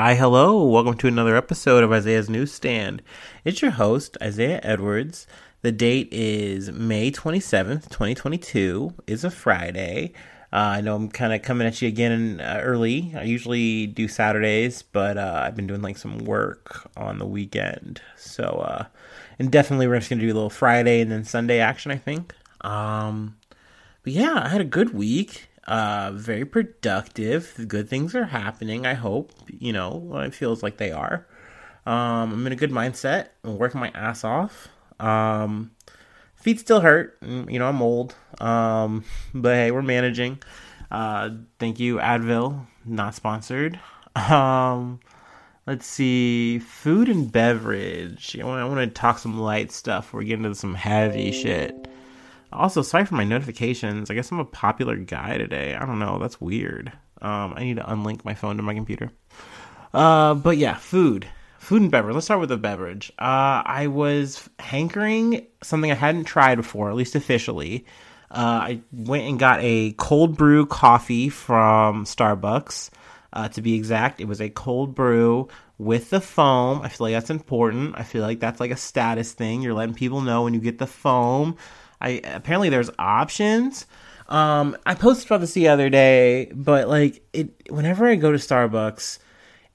Hi, 0.00 0.14
hello. 0.14 0.64
Welcome 0.64 0.96
to 0.96 1.06
another 1.06 1.36
episode 1.36 1.84
of 1.84 1.92
Isaiah's 1.92 2.30
Newsstand. 2.30 3.02
It's 3.44 3.62
your 3.62 3.72
host, 3.72 4.16
Isaiah 4.22 4.58
Edwards. 4.62 5.26
The 5.62 5.72
date 5.72 6.08
is 6.10 6.72
May 6.72 7.10
27th, 7.10 7.90
2022. 7.90 8.94
It's 9.06 9.24
a 9.24 9.30
Friday. 9.30 10.14
Uh, 10.52 10.56
I 10.56 10.80
know 10.80 10.96
I'm 10.96 11.08
kind 11.08 11.32
of 11.32 11.42
coming 11.42 11.66
at 11.66 11.80
you 11.80 11.88
again 11.88 12.40
uh, 12.40 12.60
early. 12.62 13.12
I 13.14 13.22
usually 13.22 13.86
do 13.86 14.08
Saturdays, 14.08 14.82
but 14.82 15.16
uh, 15.16 15.42
I've 15.44 15.54
been 15.54 15.66
doing 15.66 15.82
like 15.82 15.98
some 15.98 16.18
work 16.18 16.90
on 16.96 17.18
the 17.18 17.26
weekend. 17.26 18.00
So, 18.16 18.44
uh, 18.44 18.86
and 19.38 19.52
definitely 19.52 19.86
we're 19.86 19.98
just 19.98 20.10
going 20.10 20.18
to 20.18 20.26
do 20.26 20.32
a 20.32 20.34
little 20.34 20.50
Friday 20.50 21.00
and 21.02 21.12
then 21.12 21.24
Sunday 21.24 21.60
action, 21.60 21.92
I 21.92 21.98
think. 21.98 22.34
Um, 22.62 23.36
but 24.02 24.12
yeah, 24.12 24.42
I 24.44 24.48
had 24.48 24.60
a 24.60 24.64
good 24.64 24.94
week 24.94 25.50
uh, 25.70 26.10
very 26.14 26.44
productive. 26.44 27.54
Good 27.68 27.88
things 27.88 28.14
are 28.16 28.24
happening. 28.24 28.86
I 28.86 28.94
hope 28.94 29.32
you 29.48 29.72
know 29.72 30.18
it 30.18 30.34
feels 30.34 30.62
like 30.62 30.78
they 30.78 30.90
are. 30.90 31.26
Um, 31.86 32.32
I'm 32.32 32.46
in 32.46 32.52
a 32.52 32.56
good 32.56 32.72
mindset. 32.72 33.28
I'm 33.44 33.56
working 33.56 33.80
my 33.80 33.90
ass 33.94 34.24
off. 34.24 34.68
Um, 34.98 35.70
feet 36.34 36.58
still 36.58 36.80
hurt. 36.80 37.20
Mm, 37.20 37.50
you 37.52 37.60
know 37.60 37.68
I'm 37.68 37.80
old. 37.82 38.16
Um, 38.40 39.04
but 39.34 39.54
hey, 39.54 39.70
we're 39.70 39.82
managing. 39.82 40.42
Uh, 40.90 41.30
thank 41.60 41.78
you, 41.78 41.96
Advil. 41.98 42.66
Not 42.84 43.14
sponsored. 43.14 43.78
Um, 44.16 44.98
let's 45.68 45.86
see. 45.86 46.58
Food 46.58 47.08
and 47.08 47.30
beverage. 47.30 48.36
I 48.40 48.44
want, 48.44 48.60
I 48.60 48.64
want 48.64 48.80
to 48.80 48.88
talk 48.88 49.20
some 49.20 49.38
light 49.38 49.70
stuff. 49.70 50.12
We're 50.12 50.24
getting 50.24 50.44
into 50.44 50.56
some 50.56 50.74
heavy 50.74 51.30
shit. 51.30 51.86
Also, 52.52 52.82
sorry 52.82 53.04
for 53.04 53.14
my 53.14 53.24
notifications. 53.24 54.10
I 54.10 54.14
guess 54.14 54.30
I'm 54.30 54.40
a 54.40 54.44
popular 54.44 54.96
guy 54.96 55.38
today. 55.38 55.74
I 55.74 55.86
don't 55.86 55.98
know. 55.98 56.18
That's 56.18 56.40
weird. 56.40 56.92
Um, 57.22 57.54
I 57.56 57.64
need 57.64 57.76
to 57.76 57.84
unlink 57.84 58.24
my 58.24 58.34
phone 58.34 58.56
to 58.56 58.62
my 58.62 58.74
computer. 58.74 59.10
Uh, 59.92 60.34
but 60.34 60.56
yeah, 60.56 60.74
food, 60.74 61.26
food 61.58 61.82
and 61.82 61.90
beverage. 61.90 62.14
Let's 62.14 62.26
start 62.26 62.40
with 62.40 62.48
the 62.48 62.56
beverage. 62.56 63.12
Uh, 63.18 63.62
I 63.64 63.86
was 63.88 64.48
hankering 64.58 65.46
something 65.62 65.90
I 65.90 65.96
hadn't 65.96 66.24
tried 66.24 66.56
before, 66.56 66.90
at 66.90 66.96
least 66.96 67.14
officially. 67.14 67.86
Uh, 68.30 68.60
I 68.62 68.80
went 68.92 69.24
and 69.24 69.38
got 69.38 69.60
a 69.62 69.92
cold 69.92 70.36
brew 70.36 70.66
coffee 70.66 71.28
from 71.28 72.04
Starbucks. 72.04 72.90
Uh, 73.32 73.48
to 73.48 73.62
be 73.62 73.74
exact, 73.74 74.20
it 74.20 74.26
was 74.26 74.40
a 74.40 74.50
cold 74.50 74.94
brew 74.94 75.48
with 75.78 76.10
the 76.10 76.20
foam. 76.20 76.82
I 76.82 76.88
feel 76.88 77.06
like 77.06 77.14
that's 77.14 77.30
important. 77.30 77.94
I 77.96 78.02
feel 78.02 78.22
like 78.22 78.40
that's 78.40 78.60
like 78.60 78.72
a 78.72 78.76
status 78.76 79.32
thing. 79.32 79.62
You're 79.62 79.74
letting 79.74 79.94
people 79.94 80.20
know 80.20 80.42
when 80.42 80.54
you 80.54 80.60
get 80.60 80.78
the 80.78 80.86
foam 80.86 81.56
I 82.00 82.20
apparently 82.24 82.68
there's 82.68 82.90
options. 82.98 83.86
Um, 84.28 84.76
I 84.86 84.94
posted 84.94 85.26
about 85.26 85.40
this 85.40 85.54
the 85.54 85.68
other 85.68 85.90
day, 85.90 86.50
but 86.54 86.88
like 86.88 87.22
it, 87.32 87.70
whenever 87.70 88.06
I 88.06 88.14
go 88.14 88.30
to 88.30 88.38
Starbucks, 88.38 89.18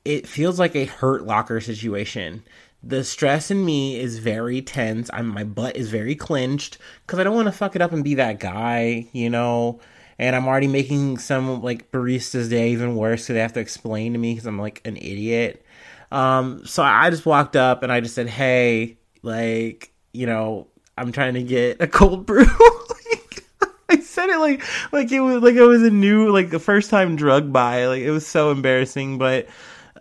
it 0.06 0.28
feels 0.28 0.60
like 0.60 0.76
a 0.76 0.86
hurt 0.86 1.26
locker 1.26 1.60
situation. 1.60 2.44
The 2.82 3.04
stress 3.04 3.50
in 3.50 3.66
me 3.66 4.00
is 4.00 4.20
very 4.20 4.62
tense. 4.62 5.10
I'm 5.12 5.28
my 5.28 5.44
butt 5.44 5.76
is 5.76 5.90
very 5.90 6.16
clenched 6.16 6.78
because 7.06 7.20
I 7.20 7.24
don't 7.24 7.36
want 7.36 7.48
to 7.48 7.52
fuck 7.52 7.76
it 7.76 7.82
up 7.82 7.92
and 7.92 8.04
be 8.04 8.16
that 8.16 8.40
guy, 8.40 9.08
you 9.12 9.30
know. 9.30 9.82
And 10.18 10.36
I'm 10.36 10.48
already 10.48 10.68
making 10.68 11.18
some 11.18 11.62
like 11.62 11.92
baristas 11.92 12.50
day 12.50 12.72
even 12.72 12.96
worse 12.96 13.24
because 13.24 13.34
they 13.34 13.42
have 13.42 13.54
to 13.54 13.60
explain 13.60 14.14
to 14.14 14.20
me 14.20 14.34
because 14.34 14.46
I'm 14.46 14.60
like 14.60 14.82
an 14.86 14.96
idiot. 14.96 15.66
Um, 16.12 16.66
so 16.66 16.84
I 16.84 17.10
just 17.10 17.26
walked 17.26 17.56
up 17.56 17.84
and 17.84 17.92
I 17.92 18.00
just 18.00 18.16
said, 18.16 18.30
"Hey, 18.30 18.98
like, 19.24 19.92
you 20.14 20.28
know, 20.28 20.68
I'm 20.98 21.12
trying 21.12 21.34
to 21.34 21.44
get 21.44 21.82
a 21.82 21.88
cold 21.88 22.26
brew. 22.26 22.46
I 23.90 24.00
said 24.00 24.30
it 24.30 24.40
like 24.40 24.64
like 24.92 25.12
it 25.12 25.20
was 25.20 25.44
like 25.44 25.56
it 25.56 25.62
was 25.62 25.84
a 25.84 25.92
new 25.92 26.32
like 26.32 26.50
the 26.50 26.60
first 26.60 26.90
time 26.90 27.16
drug 27.16 27.52
buy. 27.52 27.88
Like 27.88 28.02
it 28.02 28.12
was 28.12 28.26
so 28.26 28.52
embarrassing, 28.52 29.18
but 29.18 29.48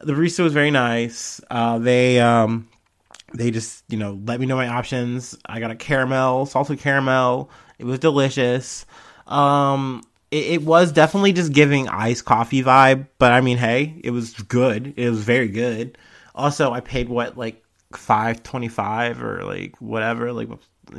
the 0.01 0.13
barista 0.13 0.43
was 0.43 0.53
very 0.53 0.71
nice. 0.71 1.41
Uh, 1.51 1.79
they 1.79 2.21
um 2.21 2.69
they 3.35 3.51
just 3.51 3.85
you 3.89 3.99
know 3.99 4.21
let 4.25 4.41
me 4.41 4.47
know 4.47 4.57
my 4.57 4.69
options. 4.69 5.37
I 5.47 5.61
got 5.61 5.71
a 5.71 5.77
caramel, 5.77 6.47
salted 6.47 6.79
caramel. 6.79 7.51
It 7.79 7.85
was 7.85 7.99
delicious. 7.99 8.87
Um, 9.27 10.03
it, 10.31 10.45
it 10.47 10.63
was 10.63 10.93
definitely 10.93 11.33
just 11.33 11.53
giving 11.53 11.89
iced 11.89 12.25
coffee 12.25 12.63
vibe, 12.63 13.09
but 13.19 13.33
I 13.33 13.41
mean, 13.41 13.59
hey, 13.59 14.01
it 14.03 14.11
was 14.11 14.33
good. 14.35 14.95
It 14.97 15.11
was 15.11 15.23
very 15.23 15.49
good. 15.49 15.99
Also, 16.35 16.73
I 16.73 16.81
paid 16.81 17.09
what 17.09 17.37
like 17.37 17.63
five 17.93 18.43
twenty 18.43 18.69
five 18.69 19.23
or 19.23 19.45
like 19.45 19.81
whatever, 19.81 20.33
like 20.33 20.49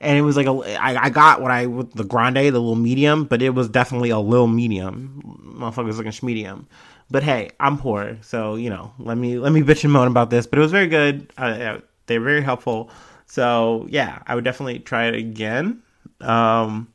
and 0.00 0.18
it 0.18 0.22
was 0.22 0.36
like 0.36 0.46
a 0.46 0.80
I, 0.80 1.04
I 1.04 1.10
got 1.10 1.40
what 1.40 1.50
I 1.50 1.66
with 1.66 1.92
the 1.92 2.04
grande, 2.04 2.36
the 2.36 2.52
little 2.52 2.74
medium, 2.74 3.24
but 3.24 3.42
it 3.42 3.50
was 3.50 3.68
definitely 3.68 4.10
a 4.10 4.18
little 4.18 4.46
medium. 4.46 5.22
Motherfuckers 5.58 5.96
looking 5.96 6.12
medium. 6.26 6.68
But 7.10 7.22
hey, 7.22 7.50
I'm 7.60 7.78
poor, 7.78 8.18
so 8.22 8.56
you 8.56 8.70
know, 8.70 8.92
let 8.98 9.16
me 9.16 9.38
let 9.38 9.52
me 9.52 9.62
bitch 9.62 9.84
and 9.84 9.92
moan 9.92 10.08
about 10.08 10.30
this. 10.30 10.46
But 10.46 10.58
it 10.58 10.62
was 10.62 10.72
very 10.72 10.88
good. 10.88 11.32
Uh, 11.38 11.78
they're 12.06 12.20
very 12.20 12.42
helpful. 12.42 12.90
So 13.26 13.86
yeah, 13.88 14.22
I 14.26 14.34
would 14.34 14.44
definitely 14.44 14.80
try 14.80 15.06
it 15.06 15.14
again. 15.14 15.82
Um, 16.20 16.92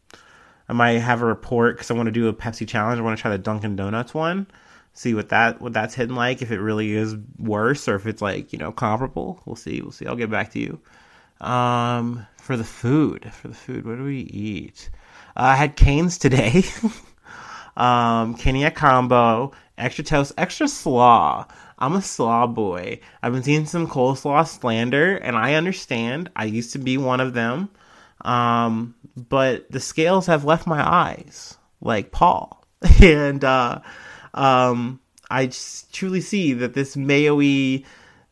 I 0.67 0.73
might 0.73 0.99
have 0.99 1.21
a 1.21 1.25
report 1.25 1.75
because 1.75 1.91
I 1.91 1.93
want 1.93 2.07
to 2.07 2.11
do 2.11 2.27
a 2.27 2.33
Pepsi 2.33 2.67
challenge. 2.67 2.99
I 2.99 3.03
want 3.03 3.17
to 3.17 3.21
try 3.21 3.31
the 3.31 3.37
Dunkin' 3.37 3.75
Donuts 3.75 4.13
one. 4.13 4.47
See 4.93 5.13
what 5.13 5.29
that 5.29 5.61
what 5.61 5.73
that's 5.73 5.93
hitting 5.95 6.15
like. 6.15 6.41
If 6.41 6.51
it 6.51 6.59
really 6.59 6.93
is 6.93 7.15
worse 7.37 7.87
or 7.87 7.95
if 7.95 8.05
it's 8.05 8.21
like 8.21 8.51
you 8.51 8.59
know 8.59 8.71
comparable. 8.71 9.41
We'll 9.45 9.55
see. 9.55 9.81
We'll 9.81 9.91
see. 9.91 10.07
I'll 10.07 10.15
get 10.15 10.29
back 10.29 10.51
to 10.51 10.59
you. 10.59 10.79
Um, 11.41 12.27
for 12.37 12.55
the 12.55 12.63
food, 12.63 13.31
for 13.33 13.47
the 13.47 13.55
food, 13.55 13.85
what 13.85 13.97
do 13.97 14.03
we 14.03 14.19
eat? 14.19 14.89
Uh, 15.35 15.41
I 15.41 15.55
had 15.55 15.75
Canes 15.75 16.17
today. 16.17 16.63
um, 17.75 18.35
Caniac 18.35 18.75
combo, 18.75 19.51
extra 19.77 20.03
toast, 20.03 20.33
extra 20.37 20.67
slaw. 20.67 21.45
I'm 21.79 21.93
a 21.93 22.01
slaw 22.01 22.45
boy. 22.45 22.99
I've 23.23 23.33
been 23.33 23.41
seeing 23.41 23.65
some 23.65 23.87
coleslaw 23.87 24.47
slander, 24.47 25.17
and 25.17 25.35
I 25.35 25.55
understand. 25.55 26.29
I 26.35 26.45
used 26.45 26.73
to 26.73 26.79
be 26.79 26.97
one 26.97 27.19
of 27.19 27.33
them. 27.33 27.69
Um, 28.23 28.93
but 29.15 29.71
the 29.71 29.79
scales 29.79 30.27
have 30.27 30.45
left 30.45 30.67
my 30.67 30.87
eyes, 30.87 31.57
like 31.81 32.11
Paul. 32.11 32.63
and 33.01 33.43
uh, 33.43 33.81
um, 34.35 34.99
I 35.31 35.51
truly 35.91 36.21
see 36.21 36.53
that 36.53 36.75
this 36.75 36.95
mayo-y 36.95 37.83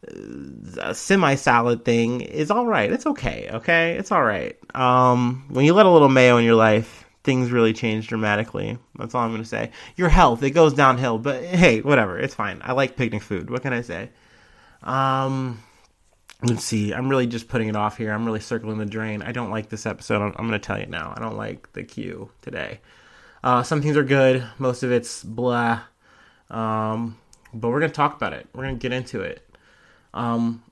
a 0.07 0.95
semi 0.95 1.35
salad 1.35 1.83
thing 1.83 2.21
is 2.21 2.51
all 2.51 2.65
right. 2.65 2.91
It's 2.91 3.05
okay. 3.05 3.49
Okay, 3.51 3.95
it's 3.97 4.11
all 4.11 4.23
right. 4.23 4.57
Um, 4.75 5.45
when 5.49 5.65
you 5.65 5.73
let 5.73 5.85
a 5.85 5.89
little 5.89 6.09
mayo 6.09 6.37
in 6.37 6.45
your 6.45 6.55
life, 6.55 7.05
things 7.23 7.51
really 7.51 7.73
change 7.73 8.07
dramatically. 8.07 8.77
That's 8.97 9.13
all 9.13 9.23
I'm 9.23 9.31
gonna 9.31 9.45
say. 9.45 9.71
Your 9.97 10.09
health 10.09 10.41
it 10.43 10.51
goes 10.51 10.73
downhill, 10.73 11.17
but 11.17 11.43
hey, 11.43 11.81
whatever. 11.81 12.17
It's 12.17 12.35
fine. 12.35 12.61
I 12.63 12.73
like 12.73 12.95
picnic 12.95 13.21
food. 13.21 13.49
What 13.49 13.61
can 13.61 13.73
I 13.73 13.81
say? 13.81 14.09
Um, 14.83 15.61
let's 16.43 16.63
see. 16.63 16.93
I'm 16.93 17.09
really 17.09 17.27
just 17.27 17.49
putting 17.49 17.67
it 17.67 17.75
off 17.75 17.97
here. 17.97 18.13
I'm 18.13 18.25
really 18.25 18.39
circling 18.39 18.77
the 18.77 18.85
drain. 18.85 19.21
I 19.21 19.33
don't 19.33 19.51
like 19.51 19.69
this 19.69 19.85
episode. 19.85 20.21
I'm, 20.21 20.33
I'm 20.37 20.45
gonna 20.45 20.59
tell 20.59 20.79
you 20.79 20.85
now. 20.85 21.13
I 21.16 21.19
don't 21.19 21.37
like 21.37 21.73
the 21.73 21.83
cue 21.83 22.31
today. 22.41 22.79
Uh, 23.43 23.63
some 23.63 23.81
things 23.81 23.97
are 23.97 24.03
good. 24.03 24.45
Most 24.57 24.83
of 24.83 24.91
it's 24.91 25.23
blah. 25.23 25.81
Um, 26.49 27.17
but 27.53 27.69
we're 27.69 27.81
gonna 27.81 27.91
talk 27.91 28.16
about 28.16 28.31
it. 28.31 28.47
We're 28.53 28.63
gonna 28.63 28.77
get 28.77 28.93
into 28.93 29.21
it. 29.21 29.45
Um, 30.14 30.64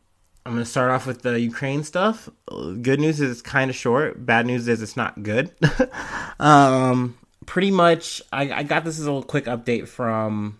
I'm 0.46 0.54
going 0.54 0.64
to 0.64 0.70
start 0.70 0.92
off 0.92 1.06
with 1.06 1.24
the 1.24 1.38
Ukraine 1.40 1.84
stuff. 1.84 2.30
Good 2.48 3.02
news 3.02 3.20
is 3.20 3.32
it's 3.32 3.42
kind 3.42 3.70
of 3.70 3.76
short. 3.76 4.26
Bad 4.26 4.46
news 4.46 4.68
is 4.68 4.82
it's 4.82 4.96
not 4.96 5.22
good. 5.22 5.52
um, 6.40 7.18
pretty 7.46 7.70
much, 7.70 8.22
I, 8.32 8.52
I, 8.52 8.64
got 8.64 8.86
this 8.86 8.98
as 8.98 9.06
a 9.06 9.12
little 9.12 9.28
quick 9.28 9.44
update 9.44 9.90
from 9.90 10.58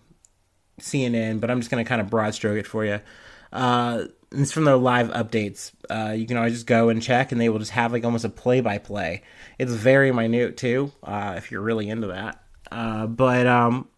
CNN, 0.78 1.40
but 1.40 1.50
I'm 1.50 1.60
just 1.60 1.70
going 1.70 1.82
to 1.82 1.88
kind 1.88 2.02
of 2.02 2.10
broad 2.10 2.34
stroke 2.34 2.58
it 2.58 2.66
for 2.66 2.84
you. 2.84 3.00
Uh, 3.50 4.04
it's 4.30 4.52
from 4.52 4.64
their 4.64 4.76
live 4.76 5.08
updates. 5.08 5.72
Uh, 5.88 6.12
you 6.12 6.26
can 6.26 6.36
always 6.36 6.52
just 6.52 6.66
go 6.66 6.90
and 6.90 7.02
check, 7.02 7.32
and 7.32 7.40
they 7.40 7.48
will 7.48 7.58
just 7.58 7.70
have 7.70 7.90
like 7.90 8.04
almost 8.04 8.26
a 8.26 8.28
play 8.28 8.60
by 8.60 8.76
play. 8.76 9.22
It's 9.58 9.72
very 9.72 10.12
minute 10.12 10.58
too, 10.58 10.92
uh, 11.02 11.34
if 11.38 11.50
you're 11.50 11.62
really 11.62 11.88
into 11.88 12.08
that. 12.08 12.42
Uh, 12.70 13.06
but 13.06 13.46
um, 13.46 13.88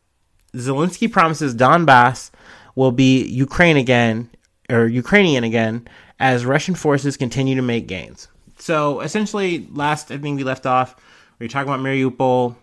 Zelensky 0.55 1.11
promises 1.11 1.55
Donbass 1.55 2.31
will 2.77 2.93
be 2.93 3.25
Ukraine 3.25 3.77
again 3.77 4.31
or 4.71 4.87
Ukrainian 4.87 5.45
again 5.45 5.87
as 6.19 6.45
Russian 6.45 6.75
forces 6.75 7.17
continue 7.17 7.57
to 7.57 7.63
make 7.63 7.87
gains. 7.87 8.29
So 8.59 9.01
essentially, 9.01 9.67
last 9.73 10.11
I 10.11 10.19
think 10.19 10.37
we 10.37 10.45
left 10.45 10.67
off, 10.67 10.97
we 11.39 11.47
were 11.47 11.51
talking 11.51 11.73
about 11.73 11.85
Mariupol. 11.85 12.57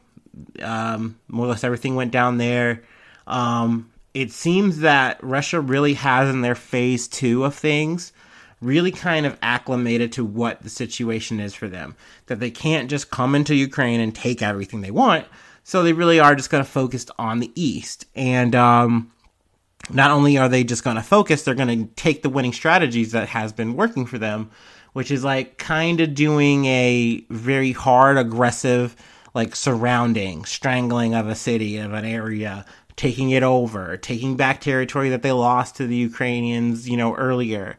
Um, 0.62 1.20
more 1.28 1.46
or 1.48 1.50
less 1.50 1.64
everything 1.64 1.96
went 1.96 2.12
down 2.12 2.38
there. 2.38 2.84
Um, 3.26 3.92
it 4.14 4.32
seems 4.32 4.80
that 4.80 5.24
Russia 5.24 5.60
really 5.60 5.96
has 5.96 6.30
in 6.30 6.42
their 6.42 6.56
phase 6.56 7.08
two 7.08 7.44
of 7.44 7.56
things 7.56 8.14
really 8.62 8.92
kind 8.92 9.26
of 9.26 9.38
acclimated 9.42 10.12
to 10.14 10.26
what 10.26 10.62
the 10.62 10.70
situation 10.70 11.40
is 11.40 11.54
for 11.54 11.68
them. 11.68 11.96
That 12.28 12.40
they 12.40 12.52
can't 12.52 12.90
just 12.90 13.10
come 13.10 13.36
into 13.36 13.56
Ukraine 13.56 14.00
and 14.00 14.14
take 14.14 14.42
everything 14.42 14.82
they 14.82 14.92
want. 14.92 15.26
So 15.64 15.84
they 15.84 15.94
really 15.94 16.20
are 16.20 16.36
just 16.36 16.50
kind 16.50 16.62
of 16.62 16.68
focused 16.68 17.12
on 17.20 17.40
the 17.40 17.52
east. 17.56 18.06
And 18.16 18.56
um, 18.56 19.12
not 19.90 20.12
only 20.12 20.38
are 20.38 20.50
they 20.50 20.64
just 20.64 20.84
going 20.84 20.98
to 20.98 21.02
focus, 21.02 21.44
they're 21.44 21.56
going 21.56 21.88
to 21.88 21.94
take 21.96 22.22
the 22.22 22.30
winning 22.30 22.54
strategies 22.54 23.12
that 23.12 23.30
has 23.30 23.54
been 23.54 23.76
working 23.76 24.06
for 24.06 24.18
them, 24.18 24.50
which 24.94 25.12
is 25.12 25.24
like 25.24 25.58
kind 25.58 26.02
of 26.02 26.14
doing 26.14 26.66
a 26.66 27.26
very 27.30 27.72
hard, 27.72 28.18
aggressive, 28.18 28.96
like 29.34 29.56
surrounding, 29.56 30.46
strangling 30.46 31.14
of 31.14 31.28
a 31.28 31.36
city, 31.36 31.78
of 31.78 31.94
an 31.94 32.06
area, 32.06 32.66
taking 32.96 33.30
it 33.30 33.44
over, 33.44 33.96
taking 33.98 34.36
back 34.36 34.60
territory 34.60 35.10
that 35.10 35.22
they 35.22 35.32
lost 35.32 35.76
to 35.76 35.88
the 35.88 35.96
Ukrainians, 35.96 36.90
you 36.90 36.98
know, 36.98 37.16
earlier. 37.16 37.78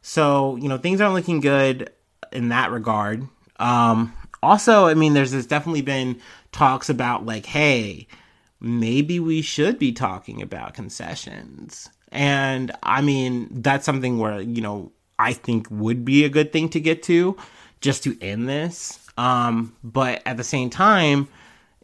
So, 0.00 0.56
you 0.56 0.68
know, 0.68 0.78
things 0.78 1.00
aren't 1.00 1.14
looking 1.14 1.40
good 1.40 1.90
in 2.32 2.48
that 2.50 2.70
regard. 2.70 3.26
Um, 3.58 4.14
also, 4.42 4.86
I 4.86 4.94
mean, 4.94 5.12
there's, 5.12 5.32
there's 5.32 5.46
definitely 5.46 5.82
been 5.82 6.20
talks 6.52 6.88
about 6.88 7.26
like, 7.26 7.44
hey, 7.44 8.06
maybe 8.60 9.18
we 9.18 9.42
should 9.42 9.78
be 9.78 9.92
talking 9.92 10.42
about 10.42 10.74
concessions. 10.74 11.88
And 12.12 12.72
I 12.82 13.00
mean, 13.00 13.48
that's 13.50 13.86
something 13.86 14.18
where, 14.18 14.40
you 14.40 14.60
know, 14.60 14.92
I 15.18 15.32
think 15.32 15.66
would 15.70 16.04
be 16.04 16.24
a 16.24 16.28
good 16.28 16.52
thing 16.52 16.68
to 16.70 16.80
get 16.80 17.02
to 17.04 17.36
just 17.80 18.04
to 18.04 18.16
end 18.20 18.48
this. 18.48 18.98
Um, 19.16 19.76
but 19.84 20.22
at 20.26 20.36
the 20.36 20.44
same 20.44 20.70
time, 20.70 21.28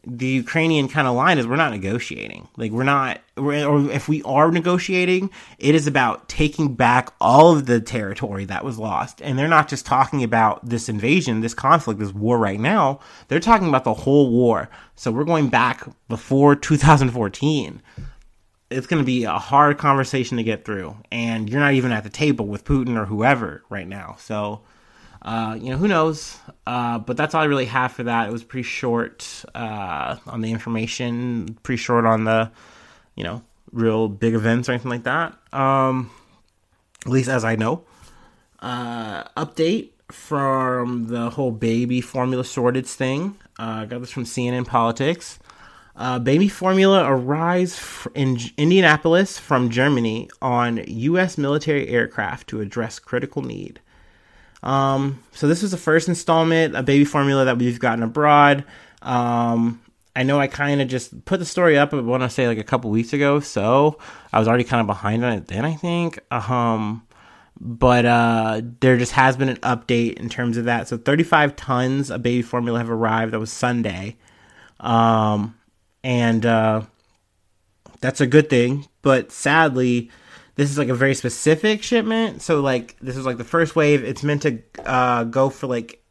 the 0.06 0.26
Ukrainian 0.26 0.87
kind 0.87 1.08
of 1.08 1.17
line 1.17 1.37
is 1.37 1.49
we're 1.49 1.56
not 1.56 1.73
negotiating. 1.73 2.47
Like 2.56 2.70
we're 2.70 2.85
not, 2.85 3.20
we're, 3.37 3.67
or 3.67 3.91
if 3.91 4.08
we 4.08 4.23
are 4.23 4.53
negotiating, 4.53 5.31
it 5.58 5.75
is 5.75 5.88
about 5.88 6.29
taking 6.29 6.75
back 6.75 7.12
all 7.20 7.56
of 7.56 7.67
the 7.67 7.81
territory 7.81 8.44
that 8.44 8.64
was 8.64 8.79
lost. 8.79 9.20
And 9.20 9.37
they're 9.37 9.49
not 9.49 9.67
just 9.67 9.85
talking 9.85 10.23
about 10.23 10.64
this 10.64 10.88
invasion, 10.88 11.41
this 11.41 11.55
conflict, 11.55 11.99
this 11.99 12.12
war 12.12 12.38
right 12.38 12.61
now. 12.61 13.00
They're 13.26 13.41
talking 13.41 13.69
about 13.69 13.82
the 13.82 13.94
whole 13.94 14.31
war. 14.31 14.69
So 14.94 15.11
we're 15.11 15.25
going 15.25 15.49
back 15.49 15.85
before 16.09 16.55
2014. 16.55 17.82
It's 18.70 18.87
going 18.87 19.02
to 19.02 19.06
be 19.06 19.25
a 19.25 19.32
hard 19.32 19.76
conversation 19.76 20.37
to 20.37 20.43
get 20.43 20.64
through, 20.64 20.97
and 21.12 21.49
you're 21.49 21.61
not 21.61 21.75
even 21.75 21.93
at 21.93 22.02
the 22.02 22.11
table 22.11 22.47
with 22.47 22.64
Putin 22.64 22.97
or 22.97 23.06
whoever 23.06 23.62
right 23.70 23.87
now. 23.87 24.17
So 24.19 24.62
uh, 25.22 25.56
you 25.60 25.70
know, 25.70 25.76
who 25.76 25.88
knows? 25.88 26.36
Uh, 26.66 26.98
but 26.98 27.16
that's 27.16 27.34
all 27.34 27.42
I 27.42 27.46
really 27.46 27.66
have 27.66 27.92
for 27.92 28.04
that. 28.04 28.28
It 28.28 28.32
was 28.32 28.44
pretty 28.44 28.64
short 28.64 29.44
uh, 29.54 30.16
on 30.26 30.40
the 30.40 30.50
information, 30.50 31.58
pretty 31.62 31.80
short 31.80 32.04
on 32.06 32.24
the, 32.24 32.50
you 33.14 33.24
know, 33.24 33.42
real 33.72 34.08
big 34.08 34.34
events 34.34 34.68
or 34.68 34.72
anything 34.72 34.90
like 34.90 35.04
that. 35.04 35.36
Um, 35.52 36.10
at 37.04 37.12
least 37.12 37.28
as 37.28 37.44
I 37.44 37.56
know. 37.56 37.84
Uh, 38.60 39.24
update 39.36 39.90
from 40.10 41.08
the 41.08 41.30
whole 41.30 41.50
baby 41.50 42.00
formula 42.00 42.44
shortage 42.44 42.88
thing. 42.88 43.36
Uh, 43.58 43.82
I 43.82 43.86
got 43.86 44.00
this 44.00 44.10
from 44.10 44.24
CNN 44.24 44.66
Politics. 44.66 45.38
Uh, 45.96 46.18
baby 46.18 46.48
formula 46.48 47.10
arrives 47.10 48.06
in 48.14 48.38
Indianapolis 48.58 49.38
from 49.38 49.70
Germany 49.70 50.28
on 50.42 50.84
U.S. 50.86 51.38
military 51.38 51.88
aircraft 51.88 52.48
to 52.48 52.60
address 52.60 52.98
critical 52.98 53.42
need. 53.42 53.80
Um, 54.66 55.22
so 55.32 55.46
this 55.46 55.62
was 55.62 55.70
the 55.70 55.76
first 55.76 56.08
installment, 56.08 56.74
a 56.74 56.82
baby 56.82 57.04
formula 57.04 57.44
that 57.44 57.56
we've 57.56 57.78
gotten 57.78 58.02
abroad. 58.02 58.64
Um, 59.00 59.80
I 60.16 60.24
know 60.24 60.40
I 60.40 60.48
kind 60.48 60.82
of 60.82 60.88
just 60.88 61.24
put 61.24 61.38
the 61.38 61.46
story 61.46 61.78
up, 61.78 61.94
I 61.94 62.00
want 62.00 62.24
to 62.24 62.28
say 62.28 62.48
like 62.48 62.58
a 62.58 62.64
couple 62.64 62.90
weeks 62.90 63.12
ago, 63.12 63.38
so 63.38 63.98
I 64.32 64.40
was 64.40 64.48
already 64.48 64.64
kind 64.64 64.80
of 64.80 64.88
behind 64.88 65.24
on 65.24 65.34
it 65.34 65.46
then, 65.46 65.64
I 65.64 65.74
think. 65.74 66.18
Um, 66.32 67.06
but 67.60 68.04
uh, 68.06 68.60
there 68.80 68.96
just 68.96 69.12
has 69.12 69.36
been 69.36 69.48
an 69.48 69.58
update 69.58 70.14
in 70.14 70.28
terms 70.28 70.56
of 70.56 70.64
that. 70.64 70.88
So 70.88 70.98
35 70.98 71.54
tons 71.54 72.10
of 72.10 72.22
baby 72.24 72.42
formula 72.42 72.78
have 72.78 72.90
arrived. 72.90 73.32
That 73.34 73.40
was 73.40 73.52
Sunday. 73.52 74.16
Um, 74.80 75.56
and 76.02 76.44
uh, 76.44 76.82
that's 78.00 78.20
a 78.20 78.26
good 78.26 78.50
thing. 78.50 78.88
But 79.02 79.30
sadly, 79.30 80.10
this 80.56 80.70
is 80.70 80.79
like 80.79 80.88
a 80.88 80.94
very 80.94 81.14
specific 81.14 81.82
shipment. 81.82 82.43
So 82.43 82.61
like 82.61 82.97
this 83.00 83.17
is 83.17 83.25
like 83.25 83.38
the 83.38 83.44
first 83.44 83.76
wave. 83.76 84.03
It's 84.03 84.23
meant 84.23 84.43
to 84.43 84.62
uh, 84.85 85.25
go 85.25 85.49
for 85.49 85.67
like 85.67 86.03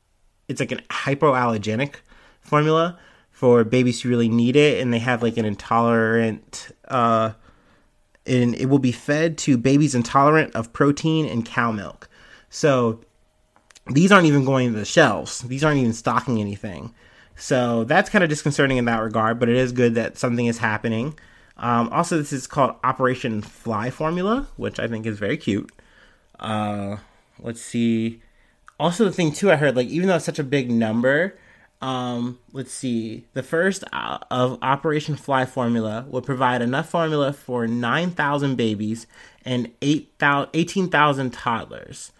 it's 0.47 0.59
like 0.59 0.71
an 0.71 0.81
hypoallergenic 0.89 1.95
formula 2.41 2.97
for 3.31 3.63
babies 3.63 4.01
who 4.01 4.09
really 4.09 4.29
need 4.29 4.55
it, 4.55 4.81
and 4.81 4.93
they 4.93 4.99
have 4.99 5.21
like 5.21 5.37
an 5.37 5.45
intolerant. 5.45 6.71
Uh, 6.87 7.33
and 8.27 8.55
it 8.55 8.67
will 8.67 8.79
be 8.79 8.91
fed 8.91 9.37
to 9.37 9.57
babies 9.57 9.93
intolerant 9.93 10.55
of 10.55 10.73
protein 10.73 11.27
and 11.27 11.45
cow 11.45 11.71
milk. 11.71 12.09
So 12.49 13.01
these 13.87 14.11
aren't 14.11 14.25
even 14.25 14.45
going 14.45 14.71
to 14.71 14.79
the 14.79 14.85
shelves. 14.85 15.41
These 15.41 15.63
aren't 15.63 15.79
even 15.79 15.93
stocking 15.93 16.39
anything. 16.39 16.93
So 17.35 17.83
that's 17.83 18.09
kind 18.09 18.23
of 18.23 18.29
disconcerting 18.29 18.77
in 18.77 18.85
that 18.85 19.01
regard, 19.01 19.39
but 19.39 19.49
it 19.49 19.57
is 19.57 19.71
good 19.71 19.95
that 19.95 20.17
something 20.17 20.45
is 20.45 20.57
happening. 20.57 21.19
Um, 21.57 21.89
also, 21.89 22.17
this 22.17 22.33
is 22.33 22.47
called 22.47 22.75
Operation 22.83 23.41
Fly 23.41 23.89
Formula, 23.89 24.47
which 24.57 24.79
I 24.79 24.87
think 24.87 25.05
is 25.05 25.17
very 25.17 25.37
cute. 25.37 25.71
Uh, 26.39 26.97
let's 27.39 27.61
see. 27.61 28.21
Also, 28.79 29.05
the 29.05 29.11
thing 29.11 29.31
too, 29.31 29.51
I 29.51 29.55
heard 29.55 29.75
like 29.75 29.87
even 29.87 30.09
though 30.09 30.15
it's 30.15 30.25
such 30.25 30.39
a 30.39 30.43
big 30.43 30.69
number, 30.69 31.37
um, 31.81 32.39
let's 32.51 32.73
see. 32.73 33.25
The 33.33 33.43
first 33.43 33.83
uh, 33.93 34.19
of 34.29 34.59
Operation 34.61 35.15
Fly 35.15 35.45
Formula 35.45 36.05
would 36.09 36.25
provide 36.25 36.61
enough 36.61 36.89
formula 36.89 37.31
for 37.31 37.67
nine 37.67 38.11
thousand 38.11 38.55
babies 38.55 39.07
and 39.45 39.71
8, 39.81 40.11
18,000 40.53 41.31
toddlers 41.31 42.11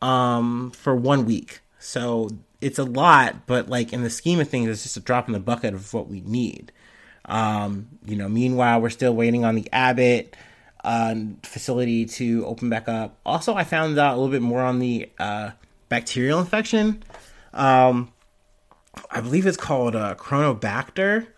um, 0.00 0.70
for 0.70 0.94
one 0.94 1.26
week. 1.26 1.60
So 1.78 2.30
it's 2.60 2.78
a 2.78 2.84
lot, 2.84 3.46
but 3.46 3.68
like 3.68 3.92
in 3.92 4.02
the 4.02 4.10
scheme 4.10 4.40
of 4.40 4.48
things, 4.48 4.68
it's 4.68 4.84
just 4.84 4.96
a 4.96 5.00
drop 5.00 5.26
in 5.26 5.32
the 5.32 5.40
bucket 5.40 5.74
of 5.74 5.92
what 5.92 6.08
we 6.08 6.20
need. 6.20 6.72
Um, 7.30 7.88
you 8.04 8.16
know, 8.16 8.28
meanwhile, 8.28 8.80
we're 8.80 8.90
still 8.90 9.14
waiting 9.14 9.44
on 9.44 9.54
the 9.54 9.68
Abbott 9.72 10.36
uh, 10.82 11.14
facility 11.44 12.04
to 12.04 12.44
open 12.44 12.68
back 12.68 12.88
up. 12.88 13.16
Also, 13.24 13.54
I 13.54 13.64
found 13.64 13.98
out 13.98 14.14
a 14.14 14.16
little 14.16 14.32
bit 14.32 14.42
more 14.42 14.60
on 14.60 14.80
the 14.80 15.08
uh, 15.18 15.50
bacterial 15.88 16.40
infection. 16.40 17.02
Um, 17.54 18.12
I 19.10 19.20
believe 19.20 19.46
it's 19.46 19.56
called 19.56 19.94
uh, 19.94 20.16
Cronobacter. 20.16 21.28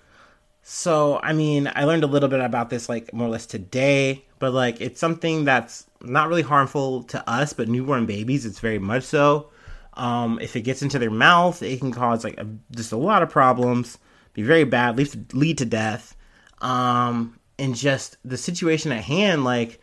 So, 0.63 1.21
I 1.23 1.35
mean, 1.35 1.71
I 1.75 1.85
learned 1.85 2.05
a 2.05 2.07
little 2.07 2.29
bit 2.31 2.41
about 2.41 2.71
this 2.71 2.89
like 2.89 3.13
more 3.13 3.27
or 3.27 3.31
less 3.31 3.47
today, 3.47 4.25
but 4.39 4.55
like 4.55 4.81
it's 4.81 4.99
something 4.99 5.45
that's 5.45 5.87
not 6.01 6.29
really 6.29 6.43
harmful 6.43 7.03
to 7.05 7.29
us, 7.29 7.53
but 7.53 7.69
newborn 7.69 8.07
babies, 8.07 8.47
it's 8.47 8.61
very 8.61 8.79
much 8.79 9.03
so. 9.03 9.51
Um, 9.95 10.39
if 10.41 10.57
it 10.57 10.63
gets 10.63 10.81
into 10.81 10.99
their 10.99 11.11
mouth, 11.11 11.63
it 11.63 11.81
can 11.81 11.93
cause 11.93 12.25
like 12.25 12.39
a, 12.39 12.47
just 12.71 12.93
a 12.93 12.97
lot 12.97 13.23
of 13.23 13.29
problems 13.29 13.99
be 14.35 14.43
very 14.43 14.65
bad, 14.65 14.97
lead 14.97 15.09
to, 15.09 15.37
lead 15.37 15.59
to 15.59 15.65
death. 15.65 16.17
Um, 16.61 17.39
and 17.59 17.75
just 17.75 18.17
the 18.25 18.37
situation 18.37 18.93
at 18.93 19.05
hand, 19.05 19.45
like 19.45 19.81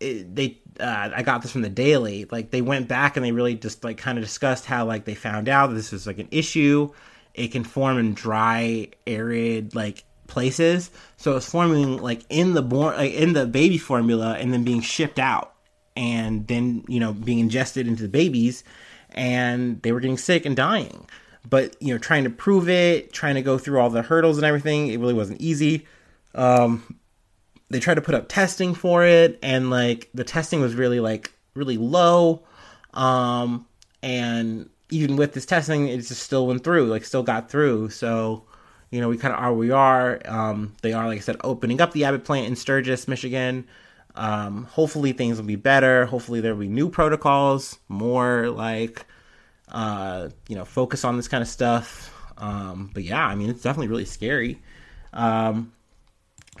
it, 0.00 0.34
they, 0.34 0.60
uh, 0.78 1.10
I 1.14 1.22
got 1.22 1.42
this 1.42 1.52
from 1.52 1.62
the 1.62 1.68
Daily. 1.68 2.26
Like 2.30 2.50
they 2.50 2.62
went 2.62 2.88
back 2.88 3.16
and 3.16 3.24
they 3.24 3.32
really 3.32 3.54
just 3.54 3.84
like 3.84 3.98
kind 3.98 4.18
of 4.18 4.24
discussed 4.24 4.66
how 4.66 4.84
like 4.84 5.04
they 5.04 5.14
found 5.14 5.48
out 5.48 5.68
this 5.68 5.92
was 5.92 6.06
like 6.06 6.18
an 6.18 6.28
issue. 6.30 6.92
It 7.34 7.48
can 7.48 7.64
form 7.64 7.98
in 7.98 8.14
dry, 8.14 8.88
arid 9.06 9.74
like 9.74 10.04
places. 10.26 10.90
So 11.16 11.36
it's 11.36 11.50
forming 11.50 11.98
like 11.98 12.22
in 12.28 12.54
the 12.54 12.62
born, 12.62 12.96
like 12.96 13.12
in 13.12 13.32
the 13.32 13.46
baby 13.46 13.78
formula, 13.78 14.36
and 14.38 14.52
then 14.52 14.64
being 14.64 14.80
shipped 14.80 15.18
out, 15.18 15.54
and 15.96 16.46
then 16.46 16.84
you 16.88 17.00
know 17.00 17.12
being 17.12 17.38
ingested 17.38 17.86
into 17.86 18.02
the 18.02 18.08
babies, 18.08 18.64
and 19.10 19.80
they 19.82 19.92
were 19.92 20.00
getting 20.00 20.18
sick 20.18 20.44
and 20.44 20.56
dying 20.56 21.06
but 21.48 21.76
you 21.80 21.92
know 21.92 21.98
trying 21.98 22.24
to 22.24 22.30
prove 22.30 22.68
it 22.68 23.12
trying 23.12 23.34
to 23.34 23.42
go 23.42 23.58
through 23.58 23.80
all 23.80 23.90
the 23.90 24.02
hurdles 24.02 24.36
and 24.36 24.46
everything 24.46 24.88
it 24.88 24.98
really 24.98 25.14
wasn't 25.14 25.40
easy. 25.40 25.86
Um, 26.34 26.98
they 27.70 27.80
tried 27.80 27.94
to 27.94 28.02
put 28.02 28.14
up 28.14 28.28
testing 28.28 28.74
for 28.74 29.04
it 29.04 29.38
and 29.42 29.70
like 29.70 30.10
the 30.14 30.24
testing 30.24 30.60
was 30.60 30.74
really 30.74 31.00
like 31.00 31.32
really 31.54 31.78
low. 31.78 32.44
Um, 32.94 33.66
and 34.02 34.68
even 34.90 35.16
with 35.16 35.32
this 35.32 35.46
testing 35.46 35.88
it 35.88 35.96
just 35.96 36.22
still 36.22 36.46
went 36.46 36.64
through 36.64 36.86
like 36.86 37.04
still 37.04 37.22
got 37.22 37.50
through. 37.50 37.90
So 37.90 38.44
you 38.90 39.00
know 39.00 39.08
we 39.08 39.18
kind 39.18 39.34
of 39.34 39.40
are 39.40 39.50
where 39.50 39.58
we 39.58 39.70
are. 39.70 40.20
Um, 40.26 40.74
they 40.82 40.92
are 40.92 41.06
like 41.06 41.18
i 41.18 41.20
said 41.20 41.36
opening 41.44 41.80
up 41.80 41.92
the 41.92 42.04
abbott 42.04 42.24
plant 42.24 42.46
in 42.46 42.56
sturgis 42.56 43.08
michigan. 43.08 43.66
Um, 44.14 44.64
hopefully 44.64 45.12
things 45.12 45.36
will 45.36 45.46
be 45.46 45.56
better. 45.56 46.06
Hopefully 46.06 46.40
there 46.40 46.54
will 46.54 46.62
be 46.62 46.68
new 46.68 46.88
protocols 46.88 47.78
more 47.88 48.48
like 48.48 49.04
uh, 49.68 50.28
you 50.48 50.56
know, 50.56 50.64
focus 50.64 51.04
on 51.04 51.16
this 51.16 51.28
kind 51.28 51.42
of 51.42 51.48
stuff. 51.48 52.12
Um, 52.38 52.90
but 52.92 53.02
yeah, 53.02 53.24
I 53.24 53.34
mean, 53.34 53.50
it's 53.50 53.62
definitely 53.62 53.88
really 53.88 54.04
scary. 54.04 54.60
Um, 55.12 55.72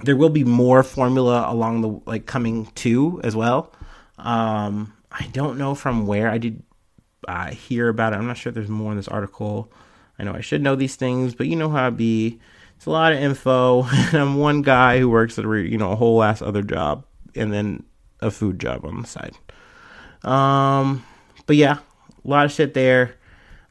there 0.02 0.16
will 0.16 0.30
be 0.30 0.44
more 0.44 0.82
formula 0.82 1.46
along 1.48 1.80
the 1.80 2.00
like 2.06 2.26
coming 2.26 2.66
too 2.74 3.20
as 3.24 3.34
well. 3.34 3.72
Um, 4.18 4.94
I 5.10 5.26
don't 5.32 5.58
know 5.58 5.74
from 5.74 6.06
where 6.06 6.30
I 6.30 6.38
did 6.38 6.62
uh, 7.26 7.50
hear 7.50 7.88
about 7.88 8.12
it. 8.12 8.16
I'm 8.16 8.26
not 8.26 8.36
sure 8.36 8.52
there's 8.52 8.68
more 8.68 8.90
in 8.90 8.96
this 8.96 9.08
article. 9.08 9.72
I 10.18 10.24
know 10.24 10.32
I 10.32 10.40
should 10.40 10.62
know 10.62 10.74
these 10.74 10.96
things, 10.96 11.34
but 11.34 11.46
you 11.46 11.56
know 11.56 11.68
how 11.68 11.88
it 11.88 11.96
be. 11.96 12.40
It's 12.76 12.86
a 12.86 12.90
lot 12.90 13.12
of 13.12 13.18
info. 13.18 13.84
and 13.84 14.14
I'm 14.14 14.36
one 14.36 14.62
guy 14.62 14.98
who 14.98 15.08
works 15.08 15.38
at 15.38 15.44
a 15.44 15.58
you 15.58 15.78
know 15.78 15.92
a 15.92 15.96
whole 15.96 16.22
ass 16.22 16.42
other 16.42 16.62
job 16.62 17.04
and 17.34 17.52
then 17.52 17.84
a 18.20 18.30
food 18.30 18.58
job 18.58 18.84
on 18.84 19.02
the 19.02 19.06
side. 19.06 19.36
Um, 20.22 21.04
but 21.46 21.56
yeah, 21.56 21.78
a 22.26 22.30
lot 22.30 22.44
of 22.44 22.52
shit 22.52 22.74
there. 22.74 23.14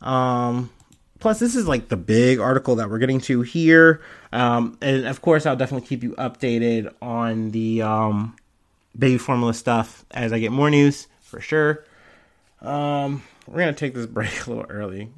Um, 0.02 0.72
plus, 1.20 1.40
this 1.40 1.56
is 1.56 1.68
like 1.68 1.90
the 1.90 1.98
big 1.98 2.40
article 2.40 2.76
that 2.78 2.90
we're 2.90 3.00
getting 3.00 3.20
to 3.22 3.42
here. 3.42 4.02
Um, 4.32 4.78
and 4.82 5.06
of 5.06 5.22
course, 5.22 5.46
I'll 5.46 5.56
definitely 5.56 5.88
keep 5.88 6.04
you 6.04 6.12
updated 6.14 6.94
on 7.02 7.52
the 7.52 7.82
um, 7.82 8.36
baby 8.98 9.18
formula 9.18 9.54
stuff 9.54 10.06
as 10.12 10.32
I 10.32 10.40
get 10.40 10.52
more 10.52 10.70
news 10.70 11.08
for 11.22 11.42
sure. 11.42 11.84
Um, 12.62 13.24
we're 13.48 13.60
gonna 13.60 13.74
take 13.74 13.94
this 13.94 14.06
break 14.06 14.48
a 14.48 14.50
little 14.50 14.66
early. 14.70 15.10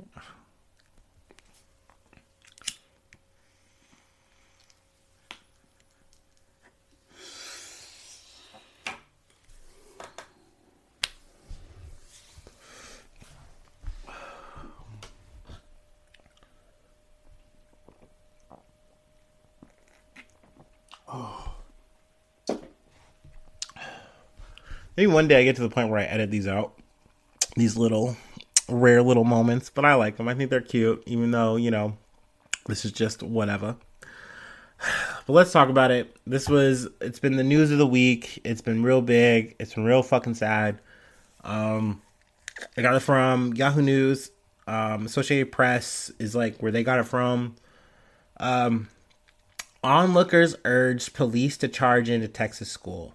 Maybe 24.98 25.12
one 25.12 25.28
day 25.28 25.40
I 25.40 25.44
get 25.44 25.56
to 25.58 25.62
the 25.62 25.70
point 25.70 25.90
where 25.90 26.00
I 26.00 26.06
edit 26.06 26.32
these 26.32 26.48
out. 26.48 26.74
These 27.56 27.78
little 27.78 28.18
rare 28.68 29.04
little 29.04 29.24
moments, 29.24 29.70
but 29.70 29.86
I 29.86 29.94
like 29.94 30.18
them. 30.18 30.28
I 30.28 30.34
think 30.34 30.50
they're 30.50 30.60
cute, 30.60 31.04
even 31.06 31.30
though, 31.30 31.56
you 31.56 31.70
know, 31.70 31.96
this 32.66 32.84
is 32.84 32.92
just 32.92 33.24
whatever. 33.24 33.78
But 35.26 35.34
let's 35.34 35.52
talk 35.52 35.68
about 35.68 35.92
it. 35.92 36.16
This 36.26 36.48
was 36.48 36.88
it's 37.02 37.20
been 37.20 37.36
the 37.36 37.44
news 37.44 37.70
of 37.70 37.80
the 37.80 37.86
week. 37.86 38.40
It's 38.46 38.62
been 38.62 38.82
real 38.82 39.02
big. 39.02 39.58
It's 39.60 39.74
been 39.74 39.84
real 39.84 40.02
fucking 40.02 40.36
sad. 40.36 40.80
Um 41.44 42.02
I 42.78 42.82
got 42.82 42.96
it 42.96 43.02
from 43.02 43.54
Yahoo 43.54 43.82
News. 43.82 44.32
Um 44.68 45.06
Associated 45.06 45.52
Press 45.52 46.14
is 46.18 46.34
like 46.34 46.60
where 46.60 46.72
they 46.72 46.82
got 46.82 47.00
it 47.00 47.04
from. 47.04 47.56
Um 48.40 48.88
onlookers 49.84 50.56
urged 50.64 51.14
police 51.14 51.58
to 51.58 51.68
charge 51.68 52.10
into 52.10 52.30
Texas 52.30 52.72
school. 52.72 53.14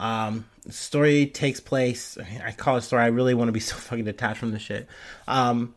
Um, 0.00 0.46
story 0.70 1.26
takes 1.26 1.60
place. 1.60 2.18
I 2.42 2.52
call 2.52 2.78
it 2.78 2.80
story. 2.80 3.02
I 3.02 3.08
really 3.08 3.34
want 3.34 3.48
to 3.48 3.52
be 3.52 3.60
so 3.60 3.76
fucking 3.76 4.06
detached 4.06 4.40
from 4.40 4.50
this 4.50 4.62
shit. 4.62 4.88
Um, 5.28 5.74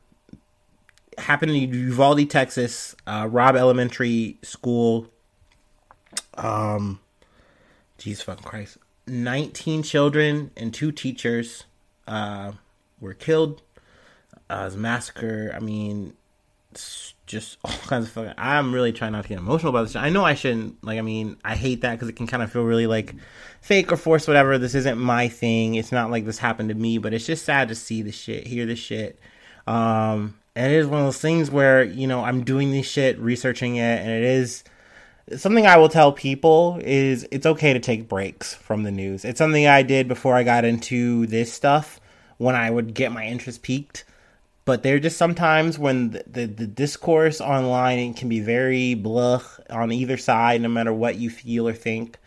happened 1.18 1.52
in 1.52 1.74
Uvalde, 1.74 2.28
Texas. 2.30 2.96
Uh, 3.06 3.28
Robb 3.30 3.56
Elementary 3.56 4.38
School. 4.42 5.08
Um, 6.36 7.00
jeez, 8.00 8.24
fucking 8.24 8.44
Christ. 8.44 8.78
19 9.06 9.84
children 9.84 10.52
and 10.56 10.74
two 10.74 10.92
teachers 10.92 11.66
uh, 12.08 12.54
were 13.02 13.14
killed. 13.14 13.62
Uh, 14.50 14.62
it 14.62 14.66
was 14.66 14.76
a 14.76 14.78
massacre. 14.78 15.52
I 15.54 15.60
mean, 15.60 16.14
just 17.26 17.58
all 17.66 17.72
kinds 17.72 18.06
of 18.06 18.12
fucking. 18.12 18.34
I'm 18.38 18.74
really 18.74 18.94
trying 18.94 19.14
not 19.14 19.24
to 19.24 19.30
get 19.30 19.40
emotional 19.40 19.70
about 19.70 19.84
this. 19.84 19.96
I 19.96 20.10
know 20.10 20.24
I 20.24 20.36
shouldn't. 20.36 20.84
Like, 20.84 21.00
I 21.00 21.02
mean, 21.02 21.38
I 21.44 21.56
hate 21.56 21.82
that 21.82 21.92
because 21.92 22.10
it 22.10 22.16
can 22.16 22.28
kind 22.28 22.44
of 22.44 22.52
feel 22.52 22.64
really 22.64 22.88
like 22.88 23.16
fake 23.62 23.92
or 23.92 23.98
forced, 23.98 24.28
whatever. 24.28 24.58
This 24.58 24.76
isn't 24.76 24.98
my 24.98 25.28
thing. 25.28 25.76
It's 25.76 25.92
not 25.92 26.12
like 26.12 26.26
this 26.26 26.38
happened 26.38 26.70
to 26.70 26.76
me, 26.76 26.98
but 26.98 27.14
it's 27.14 27.26
just 27.26 27.46
sad 27.46 27.70
to 27.70 27.76
see 27.76 28.02
the 28.02 28.12
shit, 28.12 28.48
hear 28.48 28.66
the 28.66 28.76
shit. 28.76 29.20
Um, 29.66 30.36
and 30.56 30.72
it 30.72 30.78
is 30.78 30.88
one 30.88 31.00
of 31.00 31.06
those 31.06 31.20
things 31.22 31.50
where 31.50 31.84
you 31.84 32.08
know 32.08 32.24
I'm 32.24 32.44
doing 32.44 32.72
this 32.72 32.86
shit, 32.86 33.18
researching 33.20 33.78
it, 33.78 34.00
and 34.00 34.10
it 34.10 34.24
is 34.24 34.64
something 35.38 35.66
I 35.66 35.78
will 35.78 35.90
tell 35.90 36.12
people 36.12 36.80
is 36.84 37.28
it's 37.32 37.46
okay 37.46 37.74
to 37.74 37.80
take 37.80 38.10
breaks 38.10 38.54
from 38.54 38.84
the 38.84 38.92
news. 38.92 39.26
It's 39.26 39.38
something 39.38 39.66
I 39.66 39.82
did 39.82 40.08
before 40.08 40.36
I 40.36 40.44
got 40.44 40.66
into 40.66 41.26
this 41.28 41.52
stuff 41.52 42.00
when 42.38 42.56
I 42.56 42.70
would 42.70 42.94
get 42.94 43.12
my 43.12 43.26
interest 43.26 43.62
peaked 43.62 44.04
but 44.66 44.84
there 44.84 44.96
are 44.96 45.00
just 45.00 45.18
sometimes 45.18 45.78
when 45.78 46.12
the, 46.12 46.24
the, 46.26 46.46
the, 46.46 46.68
discourse 46.68 47.42
online 47.42 48.14
can 48.14 48.30
be 48.30 48.40
very 48.40 48.94
blah 48.94 49.42
on 49.70 49.92
either 49.92 50.16
side 50.16 50.62
no 50.62 50.70
matter 50.70 50.94
what 50.94 51.18
you 51.18 51.30
feel 51.30 51.68
or 51.68 51.74
think. 51.74 52.18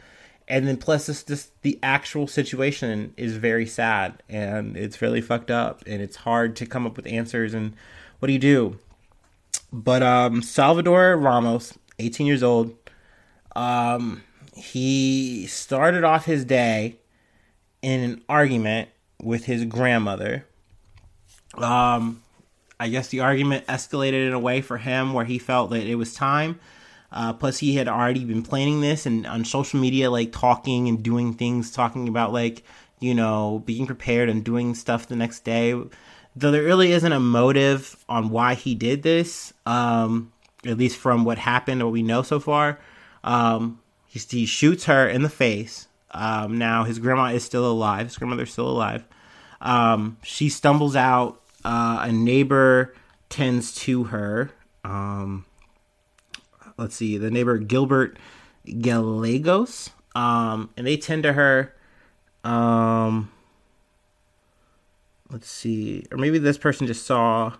And 0.48 0.68
then 0.68 0.76
plus 0.76 1.06
this 1.06 1.24
just 1.24 1.60
the 1.62 1.78
actual 1.82 2.26
situation 2.26 3.14
is 3.16 3.36
very 3.36 3.66
sad 3.66 4.22
and 4.28 4.76
it's 4.76 5.00
really 5.00 5.20
fucked 5.20 5.50
up 5.50 5.82
and 5.86 6.02
it's 6.02 6.16
hard 6.16 6.56
to 6.56 6.66
come 6.66 6.86
up 6.86 6.96
with 6.96 7.06
answers 7.06 7.54
and 7.54 7.74
what 8.18 8.26
do 8.26 8.32
you 8.32 8.38
do? 8.38 8.78
But 9.72 10.02
um 10.02 10.42
salvador 10.42 11.16
ramos 11.16 11.76
18 11.98 12.26
years 12.26 12.42
old 12.42 12.74
um 13.56 14.22
he 14.54 15.46
started 15.46 16.04
off 16.04 16.26
his 16.26 16.44
day 16.44 16.96
in 17.82 18.00
an 18.00 18.22
argument 18.28 18.90
with 19.22 19.46
his 19.46 19.64
grandmother. 19.64 20.46
Um 21.54 22.22
I 22.78 22.88
guess 22.88 23.08
the 23.08 23.20
argument 23.20 23.66
escalated 23.66 24.26
in 24.26 24.32
a 24.32 24.38
way 24.38 24.60
for 24.60 24.76
him 24.76 25.12
where 25.12 25.24
he 25.24 25.38
felt 25.38 25.70
that 25.70 25.86
it 25.86 25.94
was 25.94 26.14
time. 26.14 26.60
Uh, 27.10 27.32
plus, 27.32 27.58
he 27.58 27.76
had 27.76 27.88
already 27.88 28.24
been 28.24 28.42
planning 28.42 28.80
this 28.80 29.06
and 29.06 29.26
on 29.26 29.44
social 29.44 29.80
media, 29.80 30.10
like 30.10 30.32
talking 30.32 30.88
and 30.88 31.02
doing 31.02 31.32
things, 31.32 31.70
talking 31.70 32.08
about 32.08 32.32
like, 32.32 32.62
you 33.00 33.14
know, 33.14 33.62
being 33.64 33.86
prepared 33.86 34.28
and 34.28 34.44
doing 34.44 34.74
stuff 34.74 35.06
the 35.06 35.16
next 35.16 35.40
day. 35.40 35.72
Though 36.34 36.50
there 36.50 36.64
really 36.64 36.92
isn't 36.92 37.12
a 37.12 37.20
motive 37.20 38.04
on 38.08 38.28
why 38.28 38.54
he 38.54 38.74
did 38.74 39.02
this, 39.02 39.54
um, 39.64 40.32
at 40.66 40.76
least 40.76 40.98
from 40.98 41.24
what 41.24 41.38
happened, 41.38 41.82
what 41.82 41.92
we 41.92 42.02
know 42.02 42.22
so 42.22 42.38
far. 42.38 42.78
Um, 43.24 43.80
he, 44.06 44.18
he 44.18 44.44
shoots 44.44 44.84
her 44.84 45.08
in 45.08 45.22
the 45.22 45.30
face. 45.30 45.88
Um, 46.10 46.58
now, 46.58 46.84
his 46.84 46.98
grandma 46.98 47.26
is 47.26 47.44
still 47.44 47.70
alive. 47.70 48.06
His 48.06 48.18
grandmother's 48.18 48.52
still 48.52 48.68
alive. 48.68 49.04
Um, 49.60 50.18
she 50.22 50.50
stumbles 50.50 50.96
out 50.96 51.40
uh, 51.66 51.98
a 52.02 52.12
neighbor 52.12 52.94
tends 53.28 53.74
to 53.74 54.04
her. 54.04 54.52
Um, 54.84 55.44
let's 56.76 56.94
see, 56.94 57.18
the 57.18 57.28
neighbor 57.28 57.58
Gilbert 57.58 58.16
Gallegos, 58.80 59.90
um, 60.14 60.70
and 60.76 60.86
they 60.86 60.96
tend 60.96 61.24
to 61.24 61.32
her. 61.32 61.74
Um, 62.44 63.32
let's 65.28 65.50
see, 65.50 66.06
or 66.12 66.18
maybe 66.18 66.38
this 66.38 66.56
person 66.56 66.86
just 66.86 67.04
saw 67.04 67.54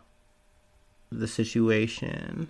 the 1.10 1.26
situation. 1.26 2.48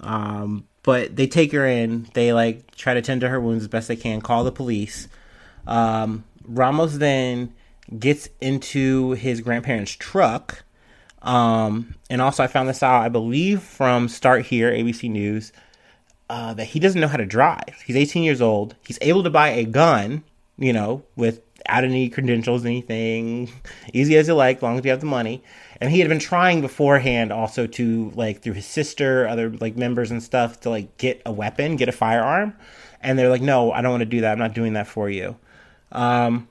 Um, 0.00 0.68
but 0.84 1.16
they 1.16 1.26
take 1.26 1.50
her 1.50 1.66
in. 1.66 2.06
They 2.14 2.32
like 2.32 2.76
try 2.76 2.94
to 2.94 3.02
tend 3.02 3.22
to 3.22 3.28
her 3.28 3.40
wounds 3.40 3.64
as 3.64 3.68
best 3.68 3.88
they 3.88 3.96
can. 3.96 4.20
Call 4.20 4.44
the 4.44 4.52
police. 4.52 5.08
Um, 5.66 6.22
Ramos 6.44 6.98
then 6.98 7.52
gets 7.98 8.28
into 8.40 9.12
his 9.12 9.40
grandparents' 9.40 9.90
truck 9.90 10.62
um, 11.22 11.94
and 12.10 12.22
also, 12.22 12.44
I 12.44 12.46
found 12.46 12.68
this 12.68 12.82
out, 12.82 13.02
I 13.02 13.08
believe, 13.08 13.62
from 13.62 14.08
Start 14.08 14.46
Here, 14.46 14.70
ABC 14.70 15.10
News, 15.10 15.52
uh, 16.30 16.54
that 16.54 16.66
he 16.66 16.80
doesn't 16.80 17.00
know 17.00 17.08
how 17.08 17.16
to 17.16 17.26
drive. 17.26 17.82
He's 17.84 17.96
18 17.96 18.22
years 18.22 18.40
old. 18.40 18.76
He's 18.86 18.98
able 19.00 19.22
to 19.24 19.30
buy 19.30 19.48
a 19.48 19.64
gun, 19.64 20.22
you 20.58 20.72
know, 20.72 21.02
without 21.16 21.84
any 21.84 22.08
credentials, 22.08 22.64
anything, 22.64 23.50
easy 23.92 24.16
as 24.16 24.28
you 24.28 24.34
like, 24.34 24.62
long 24.62 24.78
as 24.78 24.84
you 24.84 24.90
have 24.90 25.00
the 25.00 25.06
money. 25.06 25.42
And 25.80 25.90
he 25.90 26.00
had 26.00 26.08
been 26.08 26.18
trying 26.18 26.60
beforehand 26.60 27.32
also 27.32 27.66
to, 27.66 28.10
like, 28.14 28.42
through 28.42 28.54
his 28.54 28.66
sister, 28.66 29.26
other, 29.26 29.50
like, 29.50 29.76
members 29.76 30.10
and 30.10 30.22
stuff, 30.22 30.60
to, 30.60 30.70
like, 30.70 30.96
get 30.98 31.20
a 31.26 31.32
weapon, 31.32 31.76
get 31.76 31.88
a 31.88 31.92
firearm. 31.92 32.54
And 33.00 33.18
they're 33.18 33.28
like, 33.28 33.42
no, 33.42 33.72
I 33.72 33.80
don't 33.80 33.92
want 33.92 34.02
to 34.02 34.06
do 34.06 34.20
that. 34.22 34.32
I'm 34.32 34.38
not 34.38 34.54
doing 34.54 34.74
that 34.74 34.86
for 34.86 35.08
you. 35.08 35.36
Um, 35.92 36.48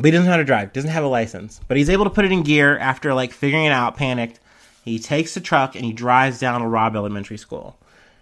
but 0.00 0.06
he 0.06 0.10
doesn't 0.12 0.26
know 0.26 0.32
how 0.32 0.38
to 0.38 0.44
drive, 0.44 0.72
doesn't 0.72 0.90
have 0.90 1.04
a 1.04 1.08
license. 1.08 1.60
But 1.68 1.76
he's 1.76 1.90
able 1.90 2.04
to 2.04 2.10
put 2.10 2.24
it 2.24 2.32
in 2.32 2.42
gear 2.42 2.78
after 2.78 3.12
like 3.14 3.32
figuring 3.32 3.66
it 3.66 3.72
out, 3.72 3.96
panicked. 3.96 4.40
He 4.84 4.98
takes 4.98 5.34
the 5.34 5.40
truck 5.40 5.74
and 5.74 5.84
he 5.84 5.92
drives 5.92 6.38
down 6.38 6.62
to 6.62 6.66
Robb 6.66 6.96
Elementary 6.96 7.36
School. 7.36 7.78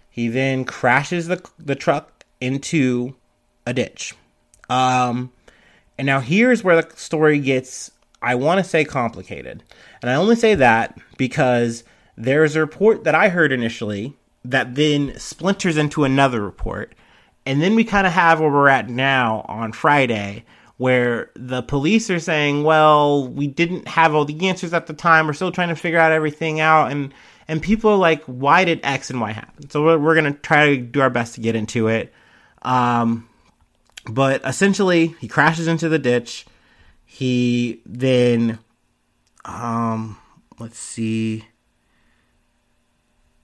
He 0.09 0.27
then 0.27 0.65
crashes 0.65 1.27
the 1.27 1.41
the 1.57 1.75
truck 1.75 2.25
into 2.41 3.15
a 3.65 3.73
ditch. 3.73 4.13
Um, 4.69 5.31
and 5.97 6.05
now 6.05 6.19
here's 6.19 6.63
where 6.63 6.81
the 6.81 6.95
story 6.95 7.39
gets, 7.39 7.91
I 8.21 8.35
want 8.35 8.63
to 8.63 8.69
say, 8.69 8.85
complicated. 8.85 9.63
And 10.01 10.09
I 10.09 10.15
only 10.15 10.35
say 10.35 10.55
that 10.55 10.97
because 11.17 11.83
there's 12.15 12.55
a 12.55 12.59
report 12.59 13.03
that 13.03 13.15
I 13.15 13.29
heard 13.29 13.51
initially 13.51 14.13
that 14.45 14.75
then 14.75 15.17
splinters 15.17 15.77
into 15.77 16.03
another 16.03 16.41
report. 16.41 16.95
And 17.45 17.61
then 17.61 17.75
we 17.75 17.83
kind 17.83 18.05
of 18.05 18.13
have 18.13 18.39
where 18.39 18.49
we're 18.49 18.69
at 18.69 18.89
now 18.89 19.45
on 19.47 19.71
Friday, 19.71 20.45
where 20.79 21.29
the 21.35 21.61
police 21.61 22.09
are 22.09 22.21
saying, 22.21 22.63
"Well, 22.63 23.27
we 23.27 23.47
didn't 23.47 23.85
have 23.85 24.15
all 24.15 24.23
the 24.23 24.47
answers 24.47 24.73
at 24.73 24.87
the 24.87 24.93
time. 24.93 25.27
We're 25.27 25.33
still 25.33 25.51
trying 25.51 25.67
to 25.67 25.75
figure 25.75 25.99
out 25.99 26.13
everything 26.13 26.61
out." 26.61 26.89
And 26.89 27.13
and 27.49 27.61
people 27.61 27.91
are 27.91 27.97
like, 27.97 28.23
"Why 28.23 28.63
did 28.63 28.79
X 28.81 29.09
and 29.09 29.19
Y 29.19 29.33
happen?" 29.33 29.69
So 29.69 29.83
we're, 29.83 29.97
we're 29.97 30.15
gonna 30.15 30.31
try 30.31 30.69
to 30.69 30.77
do 30.77 31.01
our 31.01 31.09
best 31.09 31.35
to 31.35 31.41
get 31.41 31.53
into 31.53 31.89
it. 31.89 32.13
Um, 32.61 33.27
but 34.09 34.41
essentially, 34.45 35.15
he 35.19 35.27
crashes 35.27 35.67
into 35.67 35.89
the 35.89 35.99
ditch. 35.99 36.45
He 37.05 37.81
then, 37.85 38.59
um, 39.43 40.17
let's 40.59 40.79
see. 40.79 41.45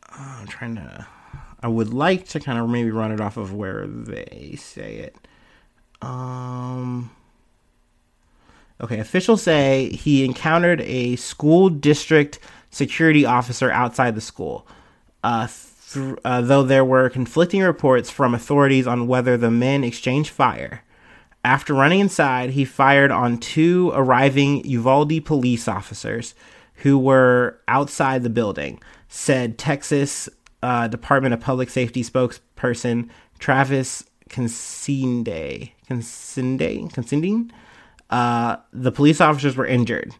Uh, 0.09 0.37
I'm 0.39 0.47
trying 0.47 0.75
to. 0.75 1.05
I 1.59 1.67
would 1.67 1.93
like 1.93 2.29
to 2.29 2.39
kind 2.39 2.59
of 2.59 2.69
maybe 2.69 2.91
run 2.91 3.11
it 3.11 3.19
off 3.19 3.35
of 3.35 3.53
where 3.53 3.85
they 3.87 4.55
say 4.57 4.95
it. 4.99 5.27
Um, 6.01 7.11
Okay, 8.81 8.99
officials 8.99 9.41
say 9.41 9.89
he 9.89 10.25
encountered 10.25 10.81
a 10.81 11.15
school 11.15 11.69
district 11.69 12.39
security 12.71 13.25
officer 13.25 13.71
outside 13.71 14.15
the 14.15 14.21
school. 14.21 14.67
Uh, 15.23 15.47
th- 15.93 16.17
uh, 16.25 16.41
though 16.41 16.63
there 16.63 16.83
were 16.83 17.09
conflicting 17.09 17.61
reports 17.61 18.09
from 18.09 18.33
authorities 18.35 18.85
on 18.85 19.07
whether 19.07 19.37
the 19.37 19.49
men 19.49 19.83
exchanged 19.83 20.29
fire. 20.29 20.83
after 21.45 21.75
running 21.75 21.99
inside, 21.99 22.49
he 22.49 22.65
fired 22.65 23.11
on 23.11 23.37
two 23.37 23.91
arriving 23.93 24.65
Uvalde 24.65 25.23
police 25.23 25.67
officers 25.67 26.33
who 26.77 26.97
were 26.97 27.59
outside 27.67 28.23
the 28.23 28.29
building, 28.29 28.81
said 29.07 29.57
Texas 29.57 30.27
uh, 30.63 30.87
Department 30.87 31.35
of 31.35 31.39
Public 31.39 31.69
Safety 31.69 32.03
spokesperson 32.03 33.09
Travis 33.37 34.03
Consinde. 34.29 35.71
Consinde? 35.87 36.91
Consinde? 36.91 37.51
Uh, 38.09 38.57
the 38.71 38.91
police 38.91 39.19
officers 39.19 39.55
were 39.55 39.65
injured. 39.65 40.13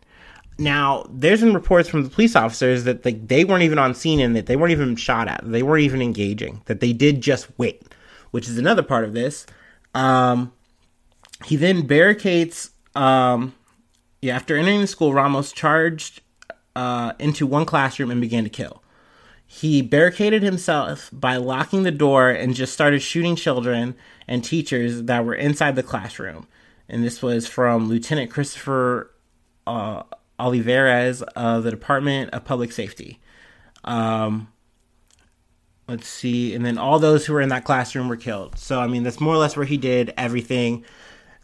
Now, 0.58 1.06
there's 1.12 1.42
been 1.42 1.54
reports 1.54 1.89
from 1.89 2.04
the 2.04 2.10
police 2.10 2.36
officers 2.36 2.86
that 2.86 3.04
like 3.04 3.27
they 3.27 3.44
weren't 3.44 3.63
even 3.63 3.77
on 3.77 3.94
scene 3.94 4.20
and 4.20 4.36
that 4.36 4.46
they 4.46 4.56
weren't 4.56 4.72
even 4.72 4.96
shot 4.96 5.27
at. 5.27 5.42
They 5.44 5.63
weren't 5.63 5.84
even 5.84 6.01
engaging. 6.01 6.62
That 6.65 6.80
they 6.80 6.94
did 6.94 7.22
just 7.22 7.48
wait, 7.58 7.84
which 8.32 8.48
is 8.48 8.58
another 8.58 8.84
part 8.84 9.04
of 9.04 9.13
this. 9.13 9.46
Um, 9.94 10.54
he 11.44 11.56
then 11.56 11.86
barricades. 11.86 12.72
Um, 12.96 13.54
yeah, 14.22 14.36
after 14.36 14.56
entering 14.56 14.82
the 14.82 14.88
school, 14.88 15.13
Ramos 15.13 15.51
charged 15.51 16.22
uh, 16.75 17.13
into 17.20 17.46
one 17.46 17.65
classroom 17.65 18.10
and 18.10 18.22
began 18.22 18.44
to 18.46 18.50
kill. 18.50 18.82
He 19.46 19.82
barricaded 19.82 20.42
himself 20.42 21.10
by 21.13 21.38
locking 21.38 21.84
the 21.84 21.92
door 21.92 22.30
and 22.30 22.56
just 22.56 22.74
started 22.74 23.01
shooting 23.01 23.36
children 23.36 23.96
and 24.27 24.44
teachers 24.44 25.04
that 25.04 25.24
were 25.25 25.36
inside 25.36 25.75
the 25.75 25.84
classroom. 25.84 26.48
And 26.88 27.04
this 27.04 27.22
was 27.22 27.48
from 27.48 27.88
Lieutenant 27.89 28.32
Christopher 28.32 29.12
uh, 29.68 30.04
Olivares 30.39 31.22
of 31.22 31.63
the 31.63 31.72
Department 31.72 32.32
of 32.32 32.46
Public 32.46 32.72
Safety. 32.72 33.20
Um, 33.84 34.50
let's 35.88 36.08
see. 36.08 36.54
And 36.54 36.65
then 36.65 36.77
all 36.77 37.00
those 37.00 37.25
who 37.25 37.34
were 37.34 37.42
in 37.42 37.50
that 37.50 37.63
classroom 37.63 38.08
were 38.10 38.18
killed. 38.18 38.58
So, 38.58 38.80
I 38.80 38.88
mean, 38.88 39.04
that's 39.04 39.20
more 39.20 39.34
or 39.34 39.38
less 39.38 39.56
where 39.56 39.65
he 39.65 39.77
did 39.77 40.13
everything. 40.18 40.84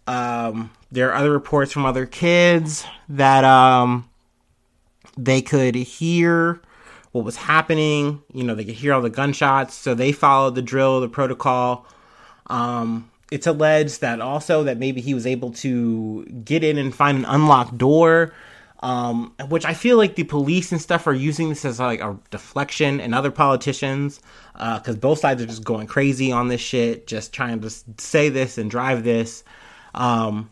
Um, 0.07 0.71
there 0.91 1.09
are 1.09 1.15
other 1.15 1.31
reports 1.31 1.71
from 1.71 1.85
other 1.85 2.05
kids 2.05 2.85
that 3.09 3.43
um, 3.43 4.09
they 5.17 5.41
could 5.41 5.75
hear 5.75 6.61
what 7.11 7.23
was 7.23 7.37
happening. 7.37 8.21
You 8.33 8.43
know, 8.43 8.55
they 8.55 8.65
could 8.65 8.75
hear 8.75 8.93
all 8.93 9.01
the 9.01 9.09
gunshots. 9.09 9.75
So 9.75 9.93
they 9.93 10.11
followed 10.11 10.55
the 10.55 10.61
drill, 10.61 11.01
the 11.01 11.09
protocol. 11.09 11.85
Um, 12.47 13.10
it's 13.31 13.47
alleged 13.47 14.01
that 14.01 14.21
also 14.21 14.63
that 14.63 14.77
maybe 14.77 15.01
he 15.01 15.13
was 15.13 15.25
able 15.25 15.51
to 15.51 16.25
get 16.45 16.63
in 16.63 16.77
and 16.77 16.93
find 16.93 17.17
an 17.17 17.25
unlocked 17.25 17.77
door 17.77 18.33
um, 18.83 19.33
which 19.47 19.65
I 19.65 19.73
feel 19.73 19.97
like 19.97 20.15
the 20.15 20.23
police 20.23 20.71
and 20.71 20.81
stuff 20.81 21.05
are 21.05 21.13
using 21.13 21.49
this 21.49 21.65
as 21.65 21.79
like 21.79 22.01
a 22.01 22.17
deflection, 22.31 22.99
and 22.99 23.13
other 23.13 23.31
politicians, 23.31 24.19
because 24.53 24.95
uh, 24.95 24.99
both 24.99 25.19
sides 25.19 25.41
are 25.41 25.45
just 25.45 25.63
going 25.63 25.87
crazy 25.87 26.31
on 26.31 26.47
this 26.47 26.61
shit, 26.61 27.05
just 27.05 27.31
trying 27.31 27.61
to 27.61 27.69
say 27.97 28.29
this 28.29 28.57
and 28.57 28.71
drive 28.71 29.03
this. 29.03 29.43
Um, 29.93 30.49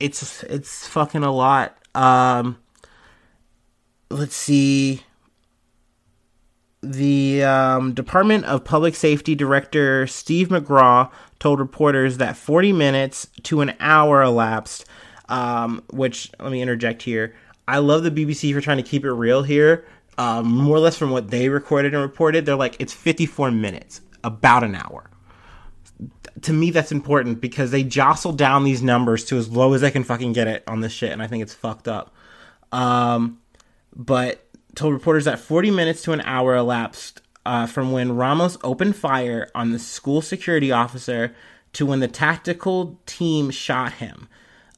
it's 0.00 0.42
it's 0.44 0.88
fucking 0.88 1.22
a 1.22 1.32
lot. 1.32 1.76
Um, 1.94 2.58
let's 4.10 4.34
see. 4.34 5.02
The 6.82 7.44
um, 7.44 7.92
Department 7.92 8.46
of 8.46 8.64
Public 8.64 8.94
Safety 8.94 9.34
Director 9.34 10.06
Steve 10.06 10.48
McCraw 10.48 11.10
told 11.38 11.58
reporters 11.58 12.16
that 12.16 12.36
40 12.36 12.72
minutes 12.72 13.28
to 13.44 13.60
an 13.60 13.74
hour 13.80 14.22
elapsed. 14.22 14.86
Um, 15.28 15.84
which 15.90 16.32
let 16.40 16.50
me 16.50 16.60
interject 16.60 17.02
here. 17.02 17.36
I 17.68 17.78
love 17.78 18.02
the 18.02 18.10
BBC 18.10 18.52
for 18.52 18.60
trying 18.60 18.78
to 18.78 18.82
keep 18.82 19.04
it 19.04 19.12
real 19.12 19.44
here. 19.44 19.86
Um, 20.18 20.48
more 20.48 20.76
or 20.76 20.80
less 20.80 20.96
from 20.96 21.10
what 21.10 21.30
they 21.30 21.48
recorded 21.48 21.94
and 21.94 22.02
reported, 22.02 22.44
they're 22.44 22.56
like 22.56 22.76
it's 22.80 22.92
54 22.92 23.52
minutes, 23.52 24.00
about 24.24 24.64
an 24.64 24.74
hour. 24.74 25.08
To 26.42 26.52
me, 26.52 26.70
that's 26.70 26.90
important 26.90 27.40
because 27.40 27.70
they 27.70 27.84
jostle 27.84 28.32
down 28.32 28.64
these 28.64 28.82
numbers 28.82 29.24
to 29.26 29.36
as 29.36 29.48
low 29.48 29.72
as 29.72 29.82
they 29.82 29.90
can 29.90 30.02
fucking 30.02 30.32
get 30.32 30.48
it 30.48 30.64
on 30.66 30.80
this 30.80 30.92
shit, 30.92 31.12
and 31.12 31.22
I 31.22 31.28
think 31.28 31.42
it's 31.42 31.54
fucked 31.54 31.86
up. 31.86 32.12
Um, 32.72 33.40
but 33.94 34.44
told 34.80 34.94
reporters 34.94 35.26
that 35.26 35.38
40 35.38 35.70
minutes 35.70 36.00
to 36.02 36.12
an 36.12 36.22
hour 36.22 36.56
elapsed 36.56 37.20
uh, 37.44 37.66
from 37.66 37.92
when 37.92 38.16
Ramos 38.16 38.56
opened 38.64 38.96
fire 38.96 39.50
on 39.54 39.72
the 39.72 39.78
school 39.78 40.22
security 40.22 40.72
officer 40.72 41.34
to 41.74 41.84
when 41.84 42.00
the 42.00 42.08
tactical 42.08 42.98
team 43.04 43.50
shot 43.50 43.94
him. 43.94 44.26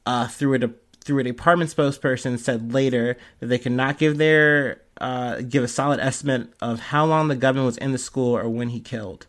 Uh, 0.04 0.26
through 0.26 0.54
a 0.54 0.58
de- 0.58 0.74
through 0.98 1.20
a 1.20 1.22
department 1.22 1.70
spokesperson 1.70 2.36
said 2.36 2.74
later 2.74 3.16
that 3.38 3.46
they 3.46 3.58
could 3.58 3.70
not 3.70 3.98
give 3.98 4.18
their 4.18 4.82
uh, 5.00 5.40
give 5.42 5.62
a 5.62 5.68
solid 5.68 6.00
estimate 6.00 6.48
of 6.60 6.80
how 6.80 7.04
long 7.04 7.28
the 7.28 7.36
gunman 7.36 7.64
was 7.64 7.76
in 7.78 7.92
the 7.92 7.98
school 7.98 8.36
or 8.36 8.48
when 8.48 8.70
he 8.70 8.80
killed. 8.80 9.28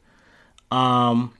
Um, 0.71 1.35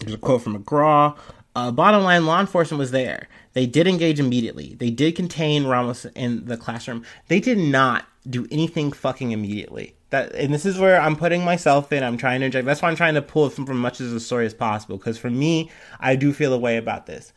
there's 0.00 0.14
a 0.14 0.18
quote 0.18 0.42
from 0.42 0.60
McCraw. 0.60 1.16
Uh, 1.54 1.70
bottom 1.70 2.02
line, 2.02 2.26
law 2.26 2.40
enforcement 2.40 2.80
was 2.80 2.90
there. 2.90 3.28
They 3.52 3.66
did 3.66 3.86
engage 3.86 4.18
immediately. 4.18 4.74
They 4.74 4.90
did 4.90 5.14
contain 5.14 5.66
Ramos 5.66 6.04
in 6.16 6.46
the 6.46 6.56
classroom. 6.56 7.04
They 7.28 7.38
did 7.38 7.58
not 7.58 8.06
do 8.28 8.46
anything 8.50 8.92
fucking 8.92 9.32
immediately. 9.32 9.94
That 10.10 10.34
and 10.34 10.52
this 10.52 10.64
is 10.64 10.78
where 10.78 11.00
I'm 11.00 11.16
putting 11.16 11.44
myself 11.44 11.92
in. 11.92 12.02
I'm 12.02 12.16
trying 12.16 12.40
to 12.40 12.46
inject. 12.46 12.66
That's 12.66 12.82
why 12.82 12.88
I'm 12.88 12.96
trying 12.96 13.14
to 13.14 13.22
pull 13.22 13.50
from, 13.50 13.66
from 13.66 13.78
much 13.78 14.00
of 14.00 14.10
the 14.10 14.20
story 14.20 14.46
as 14.46 14.54
possible. 14.54 14.96
Because 14.96 15.18
for 15.18 15.30
me, 15.30 15.70
I 16.00 16.16
do 16.16 16.32
feel 16.32 16.52
a 16.52 16.58
way 16.58 16.76
about 16.76 17.06
this. 17.06 17.32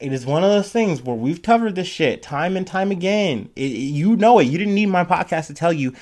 It 0.00 0.12
is 0.12 0.26
one 0.26 0.42
of 0.42 0.50
those 0.50 0.72
things 0.72 1.00
where 1.00 1.14
we've 1.14 1.42
covered 1.42 1.76
this 1.76 1.86
shit 1.86 2.22
time 2.22 2.56
and 2.56 2.66
time 2.66 2.90
again. 2.90 3.50
It, 3.54 3.70
you 3.70 4.16
know 4.16 4.38
it. 4.38 4.44
You 4.44 4.58
didn't 4.58 4.74
need 4.74 4.86
my 4.86 5.04
podcast 5.04 5.46
to 5.48 5.54
tell 5.54 5.72
you. 5.72 5.92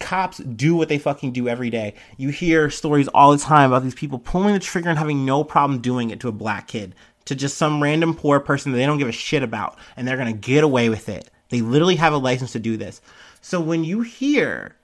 Cops 0.00 0.38
do 0.38 0.74
what 0.74 0.88
they 0.88 0.98
fucking 0.98 1.32
do 1.32 1.46
every 1.46 1.68
day. 1.68 1.94
You 2.16 2.30
hear 2.30 2.70
stories 2.70 3.06
all 3.08 3.32
the 3.32 3.38
time 3.38 3.70
about 3.70 3.82
these 3.82 3.94
people 3.94 4.18
pulling 4.18 4.54
the 4.54 4.60
trigger 4.60 4.88
and 4.88 4.98
having 4.98 5.26
no 5.26 5.44
problem 5.44 5.80
doing 5.80 6.10
it 6.10 6.20
to 6.20 6.28
a 6.28 6.32
black 6.32 6.68
kid, 6.68 6.94
to 7.26 7.34
just 7.34 7.58
some 7.58 7.82
random 7.82 8.14
poor 8.14 8.40
person 8.40 8.72
that 8.72 8.78
they 8.78 8.86
don't 8.86 8.98
give 8.98 9.08
a 9.08 9.12
shit 9.12 9.42
about, 9.42 9.78
and 9.96 10.08
they're 10.08 10.16
gonna 10.16 10.32
get 10.32 10.64
away 10.64 10.88
with 10.88 11.08
it. 11.08 11.30
They 11.50 11.60
literally 11.60 11.96
have 11.96 12.12
a 12.12 12.18
license 12.18 12.52
to 12.52 12.58
do 12.58 12.76
this. 12.76 13.00
So 13.40 13.60
when 13.60 13.84
you 13.84 14.02
hear 14.02 14.76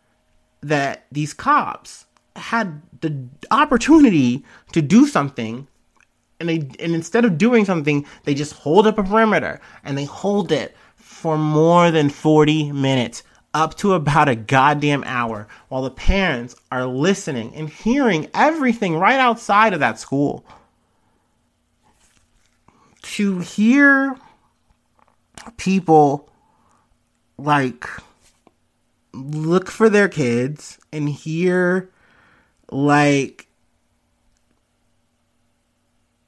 that 0.62 1.06
these 1.12 1.34
cops 1.34 2.06
had 2.36 2.82
the 3.00 3.26
opportunity 3.50 4.44
to 4.72 4.82
do 4.82 5.06
something 5.06 5.68
and 6.40 6.48
they 6.48 6.56
and 6.80 6.94
instead 6.94 7.24
of 7.24 7.38
doing 7.38 7.64
something 7.64 8.04
they 8.24 8.34
just 8.34 8.54
hold 8.54 8.86
up 8.86 8.98
a 8.98 9.04
perimeter 9.04 9.60
and 9.84 9.96
they 9.96 10.04
hold 10.04 10.50
it 10.50 10.74
for 10.96 11.38
more 11.38 11.90
than 11.90 12.08
40 12.10 12.72
minutes 12.72 13.22
up 13.54 13.76
to 13.76 13.94
about 13.94 14.28
a 14.28 14.34
goddamn 14.34 15.04
hour 15.06 15.46
while 15.68 15.82
the 15.82 15.90
parents 15.90 16.56
are 16.72 16.86
listening 16.86 17.54
and 17.54 17.68
hearing 17.68 18.28
everything 18.34 18.96
right 18.96 19.20
outside 19.20 19.72
of 19.72 19.80
that 19.80 19.98
school. 19.98 20.44
To 23.02 23.38
hear 23.38 24.16
people 25.56 26.28
like 27.38 27.86
look 29.14 29.70
for 29.70 29.88
their 29.88 30.08
kids 30.08 30.78
and 30.92 31.08
hear 31.08 31.90
like 32.70 33.48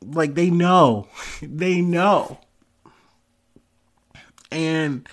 like 0.02 0.34
they 0.34 0.50
know. 0.50 1.08
They 1.42 1.80
know. 1.80 2.38
And 4.50 5.06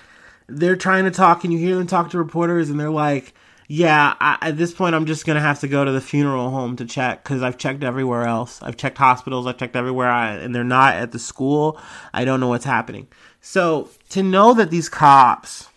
they're 0.47 0.75
trying 0.75 1.05
to 1.05 1.11
talk 1.11 1.43
and 1.43 1.51
you 1.51 1.59
hear 1.59 1.75
them 1.75 1.87
talk 1.87 2.11
to 2.11 2.17
reporters 2.17 2.69
and 2.69 2.79
they're 2.79 2.89
like 2.89 3.33
yeah 3.67 4.13
I, 4.19 4.37
at 4.41 4.57
this 4.57 4.73
point 4.73 4.93
i'm 4.93 5.05
just 5.05 5.25
gonna 5.25 5.39
have 5.39 5.61
to 5.61 5.67
go 5.67 5.83
to 5.85 5.91
the 5.91 6.01
funeral 6.01 6.49
home 6.49 6.75
to 6.75 6.85
check 6.85 7.23
because 7.23 7.41
i've 7.41 7.57
checked 7.57 7.83
everywhere 7.83 8.23
else. 8.23 8.61
I've 8.61 8.77
checked 8.77 8.97
hospitals 8.97 9.47
i've 9.47 9.57
checked 9.57 9.75
everywhere 9.75 10.09
I, 10.09 10.33
and 10.35 10.53
they're 10.53 10.63
not 10.63 10.95
at 10.95 11.11
the 11.11 11.19
school. 11.19 11.79
I 12.13 12.25
don't 12.25 12.39
know 12.39 12.49
what's 12.49 12.65
happening. 12.65 13.07
So 13.41 13.89
to 14.09 14.21
know 14.21 14.53
that 14.53 14.69
these 14.69 14.89
cops 14.89 15.69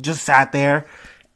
just 0.00 0.24
sat 0.24 0.52
there 0.52 0.86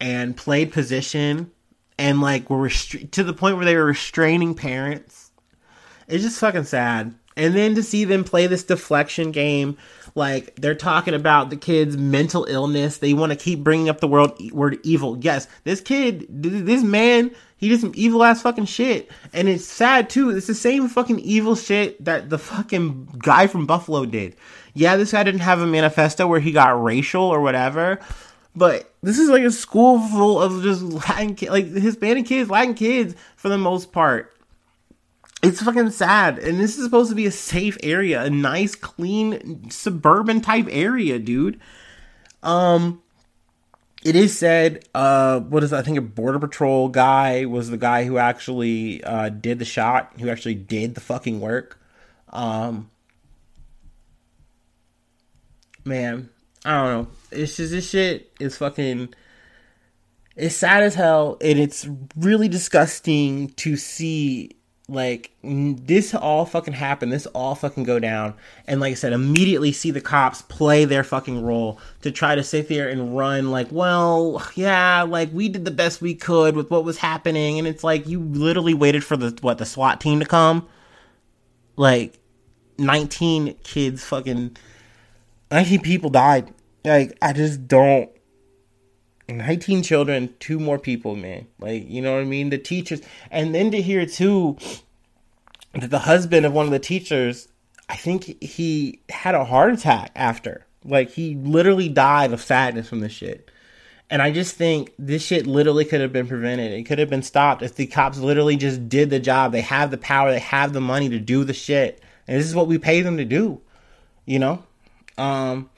and 0.00 0.36
played 0.36 0.72
position 0.72 1.50
and 1.98 2.20
like 2.20 2.48
were 2.48 2.68
restri- 2.68 3.10
to 3.10 3.24
the 3.24 3.32
point 3.32 3.56
where 3.56 3.64
they 3.64 3.76
were 3.76 3.84
restraining 3.84 4.54
parents. 4.54 5.30
It's 6.06 6.22
just 6.22 6.38
fucking 6.40 6.64
sad. 6.64 7.14
And 7.36 7.54
then 7.54 7.76
to 7.76 7.82
see 7.84 8.04
them 8.04 8.24
play 8.24 8.48
this 8.48 8.64
deflection 8.64 9.30
game, 9.30 9.76
like 10.16 10.56
they're 10.56 10.74
talking 10.74 11.14
about 11.14 11.50
the 11.50 11.56
kid's 11.56 11.96
mental 11.96 12.44
illness. 12.46 12.98
They 12.98 13.14
want 13.14 13.30
to 13.30 13.36
keep 13.36 13.62
bringing 13.62 13.88
up 13.88 14.00
the 14.00 14.08
word 14.08 14.32
word 14.50 14.78
evil. 14.82 15.16
Yes, 15.20 15.46
this 15.62 15.80
kid, 15.80 16.26
this 16.28 16.82
man, 16.82 17.30
he 17.56 17.68
did 17.68 17.80
some 17.80 17.92
evil 17.94 18.24
ass 18.24 18.42
fucking 18.42 18.64
shit. 18.64 19.10
And 19.32 19.48
it's 19.48 19.64
sad 19.64 20.10
too. 20.10 20.30
It's 20.30 20.48
the 20.48 20.54
same 20.54 20.88
fucking 20.88 21.20
evil 21.20 21.54
shit 21.54 22.04
that 22.04 22.28
the 22.28 22.38
fucking 22.38 23.18
guy 23.18 23.46
from 23.46 23.66
Buffalo 23.66 24.04
did. 24.04 24.34
Yeah, 24.74 24.96
this 24.96 25.12
guy 25.12 25.22
didn't 25.22 25.40
have 25.40 25.60
a 25.60 25.66
manifesto 25.66 26.26
where 26.26 26.40
he 26.40 26.50
got 26.50 26.82
racial 26.82 27.22
or 27.22 27.40
whatever, 27.40 28.00
but 28.58 28.92
this 29.02 29.18
is 29.18 29.28
like 29.28 29.44
a 29.44 29.50
school 29.50 30.00
full 30.00 30.42
of 30.42 30.62
just 30.62 30.82
Latin, 30.82 31.34
kids, 31.34 31.52
like 31.52 31.66
Hispanic 31.66 32.26
kids, 32.26 32.50
Latin 32.50 32.74
kids 32.74 33.14
for 33.36 33.48
the 33.48 33.58
most 33.58 33.92
part. 33.92 34.34
It's 35.42 35.62
fucking 35.62 35.90
sad. 35.90 36.38
And 36.40 36.58
this 36.58 36.76
is 36.76 36.84
supposed 36.84 37.10
to 37.10 37.16
be 37.16 37.26
a 37.26 37.30
safe 37.30 37.78
area, 37.82 38.22
a 38.22 38.30
nice, 38.30 38.74
clean, 38.74 39.70
suburban 39.70 40.40
type 40.40 40.66
area, 40.68 41.20
dude. 41.20 41.60
Um, 42.42 43.00
it 44.04 44.16
is 44.16 44.36
said, 44.36 44.84
uh, 44.94 45.40
what 45.40 45.62
is 45.62 45.72
I 45.72 45.82
think 45.82 45.98
a 45.98 46.02
border 46.02 46.40
patrol 46.40 46.88
guy 46.88 47.44
was 47.44 47.70
the 47.70 47.76
guy 47.76 48.04
who 48.04 48.18
actually 48.18 49.02
uh, 49.04 49.28
did 49.28 49.60
the 49.60 49.64
shot, 49.64 50.14
who 50.18 50.28
actually 50.28 50.54
did 50.56 50.96
the 50.96 51.00
fucking 51.00 51.40
work. 51.40 51.80
Um, 52.30 52.90
man, 55.84 56.30
I 56.64 56.70
don't 56.70 57.02
know. 57.04 57.10
It's 57.30 57.56
just 57.56 57.72
this 57.72 57.88
shit 57.88 58.32
is 58.40 58.56
fucking. 58.56 59.14
It's 60.36 60.56
sad 60.56 60.82
as 60.82 60.94
hell, 60.94 61.36
and 61.40 61.58
it's 61.58 61.88
really 62.16 62.48
disgusting 62.48 63.48
to 63.56 63.76
see 63.76 64.58
like 64.90 65.30
this 65.42 66.14
all 66.14 66.46
fucking 66.46 66.72
happen 66.72 67.10
this 67.10 67.26
all 67.26 67.54
fucking 67.54 67.84
go 67.84 67.98
down 67.98 68.32
and 68.66 68.80
like 68.80 68.92
i 68.92 68.94
said 68.94 69.12
immediately 69.12 69.70
see 69.70 69.90
the 69.90 70.00
cops 70.00 70.40
play 70.42 70.86
their 70.86 71.04
fucking 71.04 71.42
role 71.42 71.78
to 72.00 72.10
try 72.10 72.34
to 72.34 72.42
sit 72.42 72.68
there 72.68 72.88
and 72.88 73.14
run 73.14 73.50
like 73.50 73.68
well 73.70 74.42
yeah 74.54 75.02
like 75.02 75.30
we 75.30 75.46
did 75.46 75.66
the 75.66 75.70
best 75.70 76.00
we 76.00 76.14
could 76.14 76.56
with 76.56 76.70
what 76.70 76.84
was 76.84 76.96
happening 76.96 77.58
and 77.58 77.68
it's 77.68 77.84
like 77.84 78.06
you 78.06 78.18
literally 78.18 78.72
waited 78.72 79.04
for 79.04 79.16
the 79.18 79.36
what 79.42 79.58
the 79.58 79.66
swat 79.66 80.00
team 80.00 80.20
to 80.20 80.26
come 80.26 80.66
like 81.76 82.18
19 82.78 83.56
kids 83.62 84.02
fucking 84.02 84.56
19 85.50 85.80
people 85.82 86.08
died 86.08 86.50
like 86.84 87.16
i 87.22 87.32
just 87.32 87.66
don't 87.66 88.10
19 89.28 89.82
children, 89.82 90.34
two 90.40 90.58
more 90.58 90.78
people, 90.78 91.14
man. 91.14 91.46
Like, 91.58 91.88
you 91.88 92.00
know 92.00 92.14
what 92.14 92.22
I 92.22 92.24
mean? 92.24 92.50
The 92.50 92.58
teachers. 92.58 93.02
And 93.30 93.54
then 93.54 93.70
to 93.72 93.82
hear, 93.82 94.06
too, 94.06 94.56
that 95.74 95.90
the 95.90 95.98
husband 95.98 96.46
of 96.46 96.52
one 96.52 96.64
of 96.64 96.72
the 96.72 96.78
teachers, 96.78 97.48
I 97.88 97.96
think 97.96 98.42
he 98.42 99.00
had 99.10 99.34
a 99.34 99.44
heart 99.44 99.74
attack 99.74 100.12
after. 100.16 100.66
Like, 100.84 101.10
he 101.10 101.34
literally 101.34 101.88
died 101.88 102.32
of 102.32 102.40
sadness 102.40 102.88
from 102.88 103.00
this 103.00 103.12
shit. 103.12 103.50
And 104.10 104.22
I 104.22 104.30
just 104.30 104.56
think 104.56 104.94
this 104.98 105.22
shit 105.22 105.46
literally 105.46 105.84
could 105.84 106.00
have 106.00 106.14
been 106.14 106.26
prevented. 106.26 106.72
It 106.72 106.84
could 106.84 106.98
have 106.98 107.10
been 107.10 107.22
stopped 107.22 107.62
if 107.62 107.74
the 107.74 107.86
cops 107.86 108.18
literally 108.18 108.56
just 108.56 108.88
did 108.88 109.10
the 109.10 109.20
job. 109.20 109.52
They 109.52 109.60
have 109.60 109.90
the 109.90 109.98
power, 109.98 110.30
they 110.30 110.38
have 110.38 110.72
the 110.72 110.80
money 110.80 111.10
to 111.10 111.18
do 111.18 111.44
the 111.44 111.52
shit. 111.52 112.02
And 112.26 112.38
this 112.38 112.46
is 112.46 112.54
what 112.54 112.68
we 112.68 112.78
pay 112.78 113.02
them 113.02 113.18
to 113.18 113.26
do. 113.26 113.60
You 114.24 114.38
know? 114.38 114.62
Um 115.18 115.68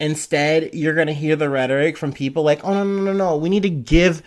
Instead, 0.00 0.74
you're 0.74 0.94
going 0.94 1.06
to 1.06 1.14
hear 1.14 1.36
the 1.36 1.48
rhetoric 1.48 1.96
from 1.96 2.12
people 2.12 2.42
like, 2.42 2.64
oh, 2.64 2.74
no, 2.74 2.84
no, 2.84 3.02
no, 3.02 3.12
no. 3.12 3.36
We 3.36 3.48
need 3.48 3.62
to 3.62 3.70
give 3.70 4.22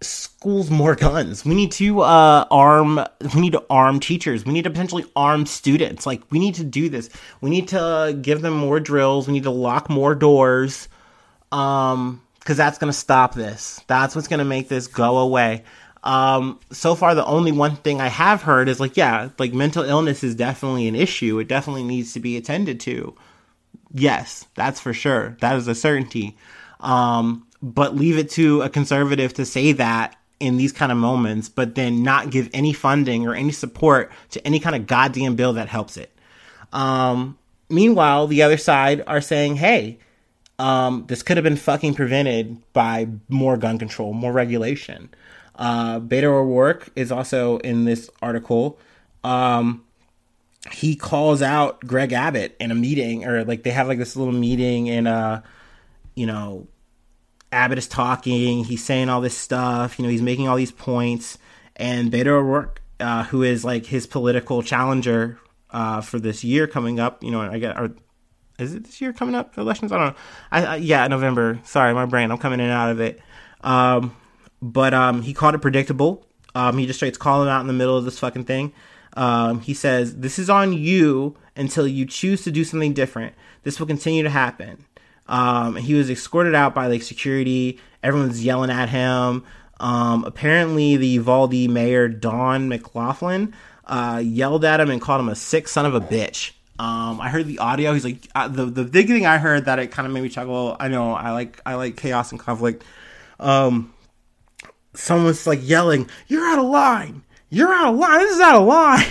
schools 0.00 0.70
more 0.70 0.94
guns. 0.94 1.44
We 1.44 1.54
need 1.54 1.72
to 1.72 2.00
uh, 2.00 2.46
arm. 2.50 3.00
We 3.34 3.40
need 3.40 3.52
to 3.52 3.64
arm 3.70 4.00
teachers. 4.00 4.44
We 4.44 4.52
need 4.52 4.64
to 4.64 4.70
potentially 4.70 5.04
arm 5.14 5.46
students. 5.46 6.06
Like 6.06 6.22
we 6.30 6.38
need 6.38 6.54
to 6.56 6.64
do 6.64 6.88
this. 6.88 7.10
We 7.40 7.50
need 7.50 7.68
to 7.68 8.18
give 8.20 8.42
them 8.42 8.54
more 8.54 8.80
drills. 8.80 9.26
We 9.26 9.32
need 9.32 9.44
to 9.44 9.50
lock 9.50 9.88
more 9.88 10.14
doors. 10.14 10.88
Um, 11.52 12.22
because 12.38 12.56
that's 12.56 12.78
gonna 12.78 12.92
stop 12.92 13.34
this. 13.34 13.80
That's 13.88 14.14
what's 14.14 14.28
gonna 14.28 14.44
make 14.44 14.68
this 14.68 14.86
go 14.86 15.18
away. 15.18 15.64
Um, 16.04 16.60
so 16.70 16.94
far, 16.94 17.16
the 17.16 17.26
only 17.26 17.50
one 17.50 17.74
thing 17.74 18.00
I 18.00 18.06
have 18.06 18.42
heard 18.42 18.68
is 18.68 18.78
like, 18.78 18.96
yeah, 18.96 19.30
like 19.40 19.52
mental 19.52 19.82
illness 19.82 20.22
is 20.22 20.36
definitely 20.36 20.86
an 20.86 20.94
issue. 20.94 21.40
It 21.40 21.48
definitely 21.48 21.82
needs 21.82 22.12
to 22.12 22.20
be 22.20 22.36
attended 22.36 22.78
to. 22.80 23.16
Yes, 23.92 24.46
that's 24.54 24.80
for 24.80 24.92
sure. 24.92 25.36
That 25.40 25.56
is 25.56 25.68
a 25.68 25.74
certainty. 25.74 26.36
Um, 26.80 27.46
but 27.62 27.96
leave 27.96 28.18
it 28.18 28.30
to 28.30 28.62
a 28.62 28.68
conservative 28.68 29.34
to 29.34 29.44
say 29.44 29.72
that 29.72 30.16
in 30.38 30.56
these 30.56 30.72
kind 30.72 30.92
of 30.92 30.98
moments, 30.98 31.48
but 31.48 31.74
then 31.74 32.02
not 32.02 32.30
give 32.30 32.50
any 32.52 32.72
funding 32.72 33.26
or 33.26 33.34
any 33.34 33.52
support 33.52 34.12
to 34.30 34.46
any 34.46 34.60
kind 34.60 34.76
of 34.76 34.86
goddamn 34.86 35.34
bill 35.34 35.54
that 35.54 35.68
helps 35.68 35.96
it. 35.96 36.12
Um, 36.72 37.38
meanwhile, 37.70 38.26
the 38.26 38.42
other 38.42 38.58
side 38.58 39.02
are 39.06 39.20
saying, 39.20 39.56
hey, 39.56 39.98
um, 40.58 41.04
this 41.08 41.22
could 41.22 41.36
have 41.36 41.44
been 41.44 41.56
fucking 41.56 41.94
prevented 41.94 42.60
by 42.72 43.08
more 43.28 43.56
gun 43.56 43.78
control, 43.78 44.12
more 44.12 44.32
regulation. 44.32 45.08
Uh, 45.54 46.00
Beto 46.00 46.24
O'Rourke 46.24 46.90
is 46.96 47.10
also 47.10 47.58
in 47.58 47.84
this 47.84 48.10
article. 48.20 48.78
Um, 49.24 49.84
he 50.72 50.96
calls 50.96 51.42
out 51.42 51.80
Greg 51.80 52.12
Abbott 52.12 52.56
in 52.60 52.70
a 52.70 52.74
meeting, 52.74 53.24
or 53.24 53.44
like 53.44 53.62
they 53.62 53.70
have 53.70 53.88
like 53.88 53.98
this 53.98 54.16
little 54.16 54.32
meeting, 54.32 54.88
and 54.88 55.08
uh, 55.08 55.42
you 56.14 56.26
know, 56.26 56.66
Abbott 57.52 57.78
is 57.78 57.88
talking, 57.88 58.64
he's 58.64 58.84
saying 58.84 59.08
all 59.08 59.20
this 59.20 59.36
stuff, 59.36 59.98
you 59.98 60.04
know, 60.04 60.10
he's 60.10 60.22
making 60.22 60.48
all 60.48 60.56
these 60.56 60.72
points, 60.72 61.38
and 61.76 62.10
Beto 62.10 62.28
O'Rourke, 62.28 62.80
uh, 63.00 63.24
who 63.24 63.42
is 63.42 63.64
like 63.64 63.86
his 63.86 64.06
political 64.06 64.62
challenger 64.62 65.38
uh, 65.70 66.00
for 66.00 66.18
this 66.18 66.42
year 66.42 66.66
coming 66.66 66.98
up, 67.00 67.22
you 67.22 67.30
know, 67.30 67.40
I 67.40 67.58
get, 67.58 67.78
or 67.78 67.94
is 68.58 68.74
it 68.74 68.84
this 68.84 69.00
year 69.00 69.12
coming 69.12 69.34
up? 69.34 69.58
Elections? 69.58 69.92
I 69.92 69.98
don't 69.98 70.06
know. 70.08 70.16
I, 70.50 70.64
I, 70.64 70.76
yeah, 70.76 71.06
November. 71.08 71.60
Sorry, 71.64 71.92
my 71.92 72.06
brain. 72.06 72.30
I'm 72.30 72.38
coming 72.38 72.60
in 72.60 72.66
and 72.66 72.72
out 72.72 72.90
of 72.90 73.00
it. 73.00 73.20
Um, 73.60 74.16
but 74.62 74.94
um, 74.94 75.22
he 75.22 75.34
called 75.34 75.54
it 75.54 75.60
predictable. 75.60 76.26
Um, 76.54 76.78
he 76.78 76.86
just 76.86 76.98
starts 76.98 77.18
calling 77.18 77.50
out 77.50 77.60
in 77.60 77.66
the 77.66 77.74
middle 77.74 77.98
of 77.98 78.06
this 78.06 78.18
fucking 78.18 78.44
thing. 78.44 78.72
Um, 79.16 79.60
he 79.60 79.74
says, 79.74 80.16
This 80.18 80.38
is 80.38 80.48
on 80.48 80.72
you 80.72 81.36
until 81.56 81.88
you 81.88 82.06
choose 82.06 82.44
to 82.44 82.50
do 82.50 82.62
something 82.62 82.92
different. 82.92 83.34
This 83.64 83.80
will 83.80 83.86
continue 83.86 84.22
to 84.22 84.30
happen. 84.30 84.84
Um, 85.26 85.76
he 85.76 85.94
was 85.94 86.08
escorted 86.08 86.54
out 86.54 86.74
by 86.74 86.86
like 86.86 87.02
security. 87.02 87.80
Everyone's 88.02 88.44
yelling 88.44 88.70
at 88.70 88.88
him. 88.88 89.44
Um, 89.80 90.24
apparently, 90.24 90.96
the 90.96 91.08
Uvalde 91.08 91.68
mayor, 91.68 92.08
Don 92.08 92.68
McLaughlin, 92.68 93.54
uh, 93.86 94.22
yelled 94.24 94.64
at 94.64 94.80
him 94.80 94.90
and 94.90 95.00
called 95.00 95.20
him 95.20 95.28
a 95.28 95.34
sick 95.34 95.66
son 95.68 95.86
of 95.86 95.94
a 95.94 96.00
bitch. 96.00 96.52
Um, 96.78 97.20
I 97.20 97.30
heard 97.30 97.46
the 97.46 97.58
audio. 97.58 97.94
He's 97.94 98.04
like 98.04 98.28
uh, 98.34 98.48
the 98.48 98.66
the 98.66 98.84
big 98.84 99.08
thing 99.08 99.24
I 99.26 99.38
heard 99.38 99.64
that 99.64 99.78
it 99.78 99.90
kind 99.90 100.06
of 100.06 100.12
made 100.12 100.22
me 100.22 100.28
chuckle. 100.28 100.76
I 100.78 100.88
know 100.88 101.12
I 101.12 101.30
like 101.30 101.60
I 101.64 101.74
like 101.74 101.96
chaos 101.96 102.30
and 102.30 102.40
conflict. 102.40 102.84
Um, 103.40 103.94
someone's 104.94 105.46
like 105.46 105.60
yelling, 105.62 106.08
"You're 106.28 106.46
out 106.46 106.58
of 106.58 106.66
line! 106.66 107.22
You're 107.56 107.72
out 107.72 107.94
of 107.94 107.98
line. 107.98 108.18
This 108.20 108.34
is 108.34 108.40
out 108.40 108.56
of 108.56 108.66
line. 108.66 109.06